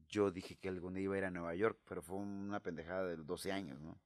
yo 0.08 0.30
dije 0.30 0.56
que 0.56 0.68
algún 0.68 0.94
día 0.94 1.04
iba 1.04 1.14
a 1.14 1.18
ir 1.18 1.24
a 1.24 1.30
Nueva 1.30 1.54
York, 1.54 1.78
pero 1.88 2.02
fue 2.02 2.16
una 2.16 2.60
pendejada 2.60 3.06
de 3.06 3.16
12 3.16 3.52
años, 3.52 3.80
¿no? 3.80 4.00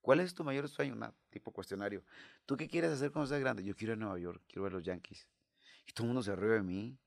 ¿Cuál 0.00 0.20
es 0.20 0.32
tu 0.32 0.44
mayor 0.44 0.68
sueño? 0.68 0.94
Una 0.94 1.12
tipo 1.30 1.52
cuestionario. 1.52 2.02
¿Tú 2.46 2.56
qué 2.56 2.68
quieres 2.68 2.92
hacer 2.92 3.10
cuando 3.10 3.26
seas 3.28 3.40
grande? 3.40 3.64
Yo 3.64 3.74
quiero 3.74 3.92
ir 3.92 3.98
a 3.98 4.00
Nueva 4.00 4.18
York, 4.18 4.42
quiero 4.46 4.62
ver 4.62 4.72
los 4.72 4.84
Yankees. 4.84 5.28
Y 5.86 5.92
todo 5.92 6.04
el 6.04 6.08
mundo 6.08 6.22
se 6.22 6.34
ríe 6.34 6.50
de 6.50 6.62
mí. 6.62 6.98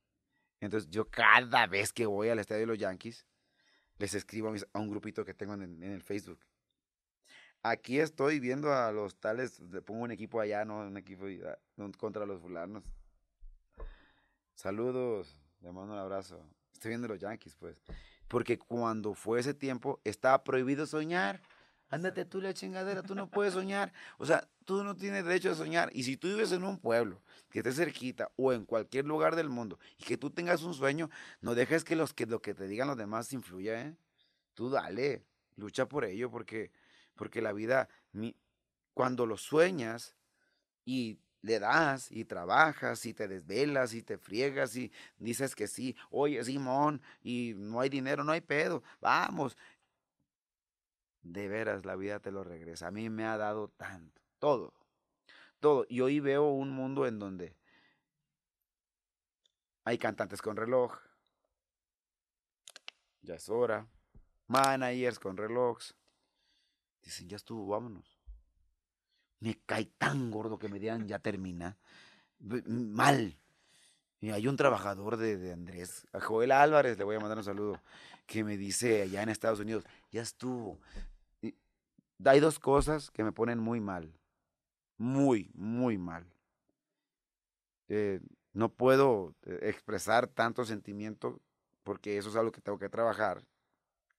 Entonces 0.59 0.89
yo 0.89 1.09
cada 1.09 1.65
vez 1.67 1.93
que 1.93 2.05
voy 2.05 2.29
al 2.29 2.39
estadio 2.39 2.61
de 2.61 2.67
los 2.67 2.77
Yankees, 2.77 3.25
les 3.97 4.13
escribo 4.13 4.49
a, 4.49 4.55
a 4.73 4.79
un 4.79 4.89
grupito 4.89 5.25
que 5.25 5.33
tengo 5.33 5.53
en, 5.53 5.81
el 5.81 6.01
Facebook. 6.01 6.39
Aquí 7.63 7.99
estoy 7.99 8.39
viendo 8.39 8.73
a 8.73 8.91
los 8.91 9.19
tales, 9.19 9.59
le 9.59 9.81
pongo 9.81 10.03
un 10.03 10.11
equipo 10.11 10.39
allá, 10.39 10.65
¿no? 10.65 10.79
Un 10.79 10.97
equipo 10.97 11.25
ah, 11.45 11.57
contra 11.97 12.25
los 12.25 12.41
fulanos. 12.41 12.83
Saludos, 14.55 15.39
le 15.61 15.71
mando 15.71 15.93
un 15.93 15.99
abrazo. 15.99 16.43
Estoy 16.73 16.89
viendo 16.89 17.07
los 17.07 17.19
Yankees, 17.19 17.55
pues. 17.55 17.81
Porque 18.31 18.57
cuando 18.57 19.13
fue 19.13 19.41
ese 19.41 19.53
tiempo, 19.53 19.99
estaba 20.05 20.41
prohibido 20.45 20.85
soñar. 20.85 21.41
Ándate 21.89 22.23
tú 22.23 22.39
la 22.39 22.53
chingadera, 22.53 23.03
tú 23.03 23.13
no 23.13 23.29
puedes 23.29 23.53
soñar. 23.61 23.91
O 24.19 24.25
sea, 24.25 24.47
tú 24.63 24.85
no 24.85 24.95
tienes 24.95 25.25
derecho 25.25 25.51
a 25.51 25.55
soñar. 25.55 25.89
Y 25.93 26.03
si 26.03 26.15
tú 26.15 26.29
vives 26.29 26.53
en 26.53 26.63
un 26.63 26.79
pueblo 26.79 27.21
que 27.49 27.59
esté 27.59 27.73
cerquita 27.73 28.31
o 28.37 28.53
en 28.53 28.63
cualquier 28.63 29.03
lugar 29.03 29.35
del 29.35 29.49
mundo 29.49 29.79
y 29.97 30.05
que 30.05 30.15
tú 30.15 30.29
tengas 30.29 30.63
un 30.63 30.73
sueño, 30.73 31.09
no 31.41 31.55
dejes 31.55 31.83
que, 31.83 31.97
los, 31.97 32.13
que 32.13 32.25
lo 32.25 32.41
que 32.41 32.53
te 32.53 32.69
digan 32.69 32.87
los 32.87 32.95
demás 32.95 33.33
influya, 33.33 33.81
¿eh? 33.81 33.97
Tú 34.53 34.69
dale, 34.69 35.25
lucha 35.57 35.89
por 35.89 36.05
ello 36.05 36.31
porque, 36.31 36.71
porque 37.15 37.41
la 37.41 37.51
vida, 37.51 37.89
mi- 38.13 38.37
cuando 38.93 39.25
lo 39.25 39.35
sueñas 39.35 40.15
y 40.85 41.19
le 41.41 41.59
das 41.59 42.11
y 42.11 42.25
trabajas 42.25 43.05
y 43.05 43.13
te 43.13 43.27
desvelas 43.27 43.93
y 43.93 44.03
te 44.03 44.17
friegas 44.17 44.75
y 44.75 44.91
dices 45.17 45.55
que 45.55 45.67
sí, 45.67 45.95
oye 46.09 46.43
Simón, 46.43 47.01
y 47.23 47.53
no 47.55 47.79
hay 47.79 47.89
dinero, 47.89 48.23
no 48.23 48.31
hay 48.31 48.41
pedo, 48.41 48.83
vamos. 48.99 49.57
De 51.23 51.47
veras, 51.47 51.85
la 51.85 51.95
vida 51.95 52.19
te 52.19 52.31
lo 52.31 52.43
regresa. 52.43 52.87
A 52.87 52.91
mí 52.91 53.09
me 53.09 53.25
ha 53.25 53.37
dado 53.37 53.69
tanto, 53.69 54.21
todo, 54.39 54.73
todo. 55.59 55.85
Y 55.87 56.01
hoy 56.01 56.19
veo 56.19 56.49
un 56.49 56.71
mundo 56.71 57.05
en 57.05 57.19
donde 57.19 57.55
hay 59.83 59.97
cantantes 59.97 60.41
con 60.41 60.57
reloj, 60.57 60.97
ya 63.21 63.35
es 63.35 63.49
hora, 63.49 63.87
managers 64.47 65.19
con 65.19 65.37
relojes. 65.37 65.95
Dicen, 67.03 67.27
ya 67.27 67.37
estuvo, 67.37 67.67
vámonos. 67.67 68.20
Me 69.41 69.59
cae 69.65 69.85
tan 69.97 70.31
gordo 70.31 70.57
que 70.57 70.69
me 70.69 70.79
digan, 70.79 71.07
ya 71.07 71.19
termina. 71.19 71.77
Mal. 72.39 73.37
Y 74.21 74.29
hay 74.29 74.47
un 74.47 74.55
trabajador 74.55 75.17
de, 75.17 75.37
de 75.37 75.51
Andrés, 75.51 76.07
Joel 76.13 76.51
Álvarez, 76.51 76.97
le 76.97 77.03
voy 77.03 77.15
a 77.15 77.19
mandar 77.19 77.39
un 77.39 77.43
saludo, 77.43 77.81
que 78.27 78.43
me 78.43 78.55
dice 78.55 79.01
allá 79.01 79.23
en 79.23 79.29
Estados 79.29 79.59
Unidos, 79.59 79.83
ya 80.11 80.21
estuvo. 80.21 80.79
Y 81.41 81.55
hay 82.23 82.39
dos 82.39 82.59
cosas 82.59 83.09
que 83.11 83.23
me 83.23 83.31
ponen 83.31 83.59
muy 83.59 83.81
mal. 83.81 84.13
Muy, 84.97 85.49
muy 85.55 85.97
mal. 85.97 86.23
Eh, 87.89 88.19
no 88.53 88.69
puedo 88.69 89.35
eh, 89.43 89.59
expresar 89.63 90.27
tanto 90.27 90.65
sentimiento 90.65 91.41
porque 91.83 92.17
eso 92.17 92.29
es 92.29 92.35
algo 92.35 92.51
que 92.51 92.61
tengo 92.61 92.77
que 92.77 92.89
trabajar. 92.89 93.43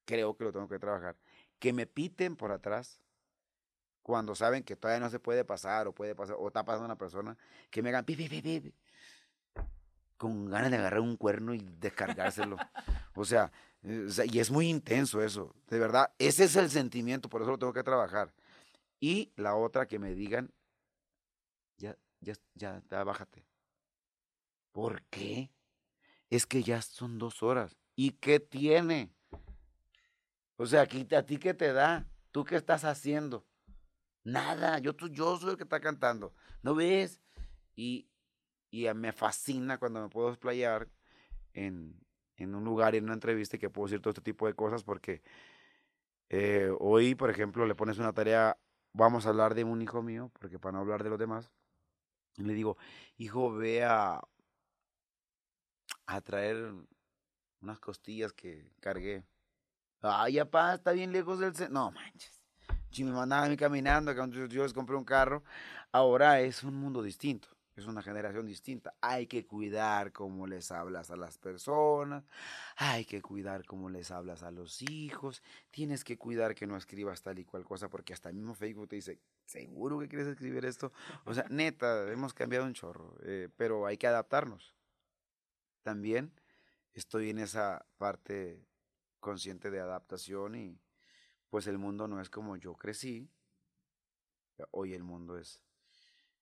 Creo 0.05 0.35
que 0.35 0.43
lo 0.43 0.51
tengo 0.51 0.67
que 0.67 0.79
trabajar. 0.79 1.15
Que 1.59 1.71
me 1.71 1.87
piten 1.87 2.35
por 2.35 2.51
atrás 2.51 2.99
cuando 4.03 4.35
saben 4.35 4.63
que 4.63 4.75
todavía 4.75 4.99
no 4.99 5.09
se 5.09 5.19
puede 5.19 5.45
pasar 5.45 5.87
o 5.87 5.93
puede 5.93 6.13
pasar 6.13 6.35
o 6.37 6.47
está 6.47 6.63
pasando 6.63 6.85
una 6.85 6.97
persona 6.97 7.35
que 7.71 7.81
me 7.81 7.89
hagan 7.89 8.05
pi, 8.05 8.15
pi, 8.15 8.29
pi, 8.29 8.41
pi, 8.41 8.73
con 10.17 10.49
ganas 10.49 10.69
de 10.69 10.77
agarrar 10.77 10.99
un 10.99 11.17
cuerno 11.17 11.53
y 11.53 11.59
descargárselo. 11.79 12.57
o, 13.15 13.25
sea, 13.25 13.51
eh, 13.81 14.05
o 14.07 14.11
sea, 14.11 14.25
y 14.25 14.39
es 14.39 14.51
muy 14.51 14.69
intenso 14.69 15.23
eso, 15.23 15.55
de 15.67 15.79
verdad, 15.79 16.13
ese 16.19 16.43
es 16.43 16.55
el 16.57 16.69
sentimiento, 16.69 17.29
por 17.29 17.41
eso 17.41 17.51
lo 17.51 17.57
tengo 17.57 17.73
que 17.73 17.83
trabajar. 17.83 18.33
Y 18.99 19.31
la 19.35 19.55
otra 19.55 19.87
que 19.87 19.99
me 19.99 20.13
digan, 20.13 20.53
ya, 21.77 21.97
ya, 22.19 22.33
ya, 22.55 22.81
ya 22.89 23.03
bájate. 23.03 23.45
¿Por 24.71 25.03
qué? 25.03 25.49
Es 26.29 26.45
que 26.45 26.63
ya 26.63 26.81
son 26.81 27.19
dos 27.19 27.43
horas. 27.43 27.77
¿Y 27.95 28.11
qué 28.11 28.39
tiene? 28.39 29.13
O 30.57 30.65
sea, 30.65 30.81
¿a 30.81 31.25
ti 31.25 31.37
qué 31.37 31.53
te 31.53 31.73
da? 31.73 32.07
¿Tú 32.31 32.43
qué 32.43 32.55
estás 32.55 32.83
haciendo? 32.83 33.45
Nada, 34.23 34.79
yo, 34.79 34.95
tú- 34.95 35.09
yo 35.09 35.37
soy 35.37 35.51
el 35.51 35.57
que 35.57 35.63
está 35.63 35.79
cantando. 35.79 36.33
¿No 36.61 36.75
ves? 36.75 37.21
Y, 37.75 38.07
y 38.71 38.91
me 38.93 39.11
fascina 39.11 39.77
cuando 39.77 40.01
me 40.01 40.09
puedo 40.09 40.29
explayar 40.29 40.89
en, 41.53 41.99
en 42.37 42.55
un 42.55 42.63
lugar, 42.63 42.95
en 42.95 43.05
una 43.05 43.13
entrevista, 43.13 43.57
y 43.57 43.59
que 43.59 43.69
puedo 43.69 43.87
decir 43.87 44.01
todo 44.01 44.11
este 44.11 44.21
tipo 44.21 44.47
de 44.47 44.53
cosas, 44.55 44.83
porque 44.83 45.21
eh, 46.29 46.71
hoy, 46.79 47.15
por 47.15 47.29
ejemplo, 47.29 47.65
le 47.65 47.75
pones 47.75 47.97
una 47.99 48.13
tarea, 48.13 48.57
vamos 48.93 49.25
a 49.25 49.29
hablar 49.29 49.55
de 49.55 49.63
un 49.63 49.81
hijo 49.81 50.01
mío, 50.01 50.31
porque 50.39 50.59
para 50.59 50.73
no 50.73 50.79
hablar 50.79 51.03
de 51.03 51.09
los 51.09 51.19
demás, 51.19 51.51
y 52.37 52.43
le 52.43 52.53
digo, 52.53 52.77
hijo, 53.17 53.53
ve 53.53 53.83
a, 53.83 54.21
traer 56.23 56.73
unas 57.61 57.79
costillas 57.79 58.33
que 58.33 58.71
cargué. 58.79 59.25
Ay, 60.01 60.37
papá, 60.39 60.75
está 60.75 60.91
bien 60.91 61.11
lejos 61.11 61.39
del. 61.39 61.53
No, 61.71 61.91
manches. 61.91 62.42
Si 62.93 63.03
me 63.03 63.11
mandaban 63.11 63.47
a 63.47 63.49
mí 63.49 63.57
caminando, 63.57 64.15
cuando 64.15 64.45
yo, 64.45 64.61
les 64.61 64.71
compré 64.71 64.95
un 64.95 65.03
carro, 65.03 65.43
ahora 65.91 66.41
es 66.41 66.63
un 66.63 66.75
mundo 66.75 67.01
distinto, 67.01 67.47
es 67.75 67.87
una 67.87 68.03
generación 68.03 68.45
distinta. 68.45 68.93
Hay 69.01 69.25
que 69.25 69.47
cuidar 69.47 70.11
cómo 70.11 70.45
les 70.45 70.71
hablas 70.71 71.09
a 71.09 71.15
las 71.15 71.39
personas, 71.39 72.23
hay 72.75 73.03
que 73.05 73.19
cuidar 73.19 73.65
cómo 73.65 73.89
les 73.89 74.11
hablas 74.11 74.43
a 74.43 74.51
los 74.51 74.83
hijos, 74.83 75.41
tienes 75.71 76.03
que 76.03 76.19
cuidar 76.19 76.53
que 76.53 76.67
no 76.67 76.77
escribas 76.77 77.23
tal 77.23 77.39
y 77.39 77.45
cual 77.45 77.63
cosa, 77.63 77.89
porque 77.89 78.13
hasta 78.13 78.29
el 78.29 78.35
mismo 78.35 78.53
Facebook 78.53 78.89
te 78.89 78.97
dice, 78.97 79.19
¿seguro 79.43 79.97
que 79.97 80.07
quieres 80.07 80.27
escribir 80.27 80.63
esto? 80.63 80.91
O 81.25 81.33
sea, 81.33 81.47
neta, 81.49 82.11
hemos 82.11 82.35
cambiado 82.35 82.63
un 82.63 82.73
chorro, 82.73 83.17
eh, 83.23 83.49
pero 83.57 83.87
hay 83.87 83.97
que 83.97 84.05
adaptarnos. 84.05 84.75
También 85.81 86.31
estoy 86.93 87.31
en 87.31 87.39
esa 87.39 87.87
parte 87.97 88.67
consciente 89.19 89.71
de 89.71 89.79
adaptación 89.79 90.53
y 90.53 90.82
pues 91.53 91.67
el 91.67 91.77
mundo 91.77 92.07
no 92.07 92.19
es 92.19 92.31
como 92.31 92.57
yo 92.57 92.73
crecí. 92.73 93.29
Hoy 94.71 94.95
el 94.95 95.03
mundo 95.03 95.37
es 95.37 95.61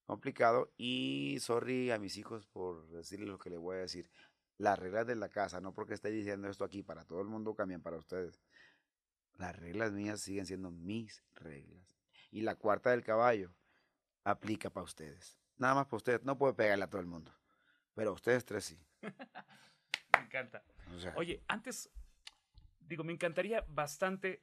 complicado 0.06 0.72
y 0.78 1.38
sorry 1.42 1.92
a 1.92 2.00
mis 2.00 2.16
hijos 2.16 2.48
por 2.48 2.88
decirles 2.88 3.28
lo 3.28 3.38
que 3.38 3.50
les 3.50 3.60
voy 3.60 3.76
a 3.76 3.80
decir. 3.80 4.10
Las 4.58 4.80
reglas 4.80 5.06
de 5.06 5.18
la 5.18 5.28
casa, 5.28 5.60
no 5.60 5.74
porque 5.74 5.96
esté 5.96 6.12
diciendo 6.12 6.48
esto 6.48 6.64
aquí 6.64 6.82
para 6.82 7.04
todo 7.04 7.20
el 7.20 7.28
mundo, 7.28 7.54
cambian 7.56 7.82
para 7.82 7.98
ustedes. 7.98 8.42
Las 9.34 9.54
reglas 9.58 9.92
mías 9.92 10.22
siguen 10.22 10.46
siendo 10.46 10.72
mis 10.72 11.22
reglas. 11.34 11.94
Y 12.32 12.40
la 12.40 12.56
cuarta 12.56 12.92
del 12.92 13.04
caballo 13.04 13.54
aplica 14.24 14.70
para 14.70 14.86
ustedes. 14.86 15.38
Nada 15.58 15.76
más 15.76 15.88
para 15.88 15.98
ustedes. 15.98 16.24
No 16.24 16.38
puede 16.38 16.54
pegarle 16.54 16.86
a 16.86 16.90
todo 16.90 17.02
el 17.02 17.08
mundo. 17.08 17.34
Pero 17.96 18.14
ustedes 18.14 18.46
tres 18.46 18.64
sí. 18.64 18.80
me 19.02 20.24
encanta. 20.24 20.64
Oye, 21.18 21.44
antes, 21.50 21.90
digo, 22.80 23.04
me 23.04 23.12
encantaría 23.12 23.66
bastante 23.68 24.42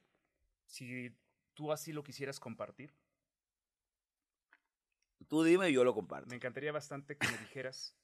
si 0.69 1.11
tú 1.55 1.71
así 1.71 1.91
lo 1.91 2.03
quisieras 2.03 2.39
compartir. 2.39 2.93
Tú 5.27 5.43
dime 5.43 5.69
y 5.69 5.73
yo 5.73 5.83
lo 5.83 5.93
comparto. 5.93 6.29
Me 6.29 6.35
encantaría 6.35 6.71
bastante 6.71 7.17
que 7.17 7.27
me 7.27 7.37
dijeras 7.39 7.95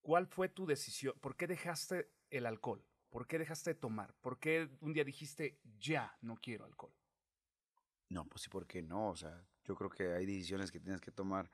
cuál 0.00 0.26
fue 0.26 0.48
tu 0.48 0.64
decisión, 0.64 1.14
por 1.20 1.36
qué 1.36 1.46
dejaste 1.46 2.10
el 2.30 2.46
alcohol, 2.46 2.84
por 3.10 3.26
qué 3.26 3.38
dejaste 3.38 3.74
de 3.74 3.80
tomar, 3.80 4.14
por 4.20 4.38
qué 4.38 4.70
un 4.80 4.92
día 4.92 5.04
dijiste 5.04 5.60
ya 5.78 6.16
no 6.20 6.36
quiero 6.36 6.64
alcohol. 6.64 6.94
No, 8.08 8.24
pues 8.26 8.42
sí, 8.42 8.48
¿por 8.48 8.66
qué 8.66 8.82
no? 8.82 9.10
O 9.10 9.16
sea, 9.16 9.44
yo 9.64 9.74
creo 9.74 9.90
que 9.90 10.14
hay 10.14 10.24
decisiones 10.24 10.70
que 10.70 10.80
tienes 10.80 11.00
que 11.00 11.10
tomar. 11.10 11.50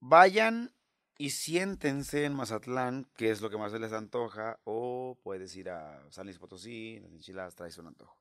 Vayan 0.00 0.74
y 1.16 1.30
siéntense 1.30 2.24
en 2.24 2.34
Mazatlán, 2.34 3.06
que 3.16 3.30
es 3.30 3.40
lo 3.40 3.50
que 3.50 3.56
más 3.56 3.72
se 3.72 3.78
les 3.78 3.92
antoja, 3.92 4.58
o 4.64 5.18
puedes 5.22 5.54
ir 5.56 5.70
a 5.70 6.04
San 6.10 6.26
Luis 6.26 6.38
Potosí, 6.38 6.98
las 7.00 7.12
enchiladas 7.12 7.54
traes 7.54 7.78
un 7.78 7.86
antojo. 7.86 8.18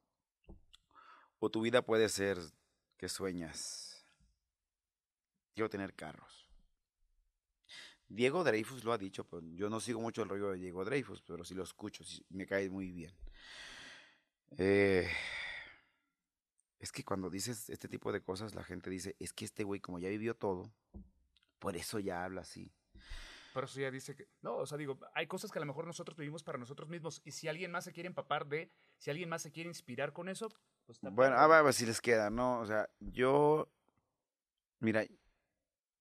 O 1.40 1.50
tu 1.50 1.62
vida 1.62 1.82
puede 1.82 2.08
ser 2.10 2.38
que 2.98 3.10
sueñas. 3.10 4.06
Quiero 5.56 5.70
tener 5.70 5.94
carros. 5.94 6.48
Diego 8.08 8.44
Dreyfus 8.44 8.84
lo 8.84 8.94
ha 8.94 8.98
dicho, 8.98 9.28
pero 9.28 9.42
yo 9.54 9.70
no 9.70 9.80
sigo 9.80 10.00
mucho 10.00 10.22
el 10.22 10.30
rollo 10.30 10.52
de 10.52 10.60
Diego 10.60 10.86
Dreyfus, 10.86 11.24
pero 11.24 11.44
sí 11.44 11.56
lo 11.56 11.64
escucho, 11.64 12.04
me 12.30 12.46
cae 12.46 12.70
muy 12.70 12.92
bien. 12.92 13.16
Eh, 14.58 15.10
es 16.78 16.92
que 16.92 17.04
cuando 17.04 17.32
dices 17.32 17.70
este 17.70 17.88
tipo 17.88 18.12
de 18.12 18.22
cosas, 18.22 18.54
la 18.54 18.64
gente 18.64 18.92
dice, 18.92 19.16
es 19.20 19.34
que 19.34 19.46
este 19.46 19.64
güey 19.64 19.80
como 19.80 19.98
ya 19.98 20.10
vivió 20.10 20.36
todo, 20.36 20.72
por 21.58 21.76
eso 21.76 21.98
ya 21.98 22.24
habla 22.24 22.42
así. 22.42 22.72
Por 23.54 23.66
eso 23.66 23.80
ya 23.80 23.92
dice 23.92 24.16
que, 24.16 24.28
no, 24.42 24.58
o 24.58 24.66
sea, 24.66 24.80
digo, 24.80 25.00
hay 25.14 25.28
cosas 25.28 25.52
que 25.52 25.60
a 25.60 25.62
lo 25.62 25.68
mejor 25.68 25.86
nosotros 25.86 26.18
vivimos 26.18 26.42
para 26.42 26.58
nosotros 26.58 26.90
mismos 26.90 27.22
y 27.24 27.32
si 27.32 27.48
alguien 27.48 27.70
más 27.70 27.84
se 27.84 27.94
quiere 27.94 28.08
empapar 28.08 28.48
de, 28.48 28.72
si 28.98 29.12
alguien 29.12 29.30
más 29.30 29.44
se 29.44 29.52
quiere 29.52 29.70
inspirar 29.70 30.12
con 30.12 30.28
eso, 30.28 30.50
pues 30.88 30.98
está 30.98 31.12
Bueno, 31.12 31.36
a 31.36 31.62
ver, 31.62 31.72
si 31.72 31.86
les 31.86 32.02
queda, 32.02 32.32
¿no? 32.32 32.60
O 32.62 32.66
sea, 32.66 32.90
yo, 33.00 33.72
mira, 34.80 35.06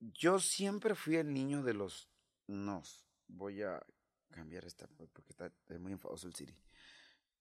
yo 0.01 0.39
siempre 0.39 0.95
fui 0.95 1.17
el 1.17 1.35
niño 1.35 1.63
de 1.63 1.75
los 1.75 2.09
nos. 2.47 3.07
Voy 3.29 3.63
a 3.63 3.85
cambiar 4.31 4.65
esta 4.65 4.89
porque 5.13 5.29
está 5.29 5.53
muy 5.79 5.93
enfadoso 5.93 6.27
el 6.27 6.35
Siri. 6.35 6.57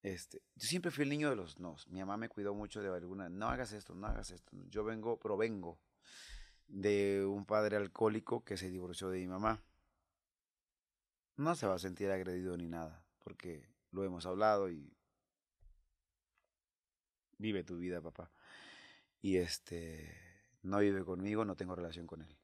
Este, 0.01 0.41
yo 0.55 0.67
siempre 0.67 0.91
fui 0.91 1.03
el 1.03 1.09
niño 1.09 1.29
de 1.29 1.37
los 1.37 1.57
nos. 1.57 1.87
Mi 1.87 1.99
mamá 2.01 2.17
me 2.17 2.27
cuidó 2.27 2.53
mucho 2.53 2.81
de 2.81 2.89
alguna, 2.89 3.29
no 3.29 3.47
hagas 3.47 3.71
esto, 3.71 3.95
no 3.95 4.07
hagas 4.07 4.31
esto. 4.31 4.51
Yo 4.67 4.83
vengo, 4.83 5.17
provengo 5.17 5.79
de 6.67 7.23
un 7.25 7.45
padre 7.45 7.77
alcohólico 7.77 8.43
que 8.43 8.57
se 8.57 8.69
divorció 8.69 9.09
de 9.09 9.19
mi 9.19 9.27
mamá 9.27 9.63
no 11.41 11.55
se 11.55 11.67
va 11.67 11.75
a 11.75 11.79
sentir 11.79 12.09
agredido 12.11 12.55
ni 12.55 12.67
nada, 12.67 13.03
porque 13.19 13.67
lo 13.91 14.03
hemos 14.03 14.25
hablado 14.25 14.69
y 14.69 14.95
vive 17.37 17.63
tu 17.63 17.77
vida, 17.77 18.01
papá. 18.01 18.31
Y 19.21 19.37
este, 19.37 20.17
no 20.61 20.79
vive 20.79 21.03
conmigo, 21.03 21.43
no 21.43 21.55
tengo 21.55 21.75
relación 21.75 22.07
con 22.07 22.21
él. 22.21 22.37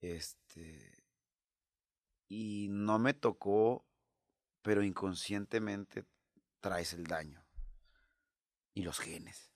Este, 0.00 1.04
y 2.28 2.68
no 2.70 2.98
me 2.98 3.14
tocó, 3.14 3.86
pero 4.62 4.82
inconscientemente 4.82 6.04
traes 6.60 6.92
el 6.94 7.04
daño. 7.04 7.44
Y 8.74 8.82
los 8.82 8.98
genes. 8.98 9.50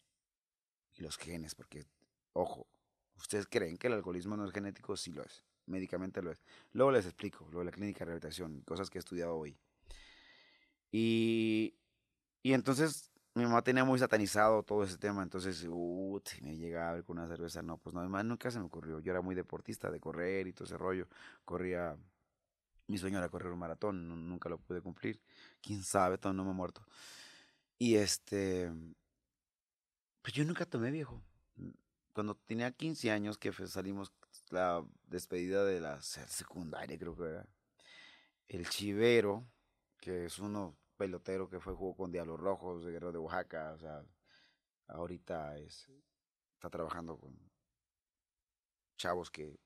Y 0.94 1.02
los 1.02 1.16
genes, 1.16 1.54
porque, 1.54 1.86
ojo, 2.32 2.68
ustedes 3.16 3.46
creen 3.46 3.76
que 3.76 3.86
el 3.86 3.94
alcoholismo 3.94 4.36
no 4.36 4.44
es 4.44 4.52
genético, 4.52 4.96
sí 4.96 5.12
lo 5.12 5.22
es 5.22 5.44
médicamente 5.70 6.22
lo 6.22 6.30
es. 6.32 6.42
Luego 6.72 6.92
les 6.92 7.06
explico, 7.06 7.48
lo 7.52 7.60
de 7.60 7.66
la 7.66 7.70
clínica 7.70 8.00
de 8.00 8.06
rehabilitación, 8.06 8.62
cosas 8.62 8.90
que 8.90 8.98
he 8.98 9.00
estudiado 9.00 9.36
hoy. 9.36 9.56
Y, 10.92 11.74
y 12.42 12.52
entonces 12.52 13.10
mi 13.34 13.44
mamá 13.44 13.62
tenía 13.62 13.84
muy 13.84 13.98
satanizado 13.98 14.62
todo 14.62 14.82
ese 14.84 14.98
tema, 14.98 15.22
entonces, 15.22 15.64
uh, 15.68 16.20
me 16.42 16.56
llegaba 16.56 16.90
a 16.90 16.94
ver 16.94 17.04
con 17.04 17.18
una 17.18 17.28
cerveza, 17.28 17.62
no, 17.62 17.78
pues 17.78 17.94
no, 17.94 18.00
además 18.00 18.24
nunca 18.24 18.50
se 18.50 18.58
me 18.58 18.66
ocurrió. 18.66 18.98
Yo 19.00 19.12
era 19.12 19.20
muy 19.20 19.34
deportista 19.34 19.90
de 19.90 20.00
correr 20.00 20.46
y 20.48 20.52
todo 20.52 20.64
ese 20.64 20.76
rollo. 20.76 21.08
Corría, 21.44 21.96
mi 22.88 22.98
sueño 22.98 23.18
era 23.18 23.28
correr 23.28 23.52
un 23.52 23.58
maratón, 23.58 24.28
nunca 24.28 24.48
lo 24.48 24.58
pude 24.58 24.80
cumplir. 24.80 25.20
Quién 25.62 25.82
sabe, 25.84 26.18
todo 26.18 26.32
no 26.32 26.44
me 26.44 26.50
he 26.50 26.54
muerto. 26.54 26.84
Y 27.78 27.96
este, 27.96 28.70
pues 30.22 30.34
yo 30.34 30.44
nunca 30.44 30.66
tomé 30.66 30.90
viejo. 30.90 31.22
Cuando 32.12 32.34
tenía 32.34 32.72
15 32.72 33.10
años 33.12 33.38
que 33.38 33.52
salimos 33.52 34.12
la 34.50 34.84
despedida 35.06 35.64
de 35.64 35.80
la 35.80 36.00
secundaria, 36.02 36.98
creo 36.98 37.16
que 37.16 37.24
era. 37.24 37.46
El 38.48 38.68
Chivero, 38.68 39.46
que 39.98 40.26
es 40.26 40.38
uno 40.38 40.76
pelotero 40.96 41.48
que 41.48 41.60
fue 41.60 41.74
jugó 41.74 41.96
con 41.96 42.12
Diablos 42.12 42.40
Rojos 42.40 42.84
de 42.84 42.92
Guerrero 42.92 43.12
de 43.12 43.18
Oaxaca, 43.18 43.72
o 43.72 43.78
sea, 43.78 44.04
ahorita 44.88 45.56
es, 45.58 45.88
está 46.54 46.68
trabajando 46.68 47.18
con 47.18 47.38
chavos 48.96 49.30
que 49.30 49.58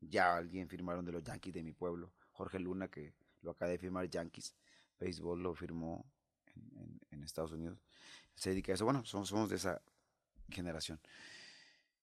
ya 0.00 0.36
alguien 0.36 0.68
firmaron 0.68 1.04
de 1.04 1.12
los 1.12 1.22
Yankees 1.22 1.54
de 1.54 1.62
mi 1.62 1.72
pueblo. 1.72 2.12
Jorge 2.32 2.58
Luna, 2.58 2.88
que 2.88 3.14
lo 3.42 3.52
acaba 3.52 3.70
de 3.70 3.78
firmar 3.78 4.08
Yankees, 4.08 4.56
béisbol 4.98 5.42
lo 5.42 5.54
firmó 5.54 6.10
en, 7.10 7.22
Estados 7.22 7.52
Unidos. 7.52 7.78
Se 8.34 8.50
dedica 8.50 8.72
a 8.72 8.74
eso. 8.74 8.84
Bueno, 8.84 9.04
somos 9.04 9.48
de 9.50 9.56
esa 9.56 9.80
generación. 10.48 10.98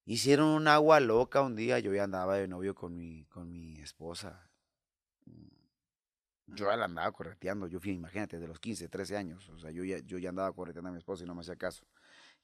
Hicieron 0.10 0.48
un 0.48 0.70
agua 0.70 1.02
loca 1.02 1.42
un 1.42 1.58
día, 1.58 1.80
yo 1.80 1.94
ya 1.94 2.06
andaba 2.06 2.38
de 2.38 2.48
novio 2.48 2.74
con 2.74 2.96
mi, 2.96 3.26
con 3.26 3.52
mi 3.52 3.78
esposa. 3.82 4.50
Yo 6.46 6.70
ya 6.70 6.78
la 6.78 6.86
andaba 6.86 7.12
correteando, 7.12 7.68
yo 7.68 7.82
fui, 7.82 7.92
imagínate, 7.92 8.40
de 8.40 8.48
los 8.48 8.58
15, 8.58 8.88
13 8.88 9.18
años, 9.18 9.50
o 9.50 9.60
sea, 9.60 9.70
yo 9.70 9.84
ya, 9.84 10.00
yo 10.00 10.18
ya 10.18 10.30
andaba 10.30 10.54
correteando 10.54 10.88
a 10.88 10.92
mi 10.94 10.98
esposa 10.98 11.26
y 11.26 11.28
no 11.28 11.36
me 11.36 11.42
hacía 11.42 11.58
caso. 11.58 11.86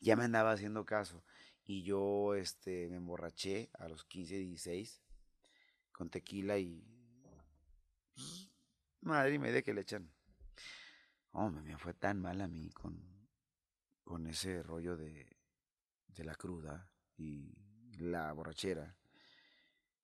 Ya 0.01 0.18
me 0.18 0.26
andaba 0.26 0.51
haciendo 0.51 0.84
caso. 0.84 1.24
Y 1.64 1.84
yo 1.84 2.36
este, 2.36 2.89
me 2.89 2.97
emborraché 2.97 3.70
a 3.80 3.88
los 3.88 4.03
15, 4.03 4.39
16 4.39 5.01
con 5.93 6.09
tequila 6.09 6.57
y... 6.57 6.86
Pues, 7.22 8.51
madre 8.99 9.39
me 9.39 9.53
de 9.53 9.64
que 9.64 9.74
le 9.74 9.80
echan. 9.80 10.11
Hombre, 11.32 11.64
me 11.64 11.78
fue 11.78 11.93
tan 11.93 12.20
mal 12.20 12.41
a 12.41 12.49
mí 12.49 12.72
con, 12.72 13.01
con 14.03 14.28
ese 14.28 14.61
rollo 14.64 14.97
de, 14.97 15.38
de 16.07 16.24
la 16.26 16.36
cruda 16.36 16.93
la 17.97 18.32
borrachera, 18.34 18.95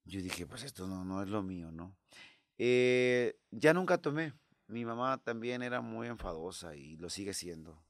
yo 0.05 0.21
dije, 0.21 0.45
pues 0.45 0.63
esto 0.63 0.87
no, 0.87 1.03
no 1.05 1.21
es 1.21 1.29
lo 1.29 1.43
mío, 1.43 1.71
¿no? 1.71 1.95
Eh, 2.57 3.39
ya 3.51 3.73
nunca 3.73 3.99
tomé. 3.99 4.33
Mi 4.67 4.85
mamá 4.85 5.17
también 5.17 5.61
era 5.61 5.81
muy 5.81 6.07
enfadosa 6.07 6.75
y 6.75 6.97
lo 6.97 7.09
sigue 7.09 7.33
siendo. 7.33 7.81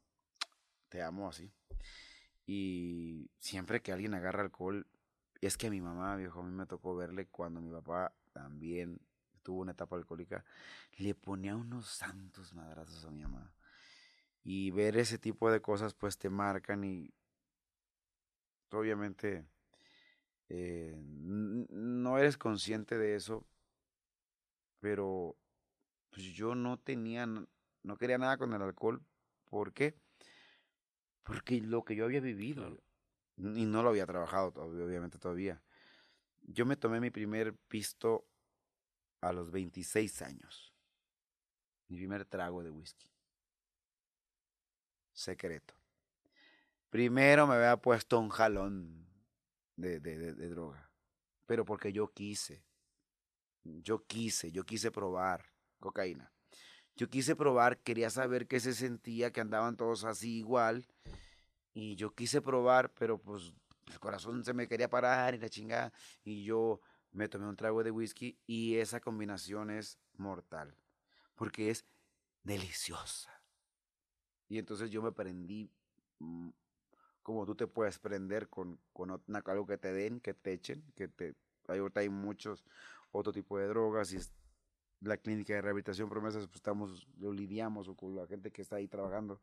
Te 0.89 1.01
amo 1.01 1.29
así. 1.29 1.51
Y 2.45 3.29
siempre 3.39 3.81
que 3.81 3.91
alguien 3.91 4.13
agarra 4.13 4.41
alcohol, 4.41 4.87
es 5.41 5.57
que 5.57 5.67
a 5.67 5.69
mi 5.69 5.81
mamá, 5.81 6.15
viejo, 6.15 6.41
a 6.41 6.43
mí 6.43 6.51
me 6.51 6.65
tocó 6.65 6.95
verle 6.95 7.27
cuando 7.27 7.61
mi 7.61 7.71
papá 7.71 8.13
también 8.33 8.99
tuvo 9.43 9.61
una 9.61 9.71
etapa 9.71 9.95
alcohólica, 9.95 10.45
le 10.97 11.15
ponía 11.15 11.55
unos 11.55 11.87
santos 11.87 12.53
madrazos 12.53 13.05
a 13.05 13.11
mi 13.11 13.21
mamá. 13.21 13.53
Y 14.43 14.71
ver 14.71 14.97
ese 14.97 15.17
tipo 15.17 15.51
de 15.51 15.61
cosas 15.61 15.93
pues 15.93 16.17
te 16.17 16.29
marcan 16.29 16.83
y 16.83 17.13
obviamente 18.77 19.45
eh, 20.49 20.95
no 21.01 22.17
eres 22.17 22.37
consciente 22.37 22.97
de 22.97 23.15
eso, 23.15 23.45
pero 24.79 25.37
pues 26.09 26.25
yo 26.25 26.55
no 26.55 26.79
tenía, 26.79 27.25
no 27.25 27.97
quería 27.97 28.17
nada 28.17 28.37
con 28.37 28.53
el 28.53 28.61
alcohol. 28.61 29.03
¿Por 29.45 29.73
qué? 29.73 29.95
Porque 31.23 31.61
lo 31.61 31.83
que 31.83 31.95
yo 31.95 32.05
había 32.05 32.21
vivido 32.21 32.79
y 33.37 33.65
no 33.65 33.83
lo 33.83 33.89
había 33.89 34.05
trabajado 34.05 34.53
obviamente 34.55 35.17
todavía. 35.17 35.61
Yo 36.41 36.65
me 36.65 36.75
tomé 36.75 36.99
mi 36.99 37.11
primer 37.11 37.55
pisto 37.55 38.25
a 39.21 39.31
los 39.31 39.51
26 39.51 40.21
años. 40.21 40.73
Mi 41.87 41.97
primer 41.97 42.25
trago 42.25 42.63
de 42.63 42.69
whisky. 42.69 43.09
Secreto. 45.13 45.78
Primero 46.89 47.45
me 47.45 47.55
había 47.55 47.77
puesto 47.77 48.19
un 48.19 48.29
jalón 48.29 49.07
de, 49.75 49.99
de, 49.99 50.33
de, 50.33 50.49
droga, 50.49 50.91
pero 51.45 51.63
porque 51.65 51.93
yo 51.93 52.11
quise. 52.11 52.65
Yo 53.63 54.05
quise, 54.05 54.51
yo 54.51 54.65
quise 54.65 54.91
probar 54.91 55.45
cocaína. 55.79 56.31
Yo 56.95 57.09
quise 57.09 57.35
probar, 57.35 57.77
quería 57.81 58.09
saber 58.09 58.47
qué 58.47 58.59
se 58.59 58.73
sentía, 58.73 59.31
que 59.31 59.41
andaban 59.41 59.77
todos 59.77 60.03
así 60.03 60.37
igual. 60.37 60.87
Y 61.73 61.95
yo 61.95 62.13
quise 62.13 62.41
probar, 62.41 62.93
pero 62.93 63.19
pues 63.21 63.53
el 63.87 63.99
corazón 63.99 64.43
se 64.43 64.53
me 64.53 64.67
quería 64.67 64.89
parar 64.89 65.35
y 65.35 65.37
la 65.37 65.49
chingada. 65.49 65.93
Y 66.23 66.43
yo 66.43 66.81
me 67.11 67.29
tomé 67.29 67.47
un 67.47 67.55
trago 67.55 67.83
de 67.83 67.91
whisky 67.91 68.37
y 68.45 68.75
esa 68.75 68.99
combinación 68.99 69.69
es 69.69 69.99
mortal. 70.17 70.75
Porque 71.35 71.69
es 71.69 71.85
deliciosa. 72.43 73.31
Y 74.47 74.57
entonces 74.57 74.89
yo 74.89 75.01
me 75.01 75.11
prendí 75.11 75.71
mm, 76.17 76.49
como 77.29 77.45
tú 77.45 77.53
te 77.53 77.67
puedes 77.67 77.99
prender 77.99 78.49
con, 78.49 78.79
con 78.91 79.11
algo 79.45 79.67
que 79.67 79.77
te 79.77 79.93
den, 79.93 80.19
que 80.19 80.33
te 80.33 80.51
echen, 80.51 80.83
que 80.95 81.07
te... 81.07 81.35
Ahorita 81.67 81.99
hay 81.99 82.09
muchos 82.09 82.65
otro 83.11 83.31
tipo 83.31 83.59
de 83.59 83.67
drogas 83.67 84.11
y 84.13 84.17
la 85.01 85.15
clínica 85.15 85.53
de 85.53 85.61
rehabilitación 85.61 86.09
promesas, 86.09 86.47
pues 86.47 86.55
estamos, 86.55 87.07
lo 87.19 87.31
lidiamos 87.31 87.87
o 87.87 87.95
con 87.95 88.15
la 88.15 88.25
gente 88.25 88.49
que 88.49 88.63
está 88.63 88.77
ahí 88.77 88.87
trabajando. 88.87 89.39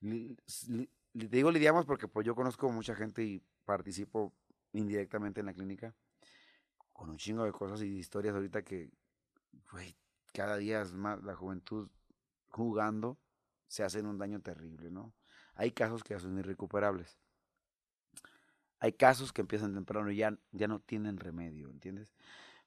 te 0.00 0.88
digo 1.12 1.50
lidiamos 1.50 1.84
porque 1.84 2.08
pues 2.08 2.24
yo 2.26 2.34
conozco 2.34 2.72
mucha 2.72 2.94
gente 2.94 3.22
y 3.22 3.42
participo 3.66 4.32
indirectamente 4.72 5.40
en 5.40 5.46
la 5.46 5.52
clínica 5.52 5.94
con 6.94 7.10
un 7.10 7.18
chingo 7.18 7.44
de 7.44 7.52
cosas 7.52 7.82
y 7.82 7.98
historias 7.98 8.34
ahorita 8.34 8.62
que, 8.62 8.90
cada 10.32 10.56
día 10.56 10.80
es 10.80 10.94
más 10.94 11.22
la 11.22 11.34
juventud 11.34 11.90
jugando 12.48 13.18
se 13.66 13.84
hacen 13.84 14.06
un 14.06 14.16
daño 14.16 14.40
terrible, 14.40 14.90
¿no? 14.90 15.12
Hay 15.60 15.72
casos 15.72 16.02
que 16.02 16.18
son 16.18 16.38
irrecuperables. 16.38 17.18
Hay 18.78 18.94
casos 18.94 19.30
que 19.30 19.42
empiezan 19.42 19.74
temprano 19.74 20.10
y 20.10 20.16
ya, 20.16 20.34
ya 20.52 20.68
no 20.68 20.80
tienen 20.80 21.18
remedio, 21.18 21.68
¿entiendes? 21.68 22.14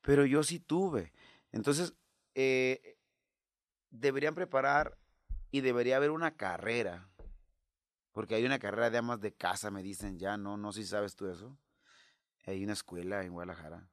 Pero 0.03 0.27
yo 0.27 0.43
sí 0.43 0.59
tuve. 0.59 1.11
Entonces, 1.51 1.95
eh, 2.35 2.99
deberían 3.89 4.35
preparar 4.35 4.95
y 5.49 5.61
debería 5.61 5.97
haber 5.97 6.11
una 6.11 6.35
carrera. 6.37 7.09
Porque 8.11 8.35
hay 8.35 8.45
una 8.45 8.59
carrera 8.59 8.91
de 8.91 8.99
amas 8.99 9.19
de 9.21 9.33
casa, 9.33 9.71
me 9.71 9.81
dicen 9.81 10.19
ya, 10.19 10.37
no, 10.37 10.55
no 10.55 10.71
sé 10.71 10.83
si 10.83 10.89
sabes 10.89 11.15
tú 11.15 11.27
eso. 11.27 11.57
Hay 12.45 12.63
una 12.63 12.73
escuela 12.73 13.23
en 13.23 13.33
Guadalajara 13.33 13.89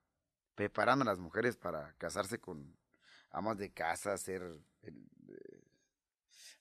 preparando 0.54 1.04
a 1.04 1.06
las 1.06 1.18
mujeres 1.18 1.56
para 1.56 1.94
casarse 1.96 2.38
con 2.38 2.76
amas 3.30 3.56
de 3.56 3.72
casa, 3.72 4.18
ser 4.18 4.42
eh, 4.82 4.92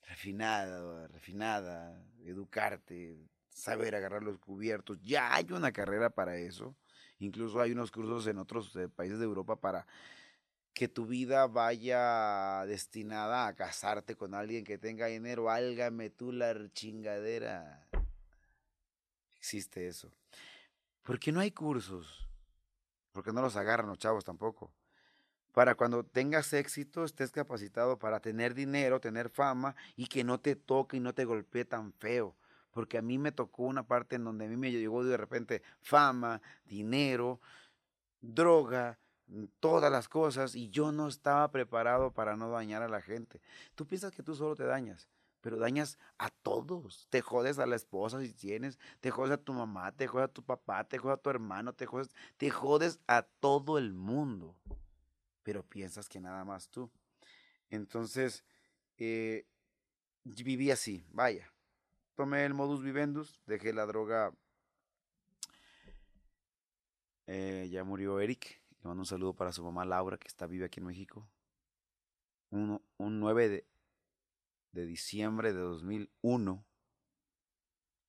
refinada, 0.10 1.08
refinada, 1.08 2.04
educarte, 2.26 3.30
saber 3.50 3.96
agarrar 3.96 4.24
los 4.24 4.40
cubiertos. 4.40 5.00
Ya 5.02 5.34
hay 5.34 5.46
una 5.52 5.72
carrera 5.72 6.10
para 6.10 6.36
eso. 6.38 6.76
Incluso 7.20 7.62
hay 7.62 7.72
unos 7.72 7.92
cursos 7.92 8.26
en 8.28 8.40
otros 8.40 8.76
eh, 8.76 8.90
países 8.90 9.20
de 9.20 9.26
Europa 9.26 9.56
para 9.58 9.86
que 10.74 10.88
tu 10.88 11.06
vida 11.06 11.46
vaya 11.48 12.66
destinada 12.66 13.48
a 13.48 13.56
casarte 13.56 14.16
con 14.16 14.34
alguien 14.34 14.64
que 14.64 14.78
tenga 14.78 15.08
dinero. 15.08 15.50
Álgame 15.50 16.10
tú 16.10 16.32
la 16.32 16.56
chingadera. 16.74 17.88
Existe 19.38 19.88
eso. 19.88 20.12
¿Por 21.04 21.20
qué 21.20 21.32
no 21.32 21.40
hay 21.40 21.52
cursos? 21.52 22.28
Porque 23.12 23.32
no 23.32 23.42
los 23.42 23.56
agarran 23.56 23.88
los 23.88 24.00
chavos 24.00 24.24
tampoco. 24.24 24.74
Para 25.60 25.76
cuando 25.76 26.06
tengas 26.06 26.54
éxito, 26.54 27.04
estés 27.04 27.32
capacitado 27.32 28.00
para 28.00 28.22
tener 28.22 28.54
dinero, 28.54 29.02
tener 29.02 29.28
fama 29.30 29.76
y 29.98 30.08
que 30.08 30.24
no 30.24 30.40
te 30.40 30.56
toque 30.56 30.96
y 30.96 31.00
no 31.02 31.14
te 31.14 31.26
golpee 31.26 31.66
tan 31.66 31.92
feo. 31.92 32.34
Porque 32.72 32.98
a 32.98 33.02
mí 33.02 33.18
me 33.18 33.34
tocó 33.34 33.64
una 33.64 33.84
parte 33.84 34.16
en 34.16 34.24
donde 34.24 34.46
a 34.46 34.48
mí 34.48 34.56
me 34.56 34.72
llegó 34.72 35.04
de 35.04 35.18
repente 35.18 35.62
fama, 35.82 36.42
dinero, 36.64 37.42
droga, 38.22 38.98
Mm, 39.30 39.46
todas 39.60 39.92
las 39.92 40.10
cosas 40.10 40.56
y 40.56 40.70
yo 40.70 40.92
no 40.92 41.08
estaba 41.08 41.52
preparado 41.52 42.12
para 42.12 42.36
no 42.36 42.50
dañar 42.50 42.82
a 42.82 42.90
la 42.90 43.02
gente. 43.02 43.42
Tú 43.76 43.86
piensas 43.86 44.12
que 44.12 44.24
tú 44.24 44.36
solo 44.36 44.56
te 44.56 44.66
dañas, 44.66 45.08
pero 45.42 45.58
dañas 45.58 46.00
a 46.18 46.30
todos. 46.30 47.08
Te 47.10 47.22
jodes 47.22 47.60
a 47.60 47.68
la 47.68 47.76
esposa 47.76 48.22
si 48.22 48.34
tienes, 48.34 48.80
te 49.02 49.12
jodes 49.12 49.32
a 49.34 49.38
tu 49.38 49.54
mamá, 49.54 49.92
te 49.92 50.08
jodes 50.08 50.26
a 50.26 50.34
tu 50.34 50.44
papá, 50.44 50.84
te 50.84 50.98
jodes 50.98 51.20
a 51.20 51.22
tu 51.22 51.30
hermano, 51.30 51.74
te 51.74 51.86
jodes, 51.86 52.10
te 52.38 52.50
jodes 52.50 53.00
a 53.08 53.22
todo 53.22 53.78
el 53.78 53.94
mundo. 53.94 54.56
Pero 55.50 55.64
piensas 55.64 56.08
que 56.08 56.20
nada 56.20 56.46
más 56.46 56.70
tú. 56.70 56.92
Entonces, 57.72 58.44
eh, 58.98 59.48
viví 60.24 60.70
así, 60.70 61.04
vaya. 61.10 61.52
Tomé 62.14 62.46
el 62.46 62.54
modus 62.54 62.84
vivendus, 62.84 63.42
dejé 63.48 63.74
la 63.74 63.88
droga. 63.88 64.32
Eh, 67.26 67.68
ya 67.72 67.84
murió 67.84 68.20
Eric, 68.20 68.62
le 68.70 68.90
mando 68.90 69.02
un 69.02 69.08
saludo 69.08 69.34
para 69.34 69.52
su 69.52 69.64
mamá 69.64 69.86
Laura, 69.86 70.20
que 70.20 70.28
está 70.28 70.46
viva 70.46 70.68
aquí 70.68 70.82
en 70.82 70.86
México. 70.86 71.28
Un, 72.52 72.80
un 72.98 73.20
9 73.20 73.50
de, 73.50 73.68
de 74.74 74.86
diciembre 74.86 75.52
de 75.52 75.62
2001, 75.62 76.64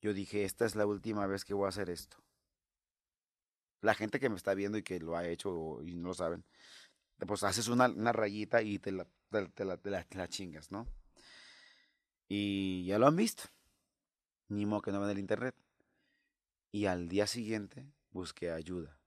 yo 0.03 0.13
dije, 0.13 0.45
esta 0.45 0.67
es 0.67 0.75
la 0.75 0.85
última 0.85 1.27
vez 1.27 1.47
que 1.47 1.55
voy 1.55 1.65
a 1.65 1.71
hacer 1.71 1.89
esto. 1.89 2.23
La 3.81 3.95
gente 3.95 4.21
que 4.21 4.29
me 4.29 4.37
está 4.37 4.53
viendo 4.53 4.77
y 4.77 4.83
que 4.83 5.01
lo 5.01 5.17
ha 5.17 5.27
hecho 5.27 5.83
y 5.83 5.95
no 5.95 6.09
lo 6.09 6.15
saben, 6.15 6.45
pues 7.27 7.43
haces 7.43 7.69
una, 7.69 7.89
una 7.89 8.13
rayita 8.13 8.63
y 8.63 8.79
te 8.79 8.93
la, 8.93 9.07
te, 9.31 9.65
la, 9.65 9.77
te, 9.77 9.91
la, 9.91 10.29
chingas, 10.29 10.71
¿no? 10.71 10.87
Y 12.29 12.85
ya 12.87 12.99
lo 12.99 13.07
han 13.07 13.17
visto. 13.17 13.45
Ni 14.49 14.67
modo 14.67 14.83
que 14.83 14.93
no 14.93 15.01
ven 15.01 15.11
el 15.11 15.19
internet. 15.19 15.55
Y 16.73 16.87
al 16.87 17.09
día 17.09 17.27
siguiente 17.27 17.93
busqué 18.11 18.51
ayuda. 18.51 18.99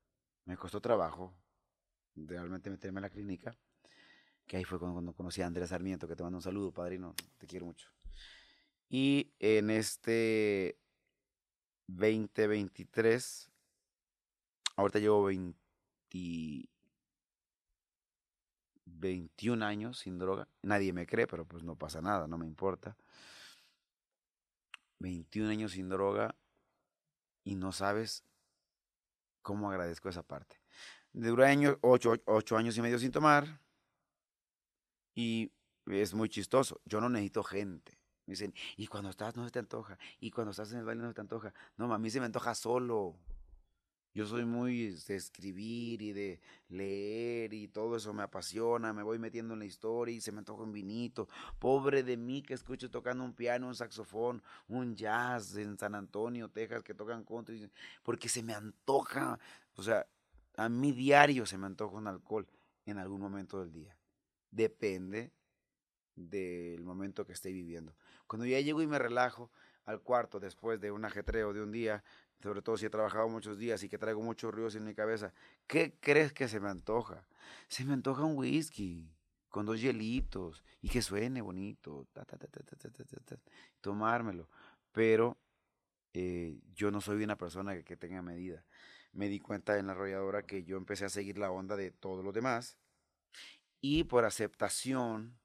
Me 0.46 0.58
costó 0.58 0.82
trabajo, 0.82 1.34
realmente 2.16 2.70
meterme 2.70 3.00
en 3.00 3.04
la 3.04 3.10
clínica, 3.10 3.58
que 4.46 4.58
ahí 4.58 4.64
fue 4.66 4.80
cuando, 4.80 5.14
conocí 5.14 5.42
a 5.42 5.48
Andrés 5.48 5.70
Sarmiento, 5.70 6.08
que 6.08 6.16
te 6.16 6.24
mando 6.24 6.38
un 6.38 6.44
saludo, 6.44 6.72
padrino, 6.72 7.16
te 7.38 7.48
quiero 7.48 7.66
mucho. 7.66 7.90
Y 8.90 9.34
en 9.40 9.70
este 9.70 10.78
2023, 11.88 13.52
ahorita 14.76 15.00
llevo 15.00 15.24
20, 15.24 15.58
21 18.86 19.66
años 19.66 20.00
sin 20.00 20.20
droga. 20.20 20.48
Nadie 20.62 20.94
me 20.94 21.06
cree, 21.06 21.28
pero 21.28 21.46
pues 21.46 21.64
no 21.64 21.76
pasa 21.76 22.02
nada, 22.02 22.28
no 22.28 22.38
me 22.38 22.46
importa. 22.46 22.96
21 25.00 25.50
años 25.50 25.74
sin 25.74 25.90
droga 25.90 26.36
y 27.44 27.56
no 27.56 27.72
sabes 27.72 28.24
cómo 29.42 29.70
agradezco 29.70 30.10
esa 30.10 30.24
parte. 30.24 30.60
Duré 31.12 31.46
años, 31.48 31.78
ocho, 31.82 32.14
ocho 32.26 32.58
años 32.58 32.78
y 32.78 32.82
medio 32.82 32.98
sin 32.98 33.12
tomar. 33.12 33.60
Y 35.14 35.52
es 35.86 36.14
muy 36.14 36.30
chistoso. 36.30 36.82
Yo 36.86 37.00
no 37.02 37.10
necesito 37.10 37.44
gente. 37.44 38.00
Me 38.26 38.32
dicen, 38.32 38.54
y 38.78 38.88
cuando 38.88 39.10
estás 39.10 39.36
no 39.36 39.46
se 39.46 39.52
te 39.52 39.60
antoja. 39.60 40.00
Y 40.20 40.32
cuando 40.32 40.52
estás 40.52 40.72
en 40.72 40.80
el 40.80 40.86
baile 40.86 41.04
no 41.04 41.10
se 41.10 41.14
te 41.14 41.22
antoja. 41.22 41.54
No, 41.78 41.94
a 41.94 42.00
mí 42.00 42.10
se 42.10 42.20
me 42.20 42.26
antoja 42.26 42.56
solo. 42.56 43.16
Yo 44.16 44.28
soy 44.28 44.46
muy 44.46 44.90
de 45.08 45.16
escribir 45.16 46.04
y 46.04 46.14
de 46.14 46.40
leer 46.70 47.52
y 47.52 47.68
todo 47.68 47.96
eso 47.96 48.14
me 48.14 48.22
apasiona. 48.22 48.94
Me 48.94 49.02
voy 49.02 49.18
metiendo 49.18 49.54
en 49.54 49.60
la 49.60 49.66
historia 49.66 50.16
y 50.16 50.22
se 50.22 50.32
me 50.32 50.40
antoja 50.40 50.62
un 50.62 50.72
vinito. 50.72 51.28
Pobre 51.58 52.04
de 52.04 52.16
mí 52.16 52.44
que 52.44 52.54
escucho 52.54 52.92
tocando 52.92 53.24
un 53.24 53.34
piano, 53.34 53.68
un 53.68 53.76
saxofón, 53.76 54.44
un 54.68 54.96
jazz 54.96 55.56
en 55.56 55.80
San 55.80 55.96
Antonio, 55.96 56.50
Texas, 56.50 56.84
que 56.84 56.94
tocan 56.94 57.24
country. 57.24 57.72
Porque 58.04 58.30
se 58.30 58.44
me 58.44 58.54
antoja. 58.54 59.40
O 59.76 59.82
sea, 59.82 60.06
a 60.58 60.70
mí 60.70 60.92
diario 60.92 61.48
se 61.48 61.58
me 61.58 61.66
antoja 61.66 61.98
un 61.98 62.08
alcohol 62.08 62.48
en 62.86 63.00
algún 63.00 63.20
momento 63.20 63.60
del 63.62 63.72
día. 63.72 63.98
Depende 64.52 65.32
del 66.16 66.84
momento 66.84 67.26
que 67.26 67.34
esté 67.34 67.52
viviendo. 67.52 67.96
Cuando 68.28 68.46
ya 68.46 68.60
llego 68.60 68.84
y 68.84 68.88
me 68.88 69.00
relajo 69.00 69.52
al 69.86 70.02
cuarto 70.02 70.40
después 70.40 70.80
de 70.80 70.92
un 70.92 71.04
ajetreo 71.04 71.54
de 71.54 71.62
un 71.62 71.72
día, 71.72 72.04
sobre 72.44 72.62
todo 72.62 72.78
si 72.78 72.86
he 72.86 72.90
trabajado 72.90 73.28
muchos 73.28 73.58
días 73.58 73.82
y 73.84 73.90
que 73.90 73.98
traigo 73.98 74.22
muchos 74.22 74.54
ríos 74.54 74.76
en 74.76 74.84
mi 74.84 74.94
cabeza, 74.94 75.34
¿qué 75.66 75.98
crees 76.00 76.34
que 76.34 76.48
se 76.48 76.60
me 76.60 76.70
antoja? 76.70 77.26
Se 77.68 77.84
me 77.86 77.94
antoja 77.94 78.24
un 78.24 78.38
whisky 78.38 79.10
con 79.50 79.66
dos 79.66 79.82
hielitos 79.82 80.64
y 80.82 80.90
que 80.90 81.02
suene 81.02 81.42
bonito, 81.42 82.08
tomármelo. 83.82 84.48
Pero 84.92 85.38
eh, 86.14 86.60
yo 86.76 86.92
no 86.92 87.02
soy 87.02 87.24
una 87.24 87.38
persona 87.38 87.82
que 87.82 87.98
tenga 87.98 88.22
medida 88.22 88.64
me 89.14 89.30
di 89.30 89.40
cuenta 89.40 89.78
en 89.78 89.88
la 89.88 89.94
arrolladora 89.94 90.44
que 90.44 90.64
yo 90.64 90.76
empecé 90.76 91.06
a 91.06 91.10
seguir 91.10 91.38
la 91.38 91.52
onda 91.52 91.76
de 91.76 91.92
todos 91.92 92.26
los 92.26 92.34
demás 92.34 92.78
y 93.80 94.04
por 94.06 94.26
aceptación, 94.26 95.40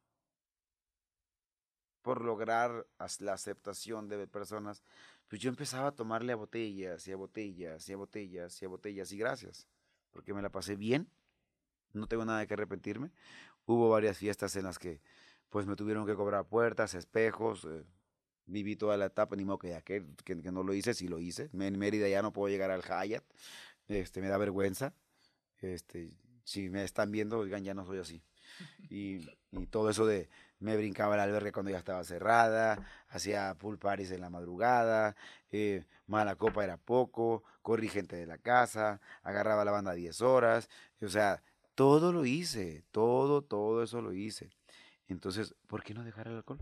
por 2.03 2.25
lograr 2.25 2.87
la 3.21 3.33
aceptación 3.35 4.09
de 4.09 4.27
personas, 4.27 4.83
pues 5.29 5.41
yo 5.43 5.51
empezaba 5.51 5.89
a 5.89 5.93
tomarle 5.93 6.33
a 6.33 6.37
botellas 6.37 7.07
y 7.07 7.13
a 7.13 7.17
botellas 7.17 7.89
y 7.89 7.93
a 7.93 7.97
botellas 7.97 8.63
y 8.63 8.65
a 8.65 8.69
botellas 8.69 9.13
y 9.13 9.19
gracias, 9.19 9.69
porque 10.11 10.33
me 10.35 10.43
la 10.43 10.51
pasé 10.51 10.75
bien, 10.75 11.09
no 11.93 12.07
tengo 12.07 12.25
nada 12.25 12.47
que 12.47 12.55
arrepentirme. 12.55 13.11
Hubo 13.67 13.91
varias 13.91 14.17
fiestas 14.17 14.57
en 14.57 14.65
las 14.65 14.79
que 14.79 15.01
pues 15.51 15.67
me 15.67 15.77
tuvieron 15.77 16.07
que 16.07 16.15
cobrar 16.15 16.47
puertas, 16.47 16.95
espejos, 16.95 17.67
eh, 17.71 17.85
viví 18.47 18.77
toda 18.77 18.97
la 18.97 19.07
etapa, 19.07 19.37
ni 19.37 19.45
modo 19.45 19.59
que 19.59 19.69
ya 19.69 19.83
que, 19.83 20.05
que, 20.25 20.35
no 20.35 20.63
lo 20.63 20.75
hice, 20.75 20.95
sí 20.95 21.09
lo 21.09 21.19
hice. 21.19 21.51
En 21.53 21.79
Mérida 21.79 22.09
ya 22.09 22.23
no 22.23 22.33
puedo 22.33 22.49
llegar 22.49 22.71
al 22.71 22.83
Hyatt, 22.83 23.25
este, 23.89 24.21
me 24.21 24.29
da 24.29 24.39
vergüenza. 24.39 24.95
Este, 25.61 26.11
si 26.45 26.71
me 26.71 26.85
están 26.85 27.11
viendo, 27.11 27.39
oigan, 27.39 27.65
ya 27.65 27.75
no 27.75 27.85
soy 27.85 27.99
así. 27.99 28.23
Y, 28.89 29.29
y 29.53 29.67
todo 29.67 29.91
eso 29.91 30.07
de, 30.07 30.29
me 30.61 30.77
brincaba 30.77 31.15
el 31.15 31.21
albergue 31.21 31.53
cuando 31.53 31.71
ya 31.71 31.79
estaba 31.79 32.05
cerrada, 32.05 32.79
hacía 33.09 33.55
pool 33.55 33.79
parties 33.79 34.11
en 34.11 34.21
la 34.21 34.31
madrugada, 34.31 35.17
eh, 35.51 35.87
mala 36.07 36.37
copa 36.37 36.65
era 36.65 36.77
poco, 36.77 37.45
corrí 37.63 37.89
gente 37.89 38.17
de 38.17 38.27
la 38.27 38.39
casa, 38.39 39.01
agarraba 39.23 39.65
la 39.65 39.73
banda 39.73 39.93
a 39.93 39.95
10 39.95 40.21
horas, 40.21 40.69
o 41.01 41.09
sea, 41.09 41.43
todo 41.75 42.13
lo 42.13 42.25
hice, 42.25 42.85
todo, 42.91 43.43
todo 43.43 43.83
eso 43.83 44.03
lo 44.03 44.13
hice. 44.13 44.51
Entonces, 45.07 45.55
¿por 45.67 45.83
qué 45.83 45.95
no 45.95 46.05
dejar 46.05 46.29
el 46.29 46.37
alcohol? 46.37 46.59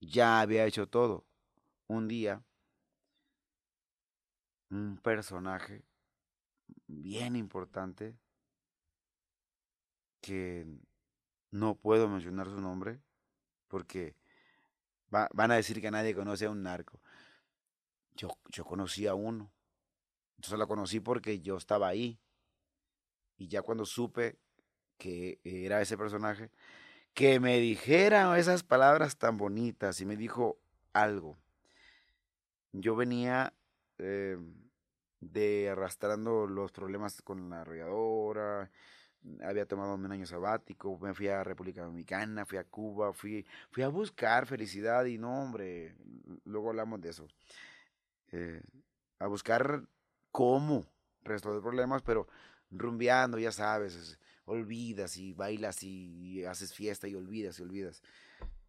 Ya 0.00 0.40
había 0.40 0.64
hecho 0.64 0.88
todo. 0.88 1.26
Un 1.86 2.08
día, 2.08 2.42
un 4.70 4.98
personaje 5.02 5.84
bien 6.86 7.36
importante 7.36 8.16
que 10.20 10.66
no 11.50 11.74
puedo 11.74 12.08
mencionar 12.08 12.48
su 12.48 12.60
nombre 12.60 13.00
porque 13.68 14.16
van 15.10 15.50
a 15.50 15.56
decir 15.56 15.80
que 15.80 15.90
nadie 15.90 16.14
conoce 16.14 16.46
a 16.46 16.50
un 16.50 16.62
narco. 16.62 17.00
Yo, 18.14 18.28
yo 18.48 18.64
conocí 18.64 19.06
a 19.06 19.14
uno. 19.14 19.52
Entonces 20.36 20.58
lo 20.58 20.68
conocí 20.68 21.00
porque 21.00 21.40
yo 21.40 21.56
estaba 21.56 21.88
ahí. 21.88 22.20
Y 23.36 23.48
ya 23.48 23.62
cuando 23.62 23.84
supe 23.84 24.38
que 24.98 25.40
era 25.44 25.80
ese 25.80 25.96
personaje, 25.96 26.50
que 27.14 27.40
me 27.40 27.58
dijera 27.58 28.38
esas 28.38 28.62
palabras 28.62 29.16
tan 29.16 29.36
bonitas 29.36 30.00
y 30.00 30.06
me 30.06 30.16
dijo 30.16 30.58
algo. 30.92 31.38
Yo 32.72 32.94
venía 32.94 33.52
eh, 33.98 34.38
de 35.20 35.70
arrastrando 35.70 36.46
los 36.46 36.72
problemas 36.72 37.20
con 37.22 37.50
la 37.50 37.62
arrolladora, 37.62 38.70
había 39.42 39.66
tomado 39.66 39.94
un 39.94 40.10
año 40.10 40.26
sabático, 40.26 40.98
me 40.98 41.14
fui 41.14 41.28
a 41.28 41.44
República 41.44 41.82
Dominicana, 41.82 42.46
fui 42.46 42.58
a 42.58 42.64
Cuba, 42.64 43.12
fui, 43.12 43.46
fui 43.70 43.82
a 43.82 43.88
buscar 43.88 44.46
felicidad 44.46 45.04
y 45.04 45.18
no, 45.18 45.42
hombre, 45.42 45.94
luego 46.44 46.70
hablamos 46.70 47.00
de 47.00 47.10
eso. 47.10 47.26
Eh, 48.32 48.62
a 49.18 49.26
buscar 49.26 49.82
cómo 50.30 50.86
resolver 51.22 51.60
problemas, 51.60 52.02
pero 52.02 52.26
rumbeando, 52.70 53.38
ya 53.38 53.52
sabes, 53.52 54.18
olvidas 54.44 55.16
y 55.16 55.32
bailas 55.32 55.82
y 55.82 56.44
haces 56.44 56.72
fiesta 56.72 57.08
y 57.08 57.14
olvidas 57.14 57.58
y 57.58 57.62
olvidas. 57.62 58.02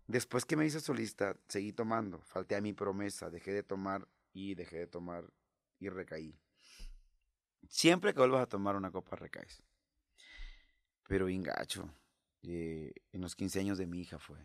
Después 0.07 0.43
que 0.43 0.57
me 0.57 0.65
hice 0.65 0.81
solista, 0.81 1.37
seguí 1.47 1.71
tomando, 1.71 2.19
falté 2.19 2.55
a 2.55 2.61
mi 2.61 2.73
promesa, 2.73 3.29
dejé 3.29 3.53
de 3.53 3.63
tomar 3.63 4.07
y 4.33 4.55
dejé 4.55 4.79
de 4.79 4.87
tomar 4.87 5.31
y 5.79 5.87
recaí. 5.87 6.37
Siempre 7.69 8.13
que 8.13 8.19
vuelvas 8.19 8.43
a 8.43 8.49
tomar 8.49 8.75
una 8.75 8.91
copa 8.91 9.15
recaes. 9.15 9.63
Pero 11.11 11.27
ingacho. 11.27 11.89
Eh, 12.43 12.93
en 13.11 13.19
los 13.19 13.35
15 13.35 13.59
años 13.59 13.77
de 13.77 13.85
mi 13.85 13.99
hija 13.99 14.17
fue. 14.17 14.37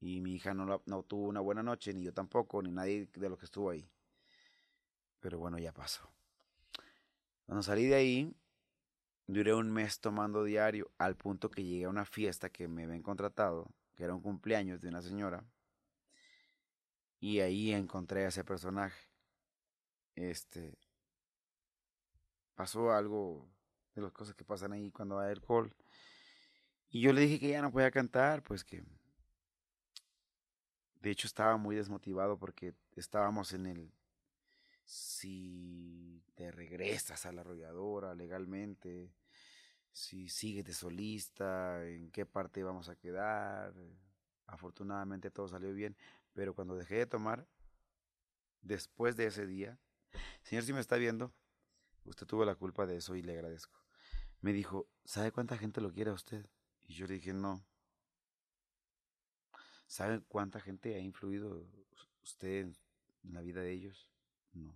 Y 0.00 0.22
mi 0.22 0.36
hija 0.36 0.54
no, 0.54 0.82
no 0.86 1.02
tuvo 1.02 1.26
una 1.26 1.40
buena 1.40 1.62
noche, 1.62 1.92
ni 1.92 2.02
yo 2.02 2.14
tampoco, 2.14 2.62
ni 2.62 2.70
nadie 2.70 3.10
de 3.12 3.28
los 3.28 3.38
que 3.38 3.44
estuvo 3.44 3.68
ahí. 3.68 3.86
Pero 5.20 5.38
bueno, 5.38 5.58
ya 5.58 5.70
pasó. 5.74 6.10
Cuando 7.44 7.62
salí 7.62 7.84
de 7.88 7.94
ahí, 7.94 8.34
duré 9.26 9.52
un 9.52 9.70
mes 9.70 10.00
tomando 10.00 10.44
diario, 10.44 10.90
al 10.96 11.14
punto 11.14 11.50
que 11.50 11.62
llegué 11.62 11.84
a 11.84 11.90
una 11.90 12.06
fiesta 12.06 12.48
que 12.48 12.68
me 12.68 12.84
habían 12.84 13.02
contratado, 13.02 13.68
que 13.94 14.04
era 14.04 14.14
un 14.14 14.22
cumpleaños 14.22 14.80
de 14.80 14.88
una 14.88 15.02
señora. 15.02 15.44
Y 17.20 17.40
ahí 17.40 17.70
encontré 17.70 18.24
a 18.24 18.28
ese 18.28 18.44
personaje. 18.44 19.10
Este. 20.14 20.78
Pasó 22.54 22.92
algo 22.92 23.46
de 23.94 24.00
las 24.00 24.12
cosas 24.12 24.34
que 24.34 24.42
pasan 24.42 24.72
ahí 24.72 24.90
cuando 24.90 25.18
hay 25.18 25.32
alcohol. 25.32 25.70
Y 26.92 27.00
yo 27.00 27.12
le 27.12 27.22
dije 27.22 27.40
que 27.40 27.48
ya 27.48 27.62
no 27.62 27.72
podía 27.72 27.90
cantar, 27.90 28.42
pues 28.42 28.64
que... 28.64 28.84
De 31.00 31.10
hecho 31.10 31.26
estaba 31.26 31.56
muy 31.56 31.74
desmotivado 31.74 32.38
porque 32.38 32.74
estábamos 32.94 33.52
en 33.54 33.66
el... 33.66 33.92
Si 34.84 36.22
te 36.34 36.52
regresas 36.52 37.24
a 37.24 37.32
la 37.32 37.40
arrolladora 37.40 38.14
legalmente, 38.14 39.10
si 39.90 40.28
sigues 40.28 40.64
de 40.64 40.74
solista, 40.74 41.84
en 41.88 42.10
qué 42.10 42.26
parte 42.26 42.62
vamos 42.62 42.88
a 42.90 42.96
quedar. 42.96 43.72
Afortunadamente 44.46 45.30
todo 45.30 45.48
salió 45.48 45.72
bien, 45.72 45.96
pero 46.34 46.54
cuando 46.54 46.76
dejé 46.76 46.96
de 46.96 47.06
tomar, 47.06 47.48
después 48.60 49.16
de 49.16 49.26
ese 49.26 49.46
día, 49.46 49.78
señor, 50.42 50.64
si 50.64 50.74
me 50.74 50.80
está 50.80 50.96
viendo, 50.96 51.32
usted 52.04 52.26
tuvo 52.26 52.44
la 52.44 52.54
culpa 52.54 52.84
de 52.84 52.98
eso 52.98 53.16
y 53.16 53.22
le 53.22 53.32
agradezco 53.32 53.82
me 54.42 54.52
dijo, 54.52 54.88
¿sabe 55.04 55.32
cuánta 55.32 55.56
gente 55.56 55.80
lo 55.80 55.92
quiere 55.92 56.10
a 56.10 56.14
usted? 56.14 56.44
Y 56.86 56.94
yo 56.94 57.06
le 57.06 57.14
dije, 57.14 57.32
no. 57.32 57.64
¿Sabe 59.86 60.22
cuánta 60.22 60.60
gente 60.60 60.94
ha 60.94 61.00
influido 61.00 61.66
usted 62.22 62.74
en 63.24 63.34
la 63.34 63.42
vida 63.42 63.60
de 63.60 63.72
ellos? 63.72 64.10
No. 64.52 64.74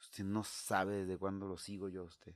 Usted 0.00 0.24
no 0.24 0.42
sabe 0.42 1.04
desde 1.04 1.18
cuándo 1.18 1.46
lo 1.46 1.56
sigo 1.56 1.88
yo 1.88 2.02
a 2.02 2.04
usted. 2.06 2.34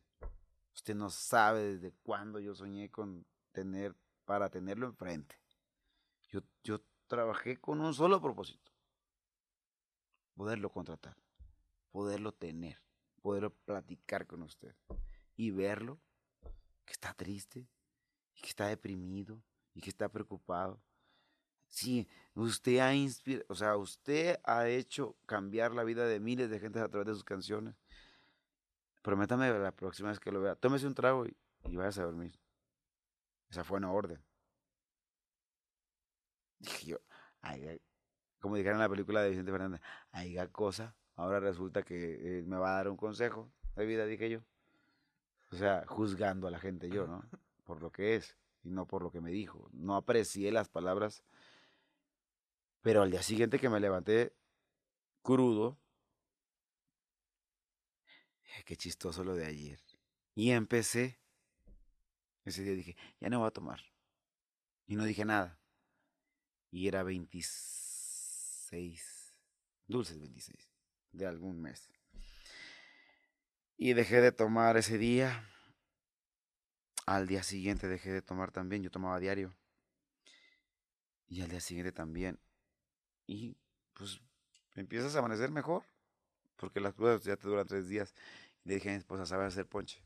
Usted 0.74 0.94
no 0.94 1.10
sabe 1.10 1.74
desde 1.74 1.92
cuándo 2.02 2.40
yo 2.40 2.54
soñé 2.54 2.90
con 2.90 3.26
tener, 3.52 3.96
para 4.24 4.50
tenerlo 4.50 4.86
enfrente. 4.86 5.36
Yo, 6.28 6.42
yo 6.62 6.80
trabajé 7.06 7.60
con 7.60 7.80
un 7.80 7.94
solo 7.94 8.20
propósito. 8.20 8.72
Poderlo 10.34 10.70
contratar, 10.70 11.16
poderlo 11.90 12.32
tener, 12.32 12.80
poderlo 13.22 13.54
platicar 13.54 14.26
con 14.26 14.42
usted 14.42 14.74
y 15.36 15.50
verlo 15.50 16.00
que 16.84 16.92
está 16.92 17.14
triste 17.14 17.68
y 18.34 18.40
que 18.40 18.48
está 18.48 18.66
deprimido 18.66 19.40
y 19.74 19.80
que 19.80 19.90
está 19.90 20.08
preocupado. 20.08 20.80
Sí, 21.68 22.08
usted 22.34 22.78
ha 22.78 22.94
inspirado, 22.94 23.46
o 23.48 23.54
sea, 23.54 23.76
usted 23.76 24.38
ha 24.44 24.68
hecho 24.68 25.16
cambiar 25.26 25.72
la 25.72 25.82
vida 25.82 26.06
de 26.06 26.20
miles 26.20 26.48
de 26.50 26.60
gente 26.60 26.78
a 26.78 26.88
través 26.88 27.08
de 27.08 27.14
sus 27.14 27.24
canciones. 27.24 27.74
Prométame 29.02 29.50
la 29.58 29.72
próxima 29.72 30.10
vez 30.10 30.20
que 30.20 30.30
lo 30.30 30.40
vea, 30.40 30.54
tómese 30.54 30.86
un 30.86 30.94
trago 30.94 31.26
y, 31.26 31.36
y 31.64 31.76
vayas 31.76 31.98
a 31.98 32.04
dormir. 32.04 32.38
Esa 33.50 33.64
fue 33.64 33.78
una 33.78 33.92
orden. 33.92 34.22
Dije 36.58 36.86
yo, 36.86 36.98
como 38.40 38.56
dijeron 38.56 38.76
en 38.76 38.82
la 38.82 38.88
película 38.88 39.22
de 39.22 39.30
Vicente 39.30 39.50
Fernández, 39.50 39.80
haya 40.12 40.48
cosa, 40.48 40.94
ahora 41.16 41.40
resulta 41.40 41.82
que 41.82 42.42
me 42.46 42.56
va 42.56 42.72
a 42.72 42.76
dar 42.76 42.88
un 42.88 42.96
consejo 42.96 43.50
de 43.76 43.86
vida, 43.86 44.06
dije 44.06 44.30
yo. 44.30 44.40
O 45.50 45.56
sea, 45.56 45.84
juzgando 45.86 46.46
a 46.48 46.50
la 46.50 46.58
gente 46.58 46.88
yo, 46.88 47.06
¿no? 47.06 47.24
Por 47.64 47.82
lo 47.82 47.90
que 47.90 48.16
es 48.16 48.36
y 48.62 48.70
no 48.70 48.86
por 48.86 49.02
lo 49.02 49.10
que 49.10 49.20
me 49.20 49.30
dijo. 49.30 49.68
No 49.72 49.96
aprecié 49.96 50.50
las 50.50 50.68
palabras. 50.68 51.22
Pero 52.80 53.02
al 53.02 53.10
día 53.10 53.22
siguiente 53.22 53.58
que 53.58 53.68
me 53.68 53.80
levanté 53.80 54.34
crudo, 55.22 55.78
qué 58.64 58.76
chistoso 58.76 59.24
lo 59.24 59.34
de 59.34 59.46
ayer. 59.46 59.80
Y 60.34 60.50
empecé. 60.50 61.18
Ese 62.44 62.62
día 62.62 62.74
dije, 62.74 62.96
ya 63.20 63.30
no 63.30 63.38
voy 63.38 63.48
a 63.48 63.52
tomar. 63.52 63.80
Y 64.86 64.96
no 64.96 65.04
dije 65.04 65.24
nada. 65.24 65.58
Y 66.70 66.88
era 66.88 67.02
26, 67.02 69.34
dulces 69.86 70.18
26, 70.18 70.70
de 71.12 71.26
algún 71.26 71.60
mes. 71.60 71.90
Y 73.76 73.94
dejé 73.94 74.20
de 74.20 74.32
tomar 74.32 74.76
ese 74.76 74.98
día. 74.98 75.48
Al 77.06 77.26
día 77.26 77.42
siguiente 77.42 77.88
dejé 77.88 78.12
de 78.12 78.22
tomar 78.22 78.50
también. 78.50 78.82
Yo 78.82 78.90
tomaba 78.90 79.18
diario. 79.18 79.54
Y 81.28 81.42
al 81.42 81.48
día 81.48 81.60
siguiente 81.60 81.92
también. 81.92 82.38
Y 83.26 83.56
pues 83.92 84.20
empiezas 84.74 85.14
a 85.16 85.18
amanecer 85.18 85.50
mejor. 85.50 85.84
Porque 86.56 86.80
las 86.80 86.94
pruebas 86.94 87.24
ya 87.24 87.36
te 87.36 87.48
duran 87.48 87.66
tres 87.66 87.88
días. 87.88 88.14
Y 88.64 88.68
le 88.68 88.74
dije 88.76 88.88
a 88.88 88.92
mi 88.92 88.98
esposa, 88.98 89.26
¿sabes 89.26 89.48
hacer 89.48 89.66
ponche? 89.66 90.02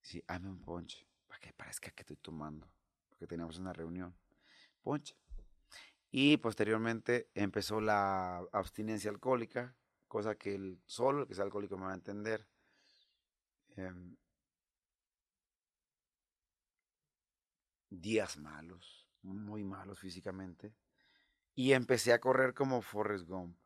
Sí, 0.00 0.22
hazme 0.26 0.50
un 0.50 0.60
ponche. 0.60 1.06
Para 1.26 1.40
que 1.40 1.52
parezca 1.52 1.90
que 1.90 2.02
estoy 2.02 2.16
tomando. 2.16 2.68
Porque 3.08 3.26
teníamos 3.26 3.58
una 3.58 3.72
reunión. 3.72 4.14
Ponche. 4.82 5.16
Y 6.10 6.36
posteriormente 6.38 7.30
empezó 7.34 7.80
la 7.80 8.38
abstinencia 8.52 9.10
alcohólica. 9.10 9.76
Cosa 10.08 10.36
que 10.36 10.54
el 10.54 10.80
solo 10.86 11.22
el 11.22 11.28
que 11.28 11.34
sea 11.34 11.44
alcohólico 11.44 11.76
me 11.76 11.86
va 11.86 11.92
a 11.92 11.96
entender 11.96 12.46
Em, 13.76 14.16
días 17.90 18.36
malos, 18.36 19.08
muy 19.22 19.64
malos 19.64 19.98
físicamente, 19.98 20.74
y 21.54 21.72
empecé 21.72 22.12
a 22.12 22.20
correr 22.20 22.54
como 22.54 22.82
Forrest 22.82 23.26
Gump. 23.26 23.56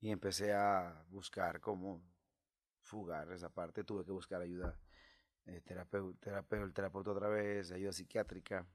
Y 0.00 0.10
empecé 0.10 0.52
a 0.52 1.04
buscar 1.08 1.60
cómo 1.60 2.02
fugar 2.82 3.30
esa 3.32 3.50
parte. 3.50 3.84
Tuve 3.84 4.04
que 4.04 4.10
buscar 4.10 4.42
ayuda 4.42 4.76
eh, 5.46 5.60
terapeuta, 5.60 6.42
terapeuta 6.72 7.10
otra 7.10 7.28
vez, 7.28 7.70
ayuda 7.70 7.92
psiquiátrica. 7.92 8.66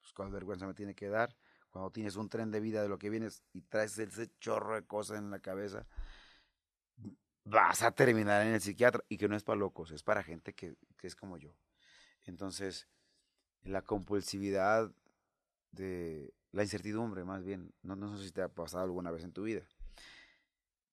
Pues 0.00 0.12
cuál 0.12 0.30
vergüenza 0.30 0.66
me 0.66 0.74
tiene 0.74 0.94
que 0.94 1.08
dar. 1.08 1.36
Cuando 1.70 1.90
tienes 1.90 2.16
un 2.16 2.28
tren 2.28 2.50
de 2.50 2.60
vida 2.60 2.82
de 2.82 2.88
lo 2.88 2.98
que 2.98 3.10
vienes 3.10 3.44
y 3.52 3.62
traes 3.62 3.98
ese 3.98 4.30
chorro 4.38 4.74
de 4.74 4.86
cosas 4.86 5.18
en 5.18 5.30
la 5.30 5.40
cabeza, 5.40 5.86
vas 7.44 7.82
a 7.82 7.92
terminar 7.92 8.46
en 8.46 8.54
el 8.54 8.60
psiquiatra 8.60 9.04
y 9.08 9.16
que 9.16 9.28
no 9.28 9.36
es 9.36 9.44
para 9.44 9.58
locos, 9.58 9.90
es 9.90 10.02
para 10.02 10.22
gente 10.22 10.54
que, 10.54 10.76
es 11.02 11.16
como 11.16 11.36
yo. 11.38 11.54
Entonces, 12.28 12.88
la 13.64 13.82
compulsividad 13.82 14.92
de 15.72 16.32
la 16.52 16.62
incertidumbre, 16.62 17.24
más 17.24 17.44
bien. 17.44 17.72
No, 17.82 17.96
no 17.96 18.16
sé 18.16 18.24
si 18.24 18.32
te 18.32 18.42
ha 18.42 18.48
pasado 18.48 18.84
alguna 18.84 19.10
vez 19.10 19.24
en 19.24 19.32
tu 19.32 19.44
vida. 19.44 19.62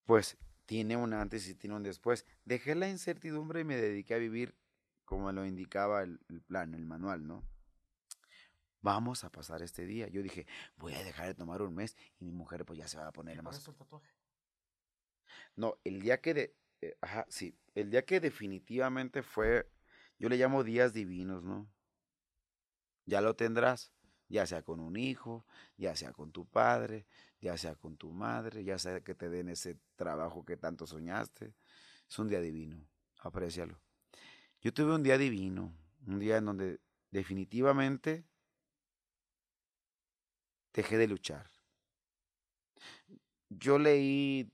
Pues 0.05 0.38
tiene 0.65 0.97
un 0.97 1.13
antes 1.13 1.47
y 1.47 1.55
tiene 1.55 1.75
un 1.75 1.83
después. 1.83 2.25
Dejé 2.43 2.75
la 2.75 2.89
incertidumbre 2.89 3.61
y 3.61 3.63
me 3.63 3.75
dediqué 3.75 4.15
a 4.15 4.17
vivir 4.17 4.55
como 5.05 5.31
lo 5.31 5.45
indicaba 5.45 6.03
el, 6.03 6.19
plan, 6.47 6.73
el 6.73 6.86
manual, 6.86 7.27
¿no? 7.27 7.43
Vamos 8.81 9.23
a 9.23 9.31
pasar 9.31 9.61
este 9.61 9.86
día. 9.86 10.07
Yo 10.07 10.21
dije, 10.21 10.45
voy 10.77 10.93
a 10.93 11.03
dejar 11.03 11.27
de 11.27 11.36
tomar 11.36 11.61
un 11.61 11.73
mes 11.73 11.95
y 12.19 12.25
mi 12.25 12.31
mujer 12.31 12.65
pues 12.65 12.79
ya 12.79 12.88
se 12.88 12.97
va 12.97 13.07
a 13.07 13.11
poner 13.11 13.41
más. 13.41 13.67
El 13.67 13.75
tatuaje? 13.75 14.11
No, 15.55 15.77
el 15.83 16.01
día 16.01 16.21
que 16.21 16.33
de, 16.33 16.55
eh, 16.81 16.97
ajá, 17.01 17.25
sí, 17.29 17.57
el 17.73 17.89
día 17.89 18.05
que 18.05 18.19
definitivamente 18.19 19.23
fue, 19.23 19.67
yo 20.18 20.30
le 20.30 20.38
llamo 20.38 20.63
días 20.63 20.93
divinos, 20.93 21.43
¿no? 21.43 21.70
Ya 23.05 23.22
lo 23.22 23.36
tendrás, 23.36 23.91
ya 24.28 24.45
sea 24.45 24.63
con 24.63 24.80
un 24.80 24.97
hijo, 24.97 25.45
ya 25.78 25.95
sea 25.95 26.11
con 26.13 26.32
tu 26.32 26.45
padre, 26.45 27.05
ya 27.39 27.57
sea 27.57 27.76
con 27.76 27.97
tu 27.97 28.11
madre, 28.11 28.63
ya 28.63 28.80
sea 28.80 29.01
que 29.01 29.13
te 29.13 29.30
den 29.30 29.49
ese 29.49 29.78
trabajo 29.95 30.45
que 30.45 30.57
tanto 30.57 30.88
soñaste. 30.88 31.53
Es 32.09 32.20
un 32.20 32.28
día 32.28 32.41
divino, 32.41 32.88
aprécialo. 33.20 33.80
Yo 34.61 34.74
tuve 34.74 34.95
un 34.95 35.03
día 35.03 35.18
divino, 35.18 35.76
un 36.07 36.20
día 36.20 36.38
en 36.38 36.45
donde 36.45 36.80
definitivamente 37.11 38.26
dejé 40.74 40.97
de 40.97 41.07
luchar. 41.07 41.49
Yo 43.49 43.78
leí 43.78 44.51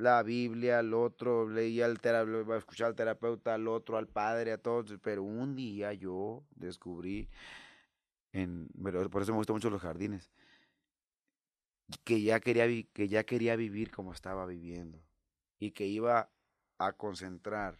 la 0.00 0.22
Biblia, 0.22 0.78
al 0.78 0.94
otro, 0.94 1.48
leí 1.48 1.80
al 1.82 2.00
terapeuta, 2.00 2.56
escuchar 2.56 2.88
al 2.88 2.94
terapeuta, 2.94 3.54
al 3.54 3.68
otro, 3.68 3.98
al 3.98 4.08
padre, 4.08 4.52
a 4.52 4.58
todos, 4.58 4.98
pero 5.02 5.22
un 5.22 5.54
día 5.54 5.92
yo 5.92 6.44
descubrí, 6.50 7.28
por 9.10 9.22
eso 9.22 9.32
me 9.32 9.38
gustan 9.38 9.54
mucho 9.56 9.70
los 9.70 9.82
jardines, 9.82 10.30
que 12.04 12.22
ya 12.22 12.40
quería, 12.40 12.66
que 12.92 13.08
ya 13.08 13.24
quería 13.24 13.56
vivir 13.56 13.90
como 13.90 14.12
estaba 14.12 14.46
viviendo 14.46 15.02
y 15.58 15.72
que 15.72 15.86
iba 15.86 16.30
a 16.78 16.92
concentrar 16.92 17.76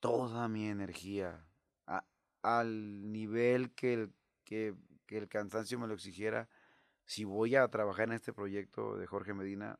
toda 0.00 0.48
mi 0.48 0.68
energía 0.68 1.44
al 2.42 3.12
nivel 3.12 3.72
que 3.72 3.94
el, 3.94 4.12
que, 4.44 4.74
que 5.06 5.18
el 5.18 5.28
cansancio 5.28 5.78
me 5.78 5.86
lo 5.86 5.94
exigiera. 5.94 6.48
Si 7.12 7.24
voy 7.24 7.56
a 7.56 7.68
trabajar 7.68 8.08
en 8.08 8.14
este 8.14 8.32
proyecto 8.32 8.96
de 8.96 9.06
Jorge 9.06 9.34
Medina, 9.34 9.78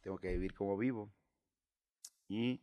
tengo 0.00 0.18
que 0.18 0.32
vivir 0.32 0.54
como 0.54 0.76
vivo. 0.76 1.08
Y 2.26 2.60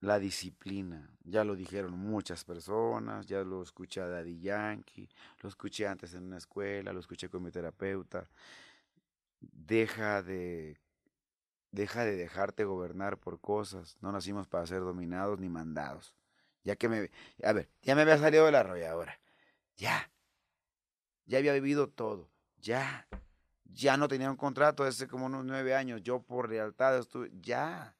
la 0.00 0.18
disciplina. 0.18 1.08
Ya 1.24 1.42
lo 1.42 1.56
dijeron 1.56 1.92
muchas 1.98 2.44
personas, 2.44 3.24
ya 3.24 3.42
lo 3.44 3.62
escuché 3.62 4.02
a 4.02 4.08
Daddy 4.08 4.40
Yankee, 4.40 5.08
lo 5.40 5.48
escuché 5.48 5.86
antes 5.86 6.12
en 6.12 6.24
una 6.24 6.36
escuela, 6.36 6.92
lo 6.92 7.00
escuché 7.00 7.30
con 7.30 7.44
mi 7.44 7.50
terapeuta. 7.50 8.28
Deja 9.40 10.22
de 10.22 10.78
deja 11.70 12.04
de 12.04 12.16
dejarte 12.16 12.64
gobernar 12.64 13.16
por 13.16 13.40
cosas. 13.40 13.96
No 14.02 14.12
nacimos 14.12 14.48
para 14.48 14.66
ser 14.66 14.80
dominados 14.80 15.40
ni 15.40 15.48
mandados. 15.48 16.14
Ya 16.62 16.76
que 16.76 16.90
me 16.90 17.10
a 17.42 17.52
ver, 17.54 17.70
ya 17.80 17.94
me 17.94 18.02
había 18.02 18.18
salido 18.18 18.44
de 18.44 18.52
la 18.52 18.60
arrolladora. 18.60 19.18
Ya. 19.78 20.10
Ya 21.26 21.38
había 21.38 21.52
vivido 21.52 21.88
todo. 21.88 22.30
Ya. 22.60 23.06
Ya 23.64 23.96
no 23.96 24.08
tenía 24.08 24.30
un 24.30 24.36
contrato 24.36 24.84
hace 24.84 25.06
como 25.06 25.26
unos 25.26 25.44
nueve 25.44 25.74
años. 25.74 26.02
Yo 26.02 26.22
por 26.22 26.48
lealtad 26.48 26.98
estuve. 26.98 27.30
Ya 27.40 27.96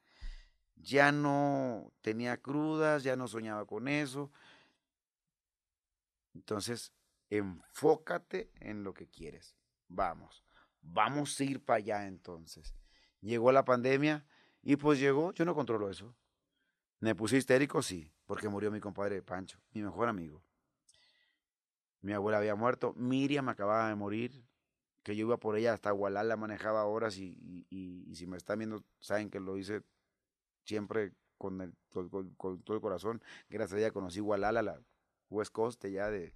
ya 0.76 1.10
no 1.10 1.92
tenía 2.00 2.36
crudas, 2.36 3.02
ya 3.02 3.16
no 3.16 3.26
soñaba 3.26 3.66
con 3.66 3.88
eso. 3.88 4.30
Entonces, 6.34 6.92
enfócate 7.30 8.50
en 8.60 8.84
lo 8.84 8.94
que 8.94 9.08
quieres. 9.08 9.56
Vamos, 9.88 10.44
vamos 10.82 11.38
a 11.40 11.44
ir 11.44 11.64
para 11.64 11.78
allá 11.78 12.06
entonces. 12.06 12.74
Llegó 13.20 13.50
la 13.52 13.64
pandemia 13.64 14.26
y 14.62 14.76
pues 14.76 15.00
llegó, 15.00 15.32
yo 15.32 15.44
no 15.44 15.54
controlo 15.54 15.90
eso. 15.90 16.14
Me 17.00 17.14
puse 17.14 17.36
histérico, 17.36 17.82
sí, 17.82 18.12
porque 18.24 18.48
murió 18.48 18.70
mi 18.70 18.80
compadre 18.80 19.22
Pancho, 19.22 19.60
mi 19.72 19.82
mejor 19.82 20.08
amigo. 20.08 20.42
Mi 22.00 22.12
abuela 22.12 22.38
había 22.38 22.54
muerto, 22.54 22.94
Miriam 22.94 23.48
acababa 23.48 23.88
de 23.88 23.94
morir, 23.94 24.44
que 25.02 25.16
yo 25.16 25.26
iba 25.26 25.38
por 25.38 25.56
ella 25.56 25.72
hasta 25.72 25.90
Gualala, 25.90 26.36
manejaba 26.36 26.84
horas 26.84 27.16
y, 27.18 27.66
y 27.70 28.14
si 28.14 28.26
me 28.26 28.36
están 28.36 28.58
viendo 28.58 28.84
saben 28.98 29.30
que 29.30 29.40
lo 29.40 29.56
hice 29.56 29.82
siempre 30.64 31.12
con, 31.38 31.60
el, 31.60 31.74
con, 31.90 32.62
todo 32.62 32.76
el 32.76 32.80
corazón. 32.80 33.22
Gracias 33.48 33.76
a 33.76 33.78
ella 33.78 33.90
conocí 33.90 34.20
Gualala, 34.20 34.62
la 34.62 34.80
West 35.30 35.52
Coast 35.52 35.84
ya 35.86 36.10
de, 36.10 36.34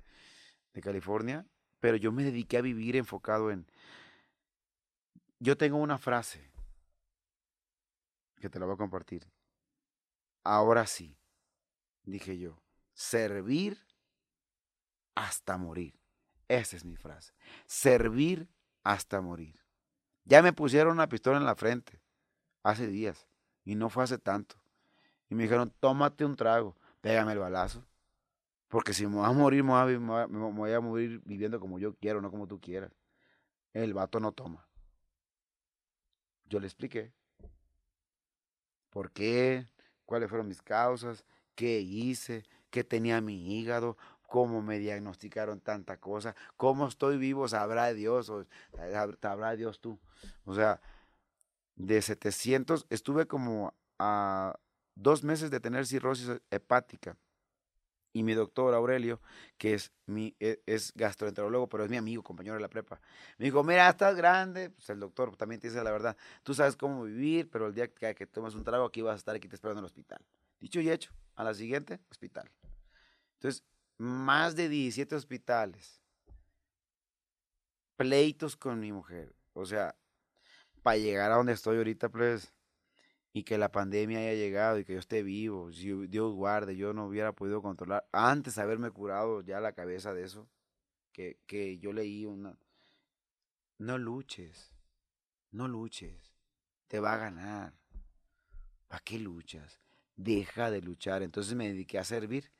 de 0.72 0.80
California, 0.80 1.46
pero 1.80 1.96
yo 1.96 2.12
me 2.12 2.24
dediqué 2.24 2.58
a 2.58 2.62
vivir 2.62 2.96
enfocado 2.96 3.50
en... 3.50 3.66
Yo 5.38 5.56
tengo 5.56 5.78
una 5.78 5.98
frase 5.98 6.50
que 8.36 8.50
te 8.50 8.58
la 8.58 8.66
voy 8.66 8.74
a 8.74 8.78
compartir. 8.78 9.26
Ahora 10.44 10.86
sí, 10.86 11.16
dije 12.04 12.38
yo, 12.38 12.62
servir 12.92 13.78
hasta 15.14 15.56
morir. 15.56 15.98
Esa 16.48 16.76
es 16.76 16.84
mi 16.84 16.96
frase. 16.96 17.32
Servir 17.66 18.48
hasta 18.82 19.20
morir. 19.20 19.60
Ya 20.24 20.42
me 20.42 20.52
pusieron 20.52 20.92
una 20.92 21.08
pistola 21.08 21.38
en 21.38 21.46
la 21.46 21.54
frente 21.54 22.00
hace 22.62 22.86
días. 22.86 23.28
Y 23.64 23.74
no 23.74 23.90
fue 23.90 24.04
hace 24.04 24.18
tanto. 24.18 24.56
Y 25.28 25.34
me 25.34 25.44
dijeron, 25.44 25.72
tómate 25.80 26.24
un 26.24 26.36
trago, 26.36 26.76
pégame 27.00 27.32
el 27.32 27.38
balazo. 27.38 27.84
Porque 28.68 28.94
si 28.94 29.06
me 29.06 29.16
voy 29.16 29.26
a 29.26 29.32
morir, 29.32 29.64
me 29.64 29.98
voy 29.98 30.72
a, 30.72 30.80
morir 30.80 31.20
viviendo 31.24 31.58
como 31.60 31.78
yo 31.78 31.94
quiero, 31.96 32.20
no 32.20 32.30
como 32.30 32.46
tú 32.46 32.60
quieras. 32.60 32.92
El 33.72 33.94
vato 33.94 34.20
no 34.20 34.32
toma. 34.32 34.66
Yo 36.44 36.60
le 36.60 36.66
expliqué. 36.66 37.12
¿Por 38.90 39.12
qué? 39.12 39.66
¿Cuáles 40.04 40.28
fueron 40.28 40.48
mis 40.48 40.62
causas? 40.62 41.24
¿Qué 41.54 41.80
hice? 41.80 42.44
¿Qué 42.70 42.82
tenía 42.84 43.20
mi 43.20 43.58
hígado? 43.58 43.96
¿Cómo 44.30 44.62
me 44.62 44.78
diagnosticaron 44.78 45.60
tanta 45.60 45.96
cosa? 45.96 46.36
¿Cómo 46.56 46.86
estoy 46.86 47.18
vivo? 47.18 47.48
Sabrá 47.48 47.92
Dios 47.92 48.30
o 48.30 48.46
sabrá 49.20 49.56
Dios 49.56 49.80
tú. 49.80 49.98
O 50.44 50.54
sea, 50.54 50.80
de 51.74 52.00
700, 52.00 52.86
estuve 52.90 53.26
como 53.26 53.74
a 53.98 54.56
dos 54.94 55.24
meses 55.24 55.50
de 55.50 55.58
tener 55.58 55.84
cirrosis 55.84 56.30
hepática. 56.48 57.16
Y 58.12 58.22
mi 58.22 58.34
doctor 58.34 58.72
Aurelio, 58.72 59.20
que 59.58 59.74
es, 59.74 59.90
mi, 60.06 60.36
e, 60.38 60.62
es 60.64 60.92
gastroenterólogo, 60.94 61.68
pero 61.68 61.82
es 61.82 61.90
mi 61.90 61.96
amigo, 61.96 62.22
compañero 62.22 62.54
de 62.54 62.60
la 62.60 62.68
prepa, 62.68 63.00
me 63.36 63.46
dijo, 63.46 63.64
mira, 63.64 63.88
estás 63.88 64.14
grande, 64.14 64.70
pues 64.70 64.88
el 64.90 65.00
doctor 65.00 65.36
también 65.36 65.60
te 65.60 65.66
dice 65.66 65.82
la 65.82 65.90
verdad, 65.90 66.16
tú 66.44 66.54
sabes 66.54 66.76
cómo 66.76 67.02
vivir, 67.02 67.50
pero 67.50 67.66
el 67.66 67.74
día 67.74 67.92
que, 67.92 68.14
que 68.14 68.26
tomes 68.28 68.54
un 68.54 68.62
trago 68.62 68.84
aquí 68.84 69.02
vas 69.02 69.14
a 69.14 69.16
estar 69.16 69.34
aquí 69.34 69.48
te 69.48 69.56
esperando 69.56 69.80
en 69.80 69.82
el 69.82 69.86
hospital. 69.86 70.24
Dicho 70.60 70.80
y 70.80 70.88
hecho, 70.88 71.12
a 71.34 71.42
la 71.42 71.52
siguiente, 71.52 71.98
hospital. 72.10 72.48
Entonces, 73.34 73.64
más 74.00 74.56
de 74.56 74.70
17 74.70 75.14
hospitales, 75.14 76.00
pleitos 77.96 78.56
con 78.56 78.80
mi 78.80 78.92
mujer, 78.92 79.36
o 79.52 79.66
sea, 79.66 79.94
para 80.82 80.96
llegar 80.96 81.30
a 81.30 81.34
donde 81.34 81.52
estoy 81.52 81.76
ahorita, 81.76 82.08
pues, 82.08 82.50
y 83.34 83.42
que 83.42 83.58
la 83.58 83.70
pandemia 83.70 84.20
haya 84.20 84.32
llegado 84.32 84.78
y 84.78 84.86
que 84.86 84.94
yo 84.94 84.98
esté 85.00 85.22
vivo, 85.22 85.70
si 85.70 85.92
Dios 86.06 86.32
guarde, 86.32 86.76
yo 86.76 86.94
no 86.94 87.08
hubiera 87.08 87.32
podido 87.32 87.60
controlar, 87.60 88.08
antes 88.10 88.54
de 88.54 88.62
haberme 88.62 88.90
curado 88.90 89.42
ya 89.42 89.60
la 89.60 89.74
cabeza 89.74 90.14
de 90.14 90.24
eso, 90.24 90.48
que, 91.12 91.38
que 91.46 91.76
yo 91.76 91.92
leí 91.92 92.24
una, 92.24 92.56
no 93.76 93.98
luches, 93.98 94.72
no 95.50 95.68
luches, 95.68 96.32
te 96.88 97.00
va 97.00 97.12
a 97.12 97.18
ganar, 97.18 97.74
¿para 98.88 99.02
qué 99.04 99.18
luchas? 99.18 99.78
Deja 100.16 100.70
de 100.70 100.80
luchar, 100.80 101.22
entonces 101.22 101.54
me 101.54 101.68
dediqué 101.68 101.98
a 101.98 102.04
servir, 102.04 102.50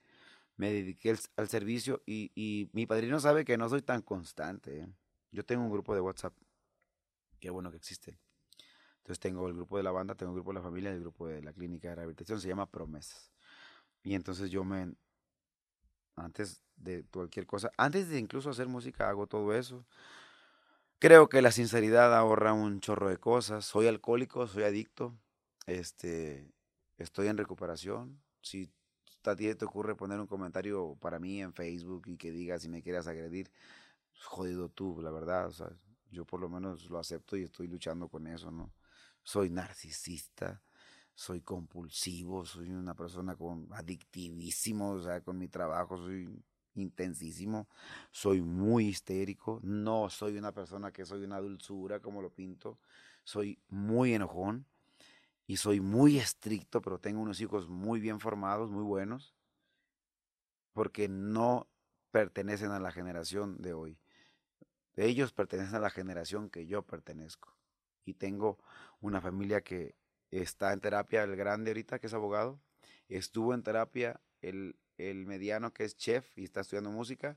me 0.60 0.70
dediqué 0.70 1.16
al, 1.36 1.48
servicio 1.48 2.02
y, 2.04 2.32
y, 2.34 2.68
mi 2.74 2.84
padrino 2.84 3.18
sabe 3.18 3.46
que 3.46 3.56
no 3.56 3.66
soy 3.70 3.80
tan 3.80 4.02
constante, 4.02 4.80
¿eh? 4.80 4.88
yo 5.32 5.42
tengo 5.42 5.64
un 5.64 5.70
grupo 5.70 5.94
de 5.94 6.02
WhatsApp 6.02 6.34
qué 7.40 7.48
bueno 7.48 7.70
que 7.70 7.78
existen. 7.78 8.18
Entonces 8.98 9.18
tengo 9.20 9.48
el 9.48 9.54
grupo 9.54 9.78
de 9.78 9.82
la 9.82 9.90
banda, 9.90 10.14
tengo 10.14 10.32
el 10.32 10.34
grupo 10.34 10.50
de 10.50 10.58
la 10.58 10.62
familia 10.62 10.90
el 10.90 11.00
grupo 11.00 11.28
de 11.28 11.40
la 11.40 11.54
clínica 11.54 11.88
de 11.88 11.94
rehabilitación, 11.94 12.42
se 12.42 12.48
llama 12.48 12.70
Promesas. 12.70 13.32
Y 14.02 14.14
entonces 14.14 14.50
yo 14.50 14.62
me, 14.62 14.92
antes 16.14 16.62
de 16.76 17.04
cualquier 17.04 17.46
cosa, 17.46 17.70
antes 17.78 18.10
de 18.10 18.18
incluso 18.18 18.50
hacer 18.50 18.68
música, 18.68 19.08
hago 19.08 19.26
todo 19.26 19.54
eso. 19.54 19.86
Creo 20.98 21.30
que 21.30 21.40
la 21.40 21.52
sinceridad 21.52 22.14
ahorra 22.14 22.52
un 22.52 22.80
chorro 22.80 23.08
de 23.08 23.16
cosas. 23.16 23.64
Soy 23.64 23.86
alcohólico, 23.86 24.46
soy 24.46 24.64
adicto, 24.64 25.16
este, 25.64 26.52
estoy 26.98 27.28
en 27.28 27.38
recuperación. 27.38 28.20
Si 28.42 28.70
a 29.24 29.36
ti 29.36 29.54
te 29.54 29.64
ocurre 29.64 29.94
poner 29.94 30.18
un 30.18 30.26
comentario 30.26 30.96
para 31.00 31.18
mí 31.18 31.42
en 31.42 31.52
Facebook 31.52 32.04
y 32.06 32.16
que 32.16 32.30
diga 32.30 32.58
si 32.58 32.68
me 32.68 32.82
quieres 32.82 33.06
agredir, 33.06 33.50
jodido 34.24 34.68
tú, 34.68 35.00
la 35.02 35.10
verdad. 35.10 35.48
O 35.48 35.52
sea, 35.52 35.70
yo 36.10 36.24
por 36.24 36.40
lo 36.40 36.48
menos 36.48 36.88
lo 36.88 36.98
acepto 36.98 37.36
y 37.36 37.42
estoy 37.44 37.68
luchando 37.68 38.08
con 38.08 38.26
eso, 38.26 38.50
¿no? 38.50 38.72
Soy 39.22 39.50
narcisista, 39.50 40.62
soy 41.14 41.42
compulsivo, 41.42 42.46
soy 42.46 42.70
una 42.70 42.94
persona 42.94 43.36
con 43.36 43.68
adictivísimo, 43.72 44.92
o 44.92 45.02
sea, 45.02 45.20
con 45.20 45.36
mi 45.38 45.48
trabajo 45.48 45.98
soy 45.98 46.28
intensísimo, 46.74 47.68
soy 48.10 48.40
muy 48.40 48.88
histérico, 48.88 49.60
no 49.62 50.08
soy 50.08 50.38
una 50.38 50.52
persona 50.52 50.92
que 50.92 51.04
soy 51.04 51.24
una 51.24 51.40
dulzura 51.40 52.00
como 52.00 52.22
lo 52.22 52.30
pinto, 52.30 52.78
soy 53.24 53.60
muy 53.68 54.14
enojón 54.14 54.66
y 55.50 55.56
soy 55.56 55.80
muy 55.80 56.16
estricto, 56.16 56.80
pero 56.80 57.00
tengo 57.00 57.20
unos 57.20 57.40
hijos 57.40 57.68
muy 57.68 57.98
bien 57.98 58.20
formados, 58.20 58.70
muy 58.70 58.84
buenos, 58.84 59.34
porque 60.72 61.08
no 61.08 61.66
pertenecen 62.12 62.70
a 62.70 62.78
la 62.78 62.92
generación 62.92 63.60
de 63.60 63.72
hoy. 63.72 63.98
Ellos 64.94 65.32
pertenecen 65.32 65.74
a 65.74 65.80
la 65.80 65.90
generación 65.90 66.50
que 66.50 66.68
yo 66.68 66.82
pertenezco. 66.82 67.56
Y 68.04 68.14
tengo 68.14 68.58
una 69.00 69.20
familia 69.20 69.60
que 69.60 69.96
está 70.30 70.72
en 70.72 70.78
terapia, 70.78 71.24
el 71.24 71.34
grande 71.34 71.72
ahorita, 71.72 71.98
que 71.98 72.06
es 72.06 72.14
abogado. 72.14 72.60
Estuvo 73.08 73.52
en 73.52 73.64
terapia 73.64 74.20
el, 74.42 74.78
el 74.98 75.26
mediano, 75.26 75.72
que 75.72 75.82
es 75.82 75.96
chef 75.96 76.30
y 76.38 76.44
está 76.44 76.60
estudiando 76.60 76.92
música. 76.92 77.36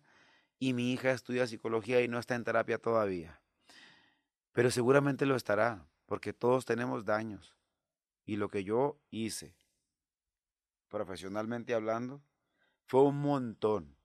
Y 0.59 0.73
mi 0.73 0.93
hija 0.93 1.09
estudia 1.09 1.47
psicología 1.47 1.99
y 2.01 2.07
no 2.07 2.19
está 2.19 2.35
en 2.35 2.43
terapia 2.43 2.77
todavía. 2.77 3.41
Pero 4.51 4.69
seguramente 4.69 5.25
lo 5.25 5.35
estará, 5.35 5.87
porque 6.05 6.31
todos 6.31 6.65
tenemos 6.65 7.05
daños. 7.05 7.55
Y 8.25 8.37
lo 8.37 8.49
que 8.49 8.63
yo 8.63 8.99
hice, 9.09 9.55
profesionalmente 10.89 11.73
hablando, 11.73 12.21
fue 12.85 13.03
un 13.03 13.19
montón. 13.21 13.97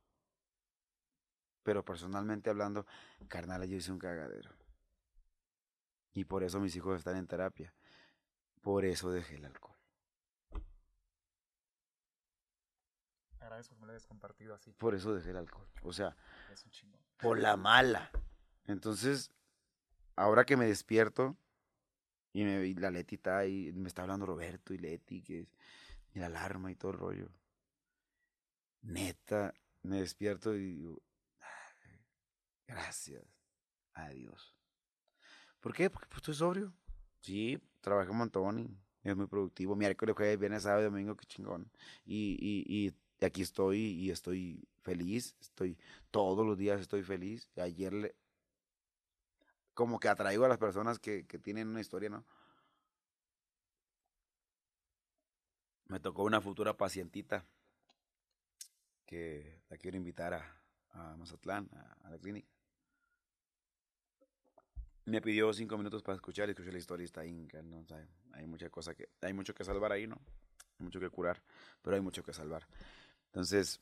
Pero 1.63 1.85
personalmente 1.85 2.51
hablando, 2.51 2.87
carnal, 3.29 3.67
yo 3.69 3.77
hice 3.77 3.93
un 3.93 3.99
cagadero. 3.99 4.51
Y 6.15 6.25
por 6.25 6.43
eso 6.43 6.59
mis 6.61 6.75
hijos 6.75 6.99
están 6.99 7.17
en 7.17 7.27
terapia. 7.27 7.73
Por 8.61 8.85
eso 8.85 9.11
dejé 9.11 9.37
el 9.37 9.45
alcohol. 9.45 9.77
Agradezco 13.41 13.75
que 13.75 13.81
me 13.81 13.87
lo 13.87 13.93
hayas 13.93 14.07
compartido 14.07 14.55
así. 14.55 14.73
Por 14.73 14.95
eso 14.95 15.15
dejé 15.15 15.31
el 15.31 15.37
alcohol. 15.37 15.69
O 15.83 15.93
sea, 15.93 16.17
Es 16.53 16.65
un 16.65 16.73
por 17.19 17.39
la 17.39 17.57
mala. 17.57 18.11
Entonces, 18.65 19.31
ahora 20.17 20.45
que 20.45 20.57
me 20.57 20.67
despierto 20.67 21.37
y, 22.41 22.45
me, 22.45 22.67
y 22.67 22.75
la 22.75 22.91
Leti 22.91 23.17
está 23.17 23.39
ahí, 23.39 23.73
me 23.75 23.89
está 23.89 24.03
hablando 24.03 24.27
Roberto 24.27 24.73
y 24.73 24.79
Leti, 24.79 25.23
que 25.23 25.41
es, 25.41 25.49
y 26.15 26.21
la 26.21 26.27
alarma 26.27 26.71
y 26.71 26.77
todo 26.77 26.93
el 26.93 26.99
rollo. 26.99 27.29
Neta, 28.83 29.53
me 29.83 30.01
despierto 30.01 30.55
y 30.55 30.75
digo, 30.75 31.03
"Ay, 31.41 31.99
gracias 32.67 33.25
a 33.95 34.09
Dios. 34.11 34.55
¿Por 35.61 35.75
qué? 35.75 35.91
Porque 35.91 36.07
pues, 36.09 36.19
estoy 36.19 36.35
sobrio. 36.35 36.73
Sí, 37.21 37.61
trabajé 37.81 38.11
un 38.11 38.19
montón 38.19 38.61
y 38.61 38.79
es 39.03 39.17
muy 39.17 39.27
productivo. 39.27 39.75
Miércoles, 39.75 40.15
jueves, 40.15 40.39
viernes, 40.39 40.63
sábado, 40.63 40.85
domingo, 40.85 41.17
qué 41.17 41.27
chingón. 41.27 41.69
Y, 42.07 42.37
y, 42.41 42.89
y 43.21 43.25
aquí 43.25 43.43
estoy 43.43 43.79
y 43.79 44.11
estoy 44.11 44.69
feliz. 44.83 45.35
Estoy 45.41 45.77
todos 46.13 46.47
los 46.47 46.57
días 46.57 46.81
estoy 46.81 47.03
feliz. 47.03 47.51
Ayer 47.57 47.93
le, 47.93 48.15
como 49.79 50.01
que 50.01 50.09
atraigo 50.09 50.45
a 50.45 50.49
las 50.49 50.59
personas 50.59 50.99
que, 50.99 51.25
que 51.25 51.39
tienen 51.39 51.69
una 51.69 51.81
historia, 51.81 52.09
¿no? 52.09 52.25
Me 55.87 56.01
tocó 56.01 56.25
una 56.25 56.41
futura 56.41 56.77
pacientita 56.77 57.47
que 59.07 59.63
la 59.69 59.77
quiero 59.77 59.97
invitar 59.97 60.35
a, 60.35 60.61
a 60.91 61.17
Mazatlán, 61.17 61.71
a, 61.73 62.09
a 62.09 62.11
la 62.11 62.19
clínica. 62.19 62.49
Me 65.05 65.21
pidió 65.21 65.53
cinco 65.53 65.79
minutos 65.79 66.03
para 66.03 66.17
escuchar 66.17 66.51
escuché 66.51 66.73
la 66.73 66.79
historia 66.79 67.05
está 67.05 67.25
inca, 67.25 67.63
¿no? 67.63 67.79
O 67.79 67.87
sea, 67.87 68.05
hay 68.33 68.49
mucha 68.49 68.69
cosa 68.71 68.97
que, 68.97 69.11
hay 69.21 69.33
mucho 69.33 69.55
que 69.55 69.63
salvar 69.63 69.93
ahí, 69.93 70.09
¿no? 70.09 70.21
Hay 70.81 70.87
mucho 70.87 70.99
que 70.99 71.09
curar, 71.09 71.41
pero 71.83 71.95
hay 71.95 72.03
mucho 72.03 72.25
que 72.25 72.33
salvar. 72.33 72.67
Entonces, 73.27 73.81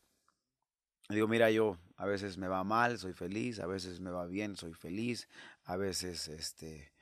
digo, 1.09 1.28
mira, 1.28 1.50
yo 1.50 1.78
a 1.96 2.07
veces 2.07 2.38
me 2.38 2.48
va 2.48 2.64
mal, 2.64 2.98
soy 2.98 3.12
feliz, 3.12 3.61
a 3.61 3.66
veces 3.66 4.00
me 4.00 4.11
va 4.11 4.26
bien, 4.26 4.57
soy 4.57 4.74
feliz, 4.74 5.28
a 5.64 5.76
veces 5.76 6.28
este 6.28 6.92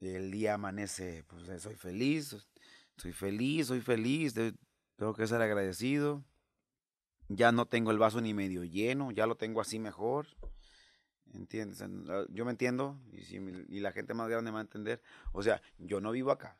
el 0.00 0.30
día 0.30 0.54
amanece, 0.54 1.24
pues 1.28 1.48
eh, 1.48 1.58
soy 1.60 1.76
feliz, 1.76 2.36
soy 2.96 3.12
feliz, 3.12 3.68
soy 3.68 3.80
feliz, 3.80 4.34
tengo 4.96 5.14
que 5.14 5.26
ser 5.26 5.42
agradecido. 5.42 6.24
Ya 7.28 7.50
no 7.50 7.66
tengo 7.66 7.92
el 7.92 7.98
vaso 7.98 8.20
ni 8.20 8.34
medio 8.34 8.62
lleno, 8.62 9.10
ya 9.10 9.26
lo 9.26 9.36
tengo 9.36 9.62
así 9.62 9.78
mejor. 9.78 10.26
¿Entiendes? 11.32 11.80
En- 11.80 12.04
ah, 12.10 12.24
Yo 12.28 12.44
me 12.44 12.50
entiendo 12.50 13.00
y, 13.12 13.36
y 13.76 13.80
la 13.80 13.92
gente 13.92 14.14
más 14.14 14.28
grande 14.28 14.50
me 14.50 14.54
va 14.56 14.60
a 14.60 14.62
entender. 14.62 15.02
O 15.32 15.42
sea, 15.42 15.62
yo 15.78 16.00
no 16.00 16.10
vivo 16.12 16.30
acá. 16.30 16.56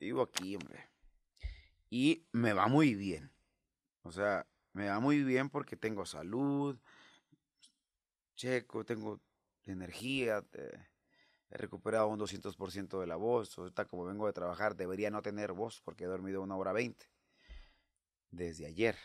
Vivo 0.00 0.20
aquí, 0.22 0.54
hombre. 0.56 0.90
Y 1.90 2.26
me 2.32 2.52
va 2.52 2.66
muy 2.68 2.94
bien. 2.94 3.30
O 4.02 4.12
sea, 4.12 4.46
me 4.72 4.88
va 4.88 5.00
muy 5.00 5.22
bien 5.22 5.50
porque 5.50 5.76
tengo 5.76 6.06
salud, 6.06 6.78
checo, 8.34 8.84
tengo 8.84 9.20
energía, 9.64 10.44
he 11.50 11.56
recuperado 11.56 12.08
un 12.08 12.18
200% 12.18 13.00
de 13.00 13.06
la 13.06 13.16
voz. 13.16 13.56
Ahorita 13.58 13.84
como 13.84 14.04
vengo 14.04 14.26
de 14.26 14.32
trabajar 14.32 14.76
debería 14.76 15.10
no 15.10 15.22
tener 15.22 15.52
voz 15.52 15.80
porque 15.82 16.04
he 16.04 16.06
dormido 16.08 16.42
una 16.42 16.56
hora 16.56 16.72
20 16.72 17.06
desde 18.30 18.66
ayer. 18.66 18.96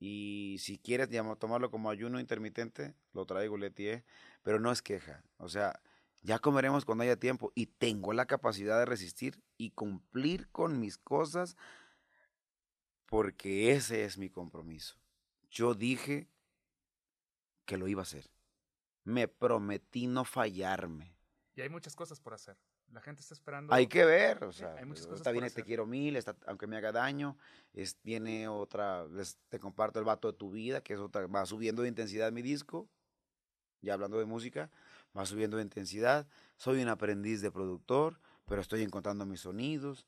Y 0.00 0.56
si 0.60 0.78
quieres 0.78 1.08
tomarlo 1.38 1.70
como 1.70 1.90
ayuno 1.90 2.20
intermitente, 2.20 2.94
lo 3.12 3.26
traigo, 3.26 3.58
Leti, 3.58 3.88
¿eh? 3.88 4.04
pero 4.42 4.60
no 4.60 4.70
es 4.70 4.80
queja. 4.80 5.24
O 5.38 5.48
sea, 5.48 5.80
ya 6.22 6.38
comeremos 6.38 6.84
cuando 6.84 7.02
haya 7.02 7.16
tiempo 7.16 7.52
y 7.54 7.66
tengo 7.66 8.12
la 8.12 8.26
capacidad 8.26 8.78
de 8.78 8.86
resistir 8.86 9.42
y 9.56 9.70
cumplir 9.70 10.48
con 10.50 10.78
mis 10.78 10.98
cosas 10.98 11.56
porque 13.08 13.72
ese 13.72 14.04
es 14.04 14.18
mi 14.18 14.28
compromiso. 14.28 14.96
Yo 15.50 15.74
dije 15.74 16.28
que 17.64 17.78
lo 17.78 17.88
iba 17.88 18.02
a 18.02 18.04
hacer. 18.04 18.30
Me 19.04 19.28
prometí 19.28 20.06
no 20.06 20.24
fallarme. 20.24 21.16
Y 21.54 21.62
hay 21.62 21.70
muchas 21.70 21.96
cosas 21.96 22.20
por 22.20 22.34
hacer. 22.34 22.56
La 22.92 23.00
gente 23.00 23.22
está 23.22 23.34
esperando. 23.34 23.72
Hay 23.74 23.86
que 23.86 24.04
ver, 24.04 24.44
o 24.44 24.52
Sí, 24.52 24.60
sea, 24.60 24.74
hay 24.76 24.84
muchas 24.84 25.04
esta 25.04 25.10
cosas 25.10 25.24
por 25.24 25.32
viene 25.32 25.46
Te 25.48 25.52
hacer. 25.52 25.64
quiero 25.64 25.86
mil, 25.86 26.16
esta, 26.16 26.36
aunque 26.46 26.66
me 26.66 26.76
haga 26.76 26.92
daño, 26.92 27.36
es, 27.72 27.98
viene 28.02 28.46
otra, 28.48 29.06
les- 29.08 29.38
te 29.48 29.58
comparto 29.58 29.98
el 29.98 30.04
vato 30.04 30.30
de 30.32 30.38
tu 30.38 30.50
vida, 30.50 30.82
que 30.82 30.94
es 30.94 31.00
otra, 31.00 31.26
va 31.26 31.44
subiendo 31.46 31.82
de 31.82 31.88
intensidad 31.88 32.30
mi 32.32 32.42
disco, 32.42 32.88
ya 33.80 33.94
hablando 33.94 34.18
de 34.18 34.24
música, 34.26 34.70
va 35.16 35.24
subiendo 35.26 35.56
de 35.56 35.62
intensidad, 35.62 36.26
soy 36.56 36.82
un 36.82 36.88
aprendiz 36.88 37.40
de 37.40 37.50
productor, 37.50 38.20
pero 38.46 38.60
estoy 38.62 38.82
encontrando 38.82 39.26
mis 39.26 39.40
sonidos, 39.40 40.06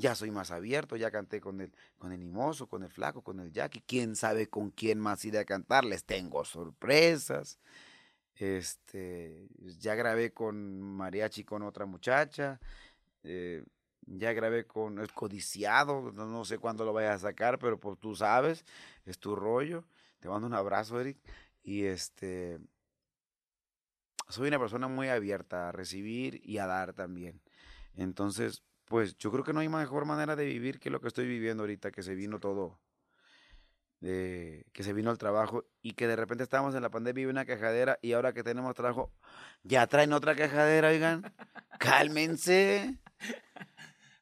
ya 0.00 0.14
soy 0.14 0.30
más 0.30 0.50
abierto, 0.50 0.96
ya 0.96 1.10
canté 1.10 1.40
con 1.40 1.60
el, 1.60 1.72
con 1.98 2.12
el 2.12 2.18
Mimoso, 2.18 2.66
con 2.66 2.82
el 2.82 2.90
Flaco, 2.90 3.22
con 3.22 3.40
el 3.40 3.52
Jackie, 3.52 3.82
quién 3.86 4.16
sabe 4.16 4.48
con 4.48 4.70
quién 4.70 4.98
más 4.98 5.24
iré 5.24 5.38
a 5.38 5.44
cantar, 5.44 5.84
les 5.84 6.04
tengo 6.04 6.44
sorpresas, 6.44 7.60
este, 8.34 9.48
ya 9.78 9.94
grabé 9.94 10.32
con 10.32 10.80
mariachi 10.80 11.44
con 11.44 11.62
otra 11.62 11.86
muchacha, 11.86 12.60
eh, 13.22 13.64
ya 14.06 14.32
grabé 14.32 14.66
con 14.66 14.98
el 14.98 15.12
codiciado, 15.12 16.10
no, 16.12 16.26
no 16.26 16.44
sé 16.44 16.58
cuándo 16.58 16.84
lo 16.84 16.92
vayas 16.92 17.16
a 17.16 17.28
sacar, 17.28 17.58
pero 17.58 17.78
pues 17.78 17.98
tú 17.98 18.16
sabes, 18.16 18.64
es 19.04 19.18
tu 19.18 19.36
rollo. 19.36 19.84
Te 20.20 20.28
mando 20.28 20.46
un 20.46 20.54
abrazo, 20.54 21.00
Eric. 21.00 21.18
Y 21.62 21.84
este, 21.84 22.58
soy 24.28 24.48
una 24.48 24.58
persona 24.58 24.88
muy 24.88 25.08
abierta 25.08 25.68
a 25.68 25.72
recibir 25.72 26.40
y 26.44 26.58
a 26.58 26.66
dar 26.66 26.92
también. 26.94 27.40
Entonces, 27.94 28.62
pues 28.90 29.16
yo 29.18 29.30
creo 29.30 29.44
que 29.44 29.52
no 29.52 29.60
hay 29.60 29.68
mejor 29.68 30.04
manera 30.04 30.34
de 30.34 30.44
vivir 30.44 30.80
que 30.80 30.90
lo 30.90 31.00
que 31.00 31.06
estoy 31.06 31.24
viviendo 31.24 31.62
ahorita, 31.62 31.92
que 31.92 32.02
se 32.02 32.16
vino 32.16 32.40
todo, 32.40 32.80
de, 34.00 34.66
que 34.72 34.82
se 34.82 34.92
vino 34.92 35.12
el 35.12 35.18
trabajo 35.18 35.64
y 35.80 35.92
que 35.92 36.08
de 36.08 36.16
repente 36.16 36.42
estábamos 36.42 36.74
en 36.74 36.82
la 36.82 36.90
pandemia 36.90 37.22
y 37.22 37.26
una 37.26 37.44
quejadera 37.44 38.00
y 38.02 38.14
ahora 38.14 38.32
que 38.32 38.42
tenemos 38.42 38.74
trabajo, 38.74 39.12
ya 39.62 39.86
traen 39.86 40.12
otra 40.12 40.34
quejadera, 40.34 40.88
oigan. 40.88 41.22
Cálmense. 41.78 42.98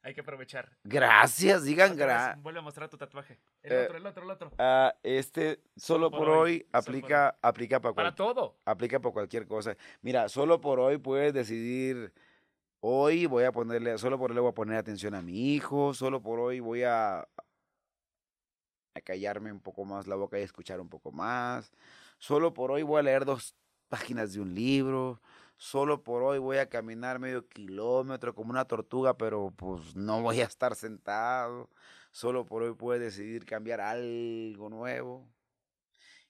Hay 0.03 0.13
que 0.13 0.21
aprovechar. 0.21 0.69
Gracias, 0.83 1.63
digan 1.63 1.97
gracias. 1.97 2.39
Vuelve 2.43 2.59
a 2.59 2.61
mostrar 2.61 2.89
tu 2.89 2.97
tatuaje. 2.97 3.39
El 3.63 3.73
Eh, 3.73 3.83
otro, 3.85 3.97
el 3.97 4.05
otro, 4.05 4.23
el 4.23 4.29
otro. 4.29 4.51
este 5.01 5.63
solo 5.77 6.11
por, 6.11 6.19
por 6.19 6.29
hoy, 6.29 6.37
hoy, 6.51 6.59
solo 6.59 6.71
por 6.71 6.79
aplica 6.79 7.37
aplica 7.41 7.79
para 7.81 7.95
Para 7.95 8.13
todo. 8.15 8.55
aplica 8.65 8.99
para 8.99 9.13
cualquier 9.13 9.47
cosa. 9.47 9.75
Mira, 10.03 10.29
solo 10.29 10.61
por 10.61 10.79
hoy 10.79 10.99
puedes 10.99 11.33
decidir 11.33 12.13
hoy 12.81 13.25
voy 13.25 13.43
a 13.45 13.51
ponerle 13.51 13.97
solo 13.97 14.17
por 14.19 14.31
hoy 14.31 14.39
voy 14.39 14.49
a 14.49 14.53
poner 14.53 14.77
atención 14.77 15.15
a 15.15 15.21
mi 15.21 15.53
hijo, 15.55 15.93
solo 15.93 16.21
por 16.21 16.39
hoy 16.39 16.59
voy 16.59 16.83
a 16.83 17.27
a 18.95 19.01
callarme 19.01 19.51
un 19.51 19.59
poco 19.61 19.85
más 19.85 20.07
la 20.07 20.15
boca 20.15 20.39
y 20.39 20.43
escuchar 20.43 20.79
un 20.81 20.89
poco 20.89 21.11
más. 21.11 21.71
Solo 22.17 22.53
por 22.53 22.71
hoy 22.71 22.83
voy 22.83 22.99
a 22.99 23.03
leer 23.03 23.25
dos 23.25 23.55
páginas 23.87 24.33
de 24.33 24.41
un 24.41 24.53
libro. 24.55 25.21
Solo 25.57 26.03
por 26.03 26.23
hoy 26.23 26.39
voy 26.39 26.57
a 26.57 26.69
caminar 26.69 27.19
medio 27.19 27.47
kilómetro 27.47 28.33
como 28.33 28.51
una 28.51 28.65
tortuga, 28.65 29.17
pero 29.17 29.51
pues 29.55 29.95
no 29.95 30.21
voy 30.21 30.41
a 30.41 30.45
estar 30.45 30.75
sentado. 30.75 31.69
Solo 32.11 32.45
por 32.45 32.63
hoy 32.63 32.73
puedo 32.75 32.99
decidir 32.99 33.45
cambiar 33.45 33.81
algo 33.81 34.69
nuevo. 34.69 35.27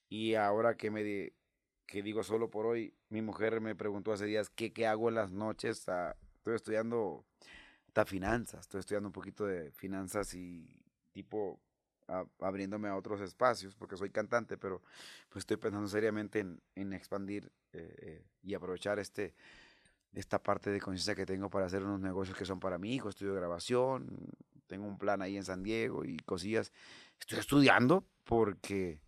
Y 0.09 0.35
ahora 0.35 0.75
que 0.77 0.91
me 0.91 1.03
di- 1.03 1.31
que 1.85 2.01
digo 2.03 2.23
solo 2.23 2.49
por 2.49 2.65
hoy, 2.65 2.95
mi 3.09 3.21
mujer 3.21 3.61
me 3.61 3.75
preguntó 3.75 4.11
hace 4.13 4.25
días 4.25 4.49
qué, 4.49 4.73
qué 4.73 4.87
hago 4.87 5.09
en 5.09 5.15
las 5.15 5.31
noches. 5.31 5.87
Ah, 5.89 6.15
estoy 6.55 6.75
estudiando 6.75 7.25
Está 7.89 8.05
finanzas, 8.05 8.59
estoy 8.61 8.81
estudiando 8.81 9.09
un 9.09 9.13
poquito 9.13 9.47
de 9.47 9.71
finanzas 9.71 10.35
y 10.35 10.85
tipo 11.11 11.59
abriéndome 12.39 12.87
a 12.87 12.95
otros 12.95 13.19
espacios, 13.21 13.75
porque 13.75 13.97
soy 13.97 14.11
cantante, 14.11 14.57
pero 14.57 14.83
pues 15.27 15.41
estoy 15.41 15.57
pensando 15.57 15.87
seriamente 15.87 16.45
en, 16.75 16.93
expandir 16.93 17.51
eh, 17.73 17.95
eh, 17.97 18.25
y 18.43 18.53
aprovechar 18.53 18.99
este, 18.99 19.33
esta 20.13 20.41
parte 20.41 20.69
de 20.69 20.79
conciencia 20.79 21.15
que 21.15 21.25
tengo 21.25 21.49
para 21.49 21.65
hacer 21.65 21.83
unos 21.83 21.99
negocios 21.99 22.37
que 22.37 22.45
son 22.45 22.59
para 22.59 22.77
mi 22.77 22.93
hijo, 22.93 23.09
estudio 23.09 23.33
de 23.33 23.39
grabación, 23.39 24.07
tengo 24.67 24.85
un 24.85 24.99
plan 24.99 25.23
ahí 25.23 25.35
en 25.35 25.43
San 25.43 25.63
Diego 25.63 26.05
y 26.05 26.17
cosillas. 26.17 26.71
Estoy 27.19 27.39
estudiando 27.39 28.05
porque 28.23 29.01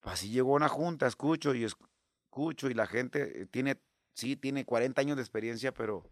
así 0.00 0.30
llegó 0.30 0.54
una 0.54 0.68
junta, 0.68 1.06
escucho 1.06 1.54
y 1.54 1.64
escucho 1.64 2.70
y 2.70 2.74
la 2.74 2.86
gente 2.86 3.44
tiene, 3.46 3.78
sí, 4.18 4.36
tiene 4.36 4.64
40 4.64 5.00
años 5.00 5.16
de 5.16 5.22
experiencia, 5.22 5.72
pero 5.72 6.04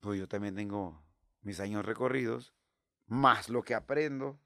pues 0.00 0.18
yo 0.18 0.26
también 0.26 0.54
tengo 0.54 1.04
mis 1.42 1.60
años 1.60 1.84
recorridos 1.84 2.54
más 3.06 3.50
lo 3.50 3.62
que 3.62 3.74
aprendo, 3.74 4.40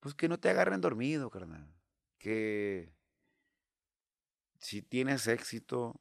pues 0.00 0.14
que 0.14 0.28
no 0.28 0.38
te 0.38 0.50
agarren 0.50 0.82
dormido, 0.82 1.30
carnal. 1.30 1.74
Que 2.18 2.94
si 4.58 4.82
tienes 4.82 5.26
éxito, 5.26 5.98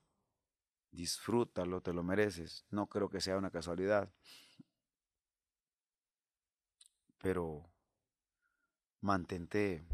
disfrútalo, 0.92 1.80
te 1.82 1.94
lo 1.94 2.04
mereces. 2.04 2.66
No 2.70 2.88
creo 2.88 3.10
que 3.10 3.22
sea 3.22 3.38
una 3.38 3.50
casualidad. 3.50 4.12
Pero 7.20 7.72
mantente 9.00 9.86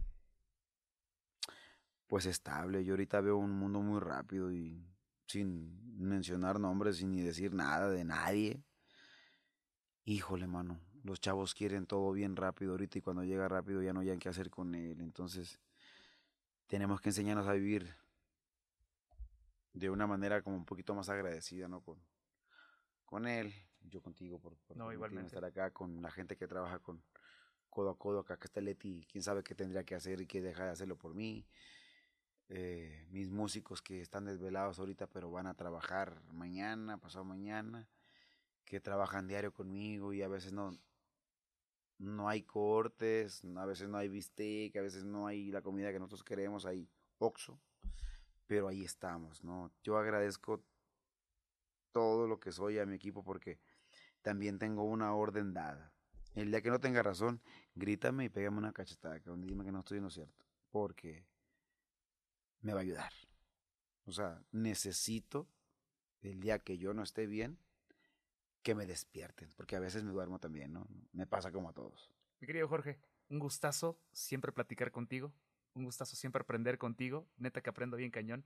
pues 2.08 2.26
estable. 2.26 2.84
Yo 2.84 2.94
ahorita 2.94 3.22
veo 3.22 3.38
un 3.38 3.52
mundo 3.52 3.82
muy 3.82 4.00
rápido 4.00 4.52
y 4.52 4.90
sin 5.30 5.78
mencionar 5.96 6.60
nombres, 6.60 6.98
sin 6.98 7.12
ni 7.12 7.22
decir 7.22 7.54
nada 7.54 7.90
de 7.90 8.04
nadie. 8.04 8.64
Híjole, 10.06 10.48
mano, 10.48 10.80
los 11.04 11.22
chavos 11.22 11.54
quieren 11.54 11.86
todo 11.86 12.12
bien 12.12 12.36
rápido 12.36 12.72
ahorita 12.72 12.98
y 12.98 13.02
cuando 13.02 13.24
llega 13.24 13.48
rápido 13.48 13.84
ya 13.84 13.94
no 13.94 14.00
hayan 14.00 14.18
qué 14.18 14.30
hacer 14.30 14.50
con 14.50 14.74
él. 14.74 15.02
Entonces, 15.02 15.60
tenemos 16.66 17.00
que 17.00 17.10
enseñarnos 17.10 17.48
a 17.48 17.54
vivir 17.54 17.96
de 19.74 19.92
una 19.92 20.08
manera 20.08 20.42
como 20.42 20.56
un 20.56 20.66
poquito 20.66 20.96
más 20.96 21.10
agradecida, 21.10 21.68
¿no? 21.68 21.82
Con, 21.82 22.00
con 23.06 23.28
él, 23.28 23.54
yo 23.82 24.02
contigo 24.02 24.40
por, 24.40 24.58
no, 24.76 24.92
estar 24.92 25.46
acá, 25.46 25.72
con 25.72 26.02
la 26.02 26.10
gente 26.10 26.38
que 26.38 26.48
trabaja 26.48 26.80
con 26.80 27.04
codo 27.70 27.92
a 27.92 27.98
codo, 27.98 28.22
acá 28.22 28.38
que 28.38 28.46
está 28.46 28.62
Leti, 28.62 29.06
quién 29.12 29.24
sabe 29.24 29.44
qué 29.44 29.54
tendría 29.54 29.84
que 29.84 29.94
hacer 29.94 30.22
y 30.22 30.26
qué 30.26 30.42
deja 30.42 30.66
de 30.66 30.72
hacerlo 30.72 30.98
por 30.98 31.14
mí. 31.14 31.46
Eh, 32.52 33.06
mis 33.12 33.30
músicos 33.30 33.82
que 33.84 34.02
están 34.02 34.26
desvelados 34.26 34.80
ahorita, 34.80 35.06
pero 35.08 35.30
van 35.30 35.46
a 35.46 35.54
trabajar 35.54 36.20
mañana, 36.34 36.98
pasado 36.98 37.24
mañana, 37.24 37.88
que 38.66 38.80
trabajan 38.80 39.28
diario 39.28 39.54
conmigo 39.54 40.14
y 40.14 40.24
a 40.24 40.28
veces 40.28 40.52
no, 40.52 40.76
no 42.00 42.28
hay 42.28 42.42
cortes, 42.42 43.44
a 43.56 43.66
veces 43.66 43.88
no 43.88 43.98
hay 43.98 44.10
bistec, 44.10 44.76
a 44.78 44.82
veces 44.82 45.04
no 45.04 45.28
hay 45.28 45.52
la 45.52 45.62
comida 45.62 45.92
que 45.92 46.00
nosotros 46.00 46.24
queremos, 46.24 46.66
hay 46.66 46.90
oxo, 47.20 47.60
pero 48.48 48.68
ahí 48.68 48.84
estamos, 48.84 49.44
¿no? 49.44 49.72
Yo 49.84 49.98
agradezco 49.98 50.64
todo 51.92 52.28
lo 52.28 52.40
que 52.40 52.52
soy 52.52 52.80
a 52.80 52.86
mi 52.86 52.96
equipo 52.96 53.24
porque 53.24 53.60
también 54.24 54.58
tengo 54.58 54.84
una 54.84 55.14
orden 55.14 55.54
dada. 55.54 55.92
El 56.34 56.50
día 56.50 56.62
que 56.62 56.70
no 56.70 56.80
tenga 56.80 57.04
razón, 57.04 57.42
grítame 57.76 58.26
y 58.26 58.30
pégame 58.30 58.58
una 58.58 58.74
cachetada, 58.74 59.20
que 59.20 59.30
dime 59.38 59.66
que 59.66 59.72
no 59.72 59.80
estoy 59.80 59.98
en 59.98 60.06
lo 60.06 60.10
cierto, 60.10 60.46
porque 60.72 61.26
me 62.62 62.74
va 62.74 62.80
a 62.80 62.84
ayudar. 62.84 63.12
O 64.06 64.12
sea, 64.12 64.42
necesito 64.52 65.48
el 66.22 66.40
día 66.40 66.60
que 66.60 66.78
yo 66.78 66.94
no 66.94 67.04
esté 67.04 67.28
bien, 67.28 67.58
que 68.64 68.76
me 68.76 68.86
despierten, 68.86 69.50
porque 69.56 69.76
a 69.76 69.80
veces 69.80 70.04
me 70.04 70.12
duermo 70.12 70.40
también, 70.40 70.74
¿no? 70.74 70.88
Me 71.14 71.26
pasa 71.26 71.52
como 71.52 71.70
a 71.70 71.74
todos. 71.74 72.12
Mi 72.40 72.48
querido 72.48 72.68
Jorge, 72.68 73.00
un 73.30 73.40
gustazo 73.40 74.00
siempre 74.12 74.52
platicar 74.52 74.92
contigo, 74.92 75.34
un 75.74 75.86
gustazo 75.86 76.16
siempre 76.16 76.42
aprender 76.42 76.78
contigo, 76.78 77.28
neta 77.38 77.62
que 77.62 77.70
aprendo 77.70 77.98
bien 77.98 78.12
cañón 78.12 78.44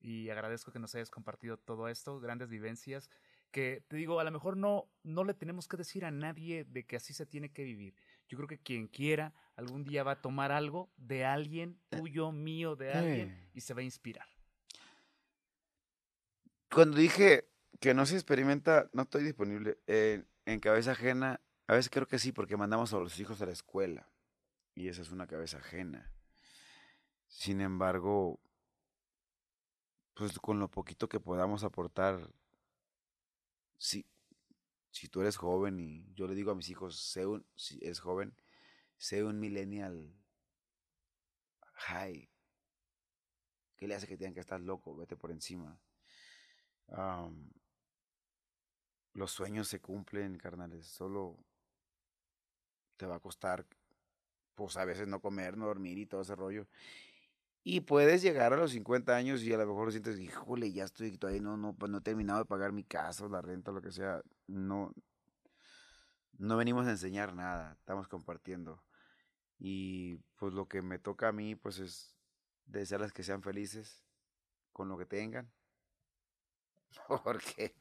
y 0.00 0.28
agradezco 0.28 0.72
que 0.72 0.78
nos 0.78 0.94
hayas 0.94 1.10
compartido 1.10 1.56
todo 1.56 1.88
esto, 1.88 2.20
grandes 2.20 2.48
vivencias, 2.48 3.10
que 3.50 3.82
te 3.88 3.96
digo, 3.96 4.20
a 4.20 4.24
lo 4.24 4.30
mejor 4.30 4.56
no, 4.56 4.90
no 5.02 5.24
le 5.24 5.34
tenemos 5.34 5.68
que 5.68 5.76
decir 5.76 6.04
a 6.04 6.10
nadie 6.10 6.64
de 6.64 6.84
que 6.84 6.96
así 6.96 7.14
se 7.14 7.26
tiene 7.26 7.50
que 7.50 7.64
vivir. 7.64 7.94
Yo 8.28 8.36
creo 8.36 8.48
que 8.48 8.58
quien 8.58 8.88
quiera 8.88 9.32
algún 9.56 9.84
día 9.84 10.02
va 10.02 10.12
a 10.12 10.20
tomar 10.20 10.52
algo 10.52 10.90
de 10.96 11.24
alguien, 11.24 11.80
eh, 11.90 11.98
tuyo, 11.98 12.32
mío, 12.32 12.76
de 12.76 12.92
alguien, 12.92 13.30
eh. 13.30 13.50
y 13.54 13.60
se 13.60 13.74
va 13.74 13.80
a 13.80 13.84
inspirar. 13.84 14.26
Cuando 16.70 16.96
dije 16.96 17.48
que 17.80 17.94
no 17.94 18.04
se 18.06 18.14
experimenta, 18.14 18.90
no 18.92 19.02
estoy 19.02 19.24
disponible. 19.24 19.78
en 19.86 20.60
cabeza 20.60 20.92
ajena, 20.92 21.40
a 21.66 21.74
veces 21.74 21.90
creo 21.90 22.06
que 22.06 22.18
sí, 22.18 22.32
porque 22.32 22.56
mandamos 22.56 22.92
a 22.92 22.98
los 22.98 23.18
hijos 23.18 23.40
a 23.40 23.46
la 23.46 23.52
escuela. 23.52 24.08
Y 24.74 24.88
esa 24.88 25.02
es 25.02 25.10
una 25.10 25.26
cabeza 25.26 25.58
ajena. 25.58 26.12
Sin 27.28 27.60
embargo, 27.60 28.40
pues 30.14 30.38
con 30.38 30.58
lo 30.58 30.70
poquito 30.70 31.08
que 31.08 31.20
podamos 31.20 31.64
aportar, 31.64 32.30
si, 33.78 34.06
si 34.96 35.08
tú 35.08 35.20
eres 35.20 35.36
joven 35.36 35.78
y 35.78 36.04
yo 36.14 36.26
le 36.26 36.34
digo 36.34 36.50
a 36.50 36.54
mis 36.54 36.68
hijos, 36.70 36.98
sé 36.98 37.26
un, 37.26 37.46
si 37.54 37.78
eres 37.82 38.00
joven, 38.00 38.34
sé 38.96 39.24
un 39.24 39.38
millennial 39.38 40.14
high. 41.74 42.30
¿Qué 43.76 43.86
le 43.86 43.94
hace 43.94 44.06
que 44.06 44.16
tengan 44.16 44.34
que 44.34 44.40
estar 44.40 44.60
loco? 44.60 44.96
Vete 44.96 45.16
por 45.16 45.30
encima 45.30 45.78
los 49.12 49.32
sueños 49.32 49.68
se 49.68 49.80
cumplen, 49.80 50.38
carnales. 50.38 50.86
Solo 50.86 51.36
te 52.96 53.06
va 53.06 53.16
a 53.16 53.20
costar, 53.20 53.66
pues 54.54 54.76
a 54.76 54.84
veces 54.84 55.08
no 55.08 55.20
comer, 55.20 55.56
no 55.56 55.66
dormir 55.66 55.98
y 55.98 56.06
todo 56.06 56.22
ese 56.22 56.34
rollo. 56.34 56.66
Y 57.68 57.80
puedes 57.80 58.22
llegar 58.22 58.52
a 58.52 58.56
los 58.56 58.70
50 58.70 59.16
años 59.16 59.42
y 59.42 59.52
a 59.52 59.56
lo 59.58 59.66
mejor 59.66 59.90
sientes, 59.90 60.20
híjole, 60.20 60.70
ya 60.70 60.84
estoy 60.84 61.18
todavía 61.18 61.42
no, 61.42 61.56
no, 61.56 61.74
pues 61.74 61.90
no 61.90 61.98
he 61.98 62.00
terminado 62.00 62.38
de 62.38 62.44
pagar 62.44 62.70
mi 62.70 62.84
casa, 62.84 63.28
la 63.28 63.42
renta, 63.42 63.72
lo 63.72 63.82
que 63.82 63.90
sea. 63.90 64.22
No, 64.46 64.94
no 66.38 66.56
venimos 66.56 66.86
a 66.86 66.90
enseñar 66.90 67.34
nada, 67.34 67.72
estamos 67.72 68.06
compartiendo. 68.06 68.84
Y 69.58 70.18
pues 70.36 70.54
lo 70.54 70.68
que 70.68 70.80
me 70.80 71.00
toca 71.00 71.26
a 71.26 71.32
mí, 71.32 71.56
pues 71.56 71.80
es 71.80 72.16
desearles 72.66 73.12
que 73.12 73.24
sean 73.24 73.42
felices 73.42 74.06
con 74.72 74.88
lo 74.88 74.96
que 74.96 75.06
tengan. 75.06 75.50
Porque 77.24 77.74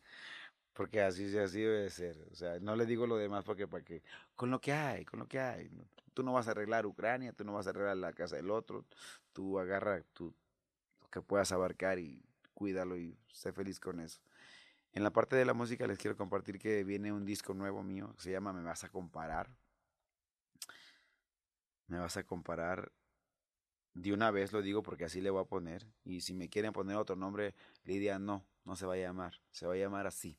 porque 0.75 1.01
así, 1.01 1.35
así 1.37 1.61
debe 1.61 1.89
ser. 1.89 2.17
O 2.31 2.35
sea, 2.35 2.59
no 2.59 2.75
le 2.75 2.85
digo 2.85 3.07
lo 3.07 3.15
demás 3.15 3.45
porque 3.45 3.67
para 3.67 3.83
que, 3.83 4.03
con 4.35 4.51
lo 4.51 4.59
que 4.59 4.73
hay, 4.73 5.05
con 5.05 5.19
lo 5.19 5.27
que 5.27 5.39
hay. 5.39 5.71
Tú 6.13 6.21
no 6.21 6.33
vas 6.33 6.47
a 6.47 6.51
arreglar 6.51 6.85
Ucrania, 6.85 7.31
tú 7.31 7.45
no 7.45 7.53
vas 7.53 7.67
a 7.67 7.69
arreglar 7.71 7.97
la 7.97 8.13
casa 8.13 8.35
del 8.35 8.51
otro. 8.51 8.85
Tú 9.31 9.57
agarra 9.57 10.03
tú, 10.13 10.35
lo 11.01 11.09
que 11.09 11.21
puedas 11.21 11.51
abarcar 11.53 11.97
y 11.97 12.21
cuídalo 12.53 12.97
y 12.97 13.17
sé 13.31 13.53
feliz 13.53 13.79
con 13.79 14.01
eso. 14.01 14.19
En 14.91 15.03
la 15.03 15.11
parte 15.11 15.37
de 15.37 15.45
la 15.45 15.53
música 15.53 15.87
les 15.87 15.97
quiero 15.97 16.17
compartir 16.17 16.59
que 16.59 16.83
viene 16.83 17.11
un 17.11 17.25
disco 17.25 17.53
nuevo 17.53 17.81
mío 17.83 18.13
se 18.17 18.31
llama 18.31 18.51
Me 18.51 18.61
vas 18.61 18.83
a 18.83 18.89
comparar. 18.89 19.49
Me 21.87 21.99
vas 21.99 22.17
a 22.17 22.23
comparar. 22.25 22.91
De 23.93 24.11
una 24.11 24.29
vez 24.29 24.51
lo 24.51 24.61
digo 24.61 24.83
porque 24.83 25.05
así 25.05 25.21
le 25.21 25.29
voy 25.29 25.41
a 25.41 25.47
poner. 25.47 25.87
Y 26.03 26.19
si 26.19 26.33
me 26.33 26.49
quieren 26.49 26.73
poner 26.73 26.97
otro 26.97 27.15
nombre, 27.15 27.55
Lidia, 27.85 28.19
no, 28.19 28.43
no 28.65 28.75
se 28.75 28.85
va 28.85 28.95
a 28.95 28.97
llamar. 28.97 29.39
Se 29.51 29.65
va 29.65 29.73
a 29.73 29.77
llamar 29.77 30.05
así 30.05 30.37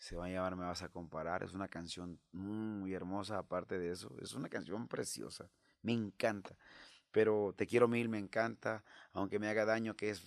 se 0.00 0.16
va 0.16 0.26
a 0.26 0.28
llamar 0.30 0.56
Me 0.56 0.64
vas 0.64 0.82
a 0.82 0.88
comparar. 0.88 1.42
Es 1.44 1.52
una 1.52 1.68
canción 1.68 2.18
muy 2.32 2.94
hermosa, 2.94 3.38
aparte 3.38 3.78
de 3.78 3.92
eso. 3.92 4.10
Es 4.20 4.34
una 4.34 4.48
canción 4.48 4.88
preciosa. 4.88 5.48
Me 5.82 5.92
encanta. 5.92 6.56
Pero 7.12 7.54
Te 7.56 7.66
quiero 7.66 7.86
mil, 7.86 8.08
me 8.08 8.18
encanta. 8.18 8.82
Aunque 9.12 9.38
me 9.38 9.48
haga 9.48 9.64
daño, 9.64 9.94
que 9.94 10.10
es 10.10 10.22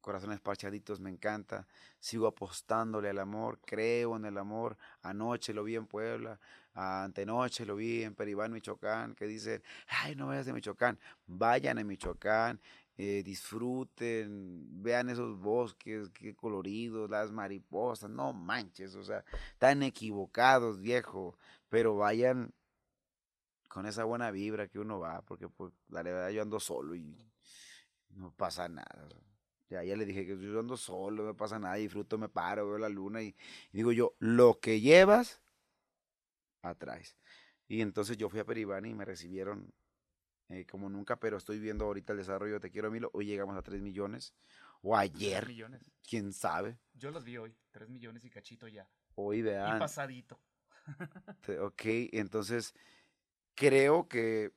Corazones 0.00 0.40
Parchaditos, 0.40 0.98
me 0.98 1.10
encanta. 1.10 1.68
Sigo 2.00 2.26
apostándole 2.26 3.10
al 3.10 3.18
amor. 3.18 3.60
Creo 3.64 4.16
en 4.16 4.24
el 4.24 4.38
amor. 4.38 4.78
Anoche 5.02 5.52
lo 5.52 5.62
vi 5.62 5.76
en 5.76 5.86
Puebla. 5.86 6.40
Antenoche 6.74 7.66
lo 7.66 7.76
vi 7.76 8.02
en 8.04 8.14
Peribán, 8.14 8.50
Michoacán. 8.50 9.14
Que 9.14 9.26
dice, 9.26 9.62
ay, 9.88 10.16
no 10.16 10.28
vayas 10.28 10.46
de 10.46 10.54
Michoacán. 10.54 10.98
Vayan 11.26 11.78
a 11.78 11.84
Michoacán. 11.84 12.60
Eh, 13.04 13.24
disfruten, 13.24 14.64
vean 14.80 15.08
esos 15.08 15.36
bosques, 15.36 16.08
qué 16.10 16.36
coloridos, 16.36 17.10
las 17.10 17.32
mariposas, 17.32 18.08
no 18.08 18.32
manches, 18.32 18.94
o 18.94 19.02
sea, 19.02 19.24
están 19.54 19.82
equivocados, 19.82 20.78
viejo, 20.78 21.36
pero 21.68 21.96
vayan 21.96 22.54
con 23.68 23.86
esa 23.86 24.04
buena 24.04 24.30
vibra 24.30 24.68
que 24.68 24.78
uno 24.78 25.00
va, 25.00 25.20
porque 25.22 25.48
pues 25.48 25.72
la 25.88 26.04
verdad 26.04 26.30
yo 26.30 26.42
ando 26.42 26.60
solo 26.60 26.94
y 26.94 27.02
no 28.10 28.32
pasa 28.36 28.68
nada. 28.68 29.08
Ya, 29.68 29.82
ya 29.82 29.96
le 29.96 30.04
dije 30.06 30.24
que 30.24 30.38
yo 30.38 30.60
ando 30.60 30.76
solo, 30.76 31.24
no 31.24 31.36
pasa 31.36 31.58
nada, 31.58 31.74
disfruto, 31.74 32.18
me 32.18 32.28
paro, 32.28 32.68
veo 32.68 32.78
la 32.78 32.88
luna 32.88 33.20
y, 33.20 33.34
digo 33.72 33.90
yo, 33.90 34.14
lo 34.20 34.60
que 34.60 34.80
llevas, 34.80 35.42
atrás. 36.62 37.16
Y 37.66 37.80
entonces 37.80 38.16
yo 38.16 38.28
fui 38.28 38.38
a 38.38 38.44
Peribán 38.44 38.86
y 38.86 38.94
me 38.94 39.04
recibieron 39.04 39.74
eh, 40.52 40.66
como 40.66 40.88
nunca, 40.90 41.16
pero 41.18 41.36
estoy 41.38 41.58
viendo 41.58 41.84
ahorita 41.86 42.12
el 42.12 42.18
desarrollo 42.18 42.54
de 42.54 42.60
Te 42.60 42.70
Quiero 42.70 42.90
Milo. 42.90 43.10
Hoy 43.14 43.26
llegamos 43.26 43.56
a 43.56 43.62
3 43.62 43.80
millones. 43.80 44.34
O 44.82 44.96
ayer. 44.96 45.46
millones. 45.46 45.90
¿Quién 46.08 46.32
sabe? 46.32 46.78
Yo 46.94 47.10
los 47.10 47.24
vi 47.24 47.36
hoy, 47.38 47.56
3 47.70 47.88
millones 47.88 48.24
y 48.24 48.30
cachito 48.30 48.68
ya. 48.68 48.88
Hoy 49.14 49.38
Y 49.38 49.42
vean. 49.42 49.78
pasadito. 49.78 50.40
Te- 51.46 51.58
Ok, 51.60 51.82
entonces 52.12 52.74
creo 53.54 54.08
que 54.08 54.52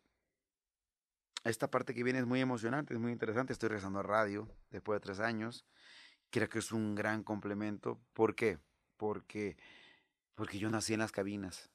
esta 1.44 1.70
parte 1.70 1.94
que 1.94 2.04
viene 2.04 2.20
es 2.20 2.26
muy 2.26 2.42
emocionante, 2.42 2.94
es 2.96 3.00
muy 3.00 3.12
interesante. 3.12 3.54
Estoy 3.54 3.70
regresando 3.70 4.00
a 4.00 4.04
radio 4.04 4.50
después 4.72 4.98
de 5.00 5.04
tres 5.04 5.20
años. 5.20 5.66
Creo 6.32 6.50
que 6.50 6.60
es 6.60 6.72
un 6.72 6.96
gran 6.96 7.24
complemento. 7.24 8.02
¿Por 8.14 8.36
qué? 8.36 8.58
Porque, 8.98 9.58
porque 10.34 10.58
yo 10.58 10.70
nací 10.72 10.94
en 10.94 11.00
las 11.02 11.12
cabinas. 11.12 11.70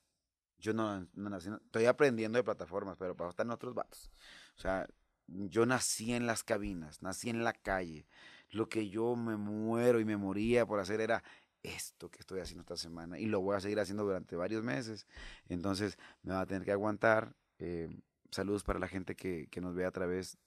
Yo 0.61 0.73
no, 0.75 1.07
no 1.15 1.31
nací, 1.31 1.49
estoy 1.65 1.87
aprendiendo 1.87 2.37
de 2.39 2.45
plataformas, 2.45 2.97
pero 2.99 3.17
para 3.17 3.31
estar 3.31 3.47
en 3.47 3.53
otros 3.53 3.75
vatos. 3.75 4.11
O 4.57 4.61
sea, 4.61 4.87
yo 5.27 5.67
nací 5.67 6.13
en 6.13 6.27
las 6.27 6.45
cabinas, 6.45 7.03
nací 7.03 7.31
en 7.31 7.45
la 7.45 7.53
calle. 7.53 8.07
Lo 8.51 8.69
que 8.69 8.89
yo 8.89 9.17
me 9.17 9.37
muero 9.37 10.01
y 10.01 10.05
me 10.05 10.17
moría 10.17 10.67
por 10.67 10.81
hacer 10.81 11.01
era 11.01 11.23
esto 11.63 12.11
que 12.11 12.19
estoy 12.21 12.41
haciendo 12.41 12.63
esta 12.63 12.77
semana 12.77 13.19
y 13.19 13.27
lo 13.27 13.41
voy 13.41 13.55
a 13.57 13.61
seguir 13.61 13.79
haciendo 13.81 14.05
durante 14.05 14.37
varios 14.37 14.63
meses. 14.63 15.07
Entonces 15.49 15.99
me 16.23 16.35
va 16.35 16.41
a 16.41 16.47
tener 16.47 16.65
que 16.65 16.73
aguantar. 16.73 17.35
Eh, 17.59 17.89
saludos 18.31 18.65
para 18.65 18.79
la 18.79 18.89
gente 18.89 19.15
que, 19.15 19.47
que 19.51 19.61
nos 19.61 19.75
ve 19.75 19.85
a 19.85 19.91
través 19.93 20.39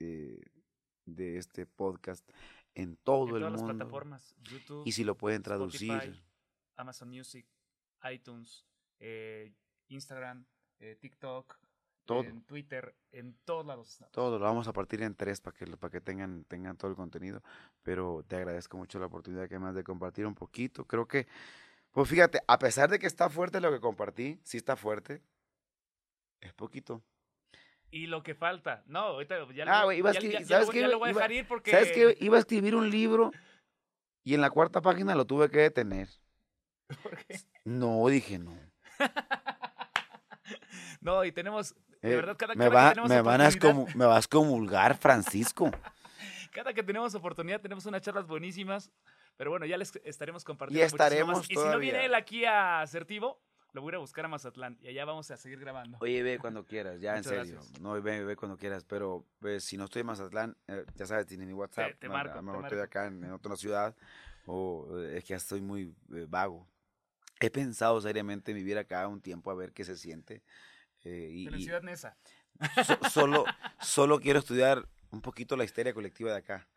eh, 0.00 0.40
de 1.06 1.38
este 1.38 1.66
podcast 1.66 2.28
en 2.74 2.96
todo 2.96 3.28
en 3.28 3.34
el 3.36 3.40
todas 3.40 3.52
las 3.52 3.60
mundo. 3.62 3.76
plataformas. 3.76 4.34
YouTube, 4.42 4.82
Y 4.86 4.92
si 4.92 5.04
lo 5.04 5.16
pueden 5.16 5.42
traducir. 5.42 5.92
Spotify, 5.92 6.22
Amazon 6.76 7.08
Music, 7.10 7.46
iTunes, 8.10 8.64
eh, 9.00 9.52
Instagram, 9.88 10.44
eh, 10.78 10.96
TikTok, 11.00 11.56
Todo. 12.04 12.22
en 12.24 12.42
Twitter, 12.44 12.94
en 13.12 13.34
todos 13.44 13.64
lados. 13.66 13.98
Todo, 14.10 14.38
lo 14.38 14.44
vamos 14.44 14.68
a 14.68 14.72
partir 14.72 15.02
en 15.02 15.14
tres 15.14 15.40
para 15.40 15.56
que, 15.56 15.66
para 15.76 15.90
que 15.90 16.00
tengan, 16.00 16.44
tengan 16.44 16.76
todo 16.76 16.90
el 16.90 16.96
contenido. 16.96 17.42
Pero 17.82 18.24
te 18.26 18.36
agradezco 18.36 18.76
mucho 18.76 18.98
la 18.98 19.06
oportunidad 19.06 19.48
que 19.48 19.58
me 19.58 19.66
das 19.66 19.74
de 19.74 19.84
compartir 19.84 20.26
un 20.26 20.34
poquito. 20.34 20.84
Creo 20.86 21.06
que, 21.06 21.26
pues 21.92 22.08
fíjate, 22.08 22.40
a 22.46 22.58
pesar 22.58 22.90
de 22.90 22.98
que 22.98 23.06
está 23.06 23.30
fuerte 23.30 23.60
lo 23.60 23.70
que 23.72 23.80
compartí, 23.80 24.38
sí 24.44 24.56
está 24.56 24.76
fuerte, 24.76 25.22
es 26.40 26.52
poquito. 26.52 27.02
Y 27.90 28.06
lo 28.08 28.22
que 28.24 28.34
falta. 28.34 28.82
No, 28.86 28.98
ahorita 29.00 29.36
ya, 29.54 29.64
Ah, 29.68 29.80
lo, 29.80 29.86
güey, 29.86 29.98
iba 29.98 30.10
a 30.10 30.12
ya- 30.12 30.18
escribir- 30.18 30.32
ya- 30.40 30.40
ya 30.40 30.46
¿sabes 30.48 30.66
lo, 30.66 30.72
qué? 30.72 30.80
ya 30.80 30.88
lo 30.88 30.98
voy 30.98 31.08
a 31.08 31.12
Iba- 31.12 31.20
dejar 31.20 31.32
ir 31.32 31.46
porque. 31.46 31.70
¿Sabes 31.70 31.92
qué? 31.92 32.16
Iba 32.20 32.36
a 32.36 32.40
escribir 32.40 32.74
un 32.74 32.90
libro 32.90 33.30
y 34.24 34.34
en 34.34 34.40
la 34.40 34.50
cuarta 34.50 34.80
página 34.82 35.14
lo 35.14 35.24
tuve 35.26 35.48
que 35.48 35.58
detener. 35.60 36.08
porque- 37.02 37.38
No, 37.64 38.06
dije 38.08 38.38
no. 38.40 38.52
No, 41.00 41.24
y 41.24 41.32
tenemos. 41.32 41.74
De 42.02 42.12
Eh, 42.12 42.16
verdad, 42.16 42.36
cada, 42.36 42.54
me, 42.54 42.64
cada 42.64 42.74
va- 42.74 42.88
que 42.88 42.94
tenemos 42.94 43.10
me, 43.10 43.20
van 43.22 43.40
a 43.40 43.50
me 43.94 44.06
vas 44.06 44.26
a 44.26 44.28
comulgar, 44.28 44.96
Francisco. 44.96 45.70
Cada 46.52 46.72
que 46.72 46.82
tenemos 46.82 47.14
oportunidad 47.14 47.60
tenemos 47.60 47.84
unas 47.86 48.02
charlas 48.02 48.26
buenísimas. 48.26 48.90
Pero 49.36 49.50
bueno, 49.50 49.66
ya 49.66 49.76
les 49.76 49.96
estaremos 50.04 50.44
compartiendo. 50.44 50.82
Y 50.82 50.86
estaremos 50.86 51.38
más. 51.38 51.50
Y 51.50 51.56
si 51.56 51.64
no 51.64 51.78
viene 51.78 52.04
él 52.04 52.14
aquí 52.14 52.44
a 52.44 52.82
Asertivo, 52.82 53.40
lo 53.72 53.82
voy 53.82 53.92
a 53.94 53.98
buscar 53.98 54.24
a 54.26 54.28
Mazatlán. 54.28 54.78
Y 54.80 54.88
allá 54.88 55.04
vamos 55.04 55.28
a 55.32 55.36
seguir 55.36 55.58
grabando. 55.58 55.98
Oye, 56.00 56.22
ve 56.22 56.38
cuando 56.38 56.64
quieras, 56.64 57.00
ya 57.00 57.16
Muchas 57.16 57.32
en 57.32 57.38
serio. 57.44 57.54
gracias. 57.56 57.80
No, 57.80 58.00
ve, 58.00 58.24
ve 58.24 58.36
cuando 58.36 58.56
quieras, 58.56 58.84
pero 58.84 59.26
pues, 59.40 59.64
si 59.64 59.76
no 59.76 59.86
estoy 59.86 60.00
en 60.00 60.06
Mazatlán, 60.06 60.56
eh, 60.68 60.84
ya 60.94 61.06
sabes, 61.06 61.26
tiene 61.26 61.46
mi 61.46 61.52
WhatsApp. 61.54 61.92
te 61.98 62.06
a- 62.06 62.10
marco, 62.10 62.32
a 62.32 62.36
lo 62.36 62.40
te 62.42 62.46
mejor 62.46 62.64
estoy 62.66 62.80
acá 62.80 63.06
en, 63.06 63.24
en 63.24 63.32
otra 63.32 63.56
ciudad 63.56 63.96
o 64.46 64.86
eh, 65.00 65.18
es 65.18 65.24
que 65.24 65.30
ya 65.30 65.36
estoy 65.36 65.60
muy 65.60 65.92
eh, 66.14 66.26
vago. 66.28 66.68
He 67.40 67.50
pensado 67.50 68.00
seriamente 68.00 68.52
vivir 68.52 68.78
acá 68.78 69.06
un 69.08 69.20
tiempo 69.20 69.50
a 69.50 69.54
ver 69.54 69.72
qué 69.72 69.84
se 69.84 69.96
siente. 69.96 70.42
eh, 71.04 71.28
y, 71.32 71.44
Pero 71.44 71.56
en 71.56 71.62
Ciudad 71.62 71.82
Neza. 71.82 72.16
so- 72.84 72.98
solo, 73.10 73.44
solo 73.80 74.20
quiero 74.20 74.38
estudiar 74.38 74.88
un 75.10 75.20
poquito 75.20 75.56
la 75.56 75.64
histeria 75.64 75.94
colectiva 75.94 76.30
de 76.30 76.38
acá. 76.38 76.68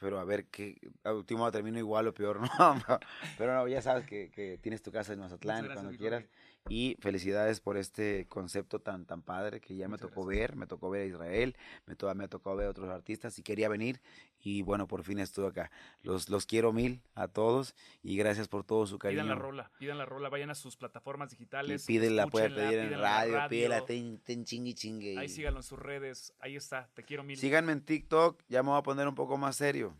Pero 0.00 0.18
a 0.18 0.24
ver 0.24 0.46
qué, 0.46 0.78
a 1.04 1.12
último 1.12 1.50
termino 1.52 1.78
igual 1.78 2.08
o 2.08 2.14
peor, 2.14 2.40
¿no? 2.58 2.98
Pero 3.36 3.54
no, 3.54 3.68
ya 3.68 3.82
sabes 3.82 4.06
que, 4.06 4.30
que 4.30 4.58
tienes 4.58 4.82
tu 4.82 4.90
casa 4.90 5.12
en 5.12 5.18
Mazatlán 5.20 5.68
cuando 5.72 5.92
quieras. 5.96 6.24
Y 6.68 6.96
felicidades 7.00 7.58
por 7.60 7.76
este 7.76 8.26
concepto 8.28 8.80
tan, 8.80 9.04
tan 9.06 9.22
padre 9.22 9.60
que 9.60 9.74
ya 9.74 9.88
me 9.88 9.96
tocó 9.98 10.24
gracias. 10.24 10.50
ver, 10.50 10.56
me 10.56 10.66
tocó 10.66 10.90
ver 10.90 11.02
a 11.02 11.06
Israel, 11.06 11.56
me, 11.86 11.96
to- 11.96 12.14
me 12.14 12.28
tocó 12.28 12.54
ver 12.54 12.66
a 12.68 12.70
otros 12.70 12.88
artistas 12.90 13.38
y 13.38 13.42
quería 13.42 13.68
venir 13.68 14.00
y 14.38 14.62
bueno, 14.62 14.86
por 14.86 15.02
fin 15.02 15.18
estuve 15.18 15.48
acá. 15.48 15.70
Los, 16.02 16.28
los 16.28 16.46
quiero 16.46 16.72
mil 16.72 17.02
a 17.14 17.28
todos 17.28 17.74
y 18.02 18.16
gracias 18.16 18.46
por 18.46 18.62
todo 18.64 18.86
su 18.86 18.98
cariño. 18.98 19.22
Pidan 19.22 19.28
la 19.36 19.42
rola, 19.42 19.70
pidan 19.78 19.98
la 19.98 20.04
rola, 20.06 20.28
vayan 20.28 20.50
a 20.50 20.54
sus 20.54 20.76
plataformas 20.76 21.32
y 21.32 21.36
digitales. 21.36 21.86
pídela, 21.86 22.26
puede 22.28 22.46
escúchenla, 22.46 22.70
pedir 22.70 22.84
en 22.84 22.90
la 22.92 22.98
radio, 23.08 23.48
pídela, 23.48 23.74
radio. 23.80 23.86
ten, 23.86 24.18
ten 24.18 24.44
chingue 24.44 24.74
chingue. 24.74 25.18
Ahí 25.18 25.26
y- 25.26 25.28
síganlo 25.30 25.60
en 25.60 25.64
sus 25.64 25.78
redes, 25.78 26.34
ahí 26.40 26.56
está, 26.56 26.88
te 26.94 27.02
quiero 27.04 27.24
mil. 27.24 27.36
Síganme 27.38 27.72
en 27.72 27.80
TikTok, 27.80 28.42
ya 28.48 28.62
me 28.62 28.68
voy 28.68 28.78
a 28.78 28.82
poner 28.82 29.08
un 29.08 29.14
poco 29.16 29.36
más 29.38 29.56
serio. 29.56 29.96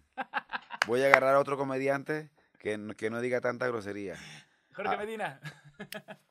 Voy 0.87 1.03
a 1.03 1.07
agarrar 1.07 1.35
a 1.35 1.41
otro 1.41 1.57
comediante 1.57 2.31
que 2.59 2.77
no 3.11 3.21
diga 3.21 3.41
tanta 3.41 3.67
grosería. 3.67 4.15
Jorge 4.75 4.95
Ah. 4.95 4.99
Medina. 4.99 5.41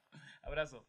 Abrazo. 0.49 0.83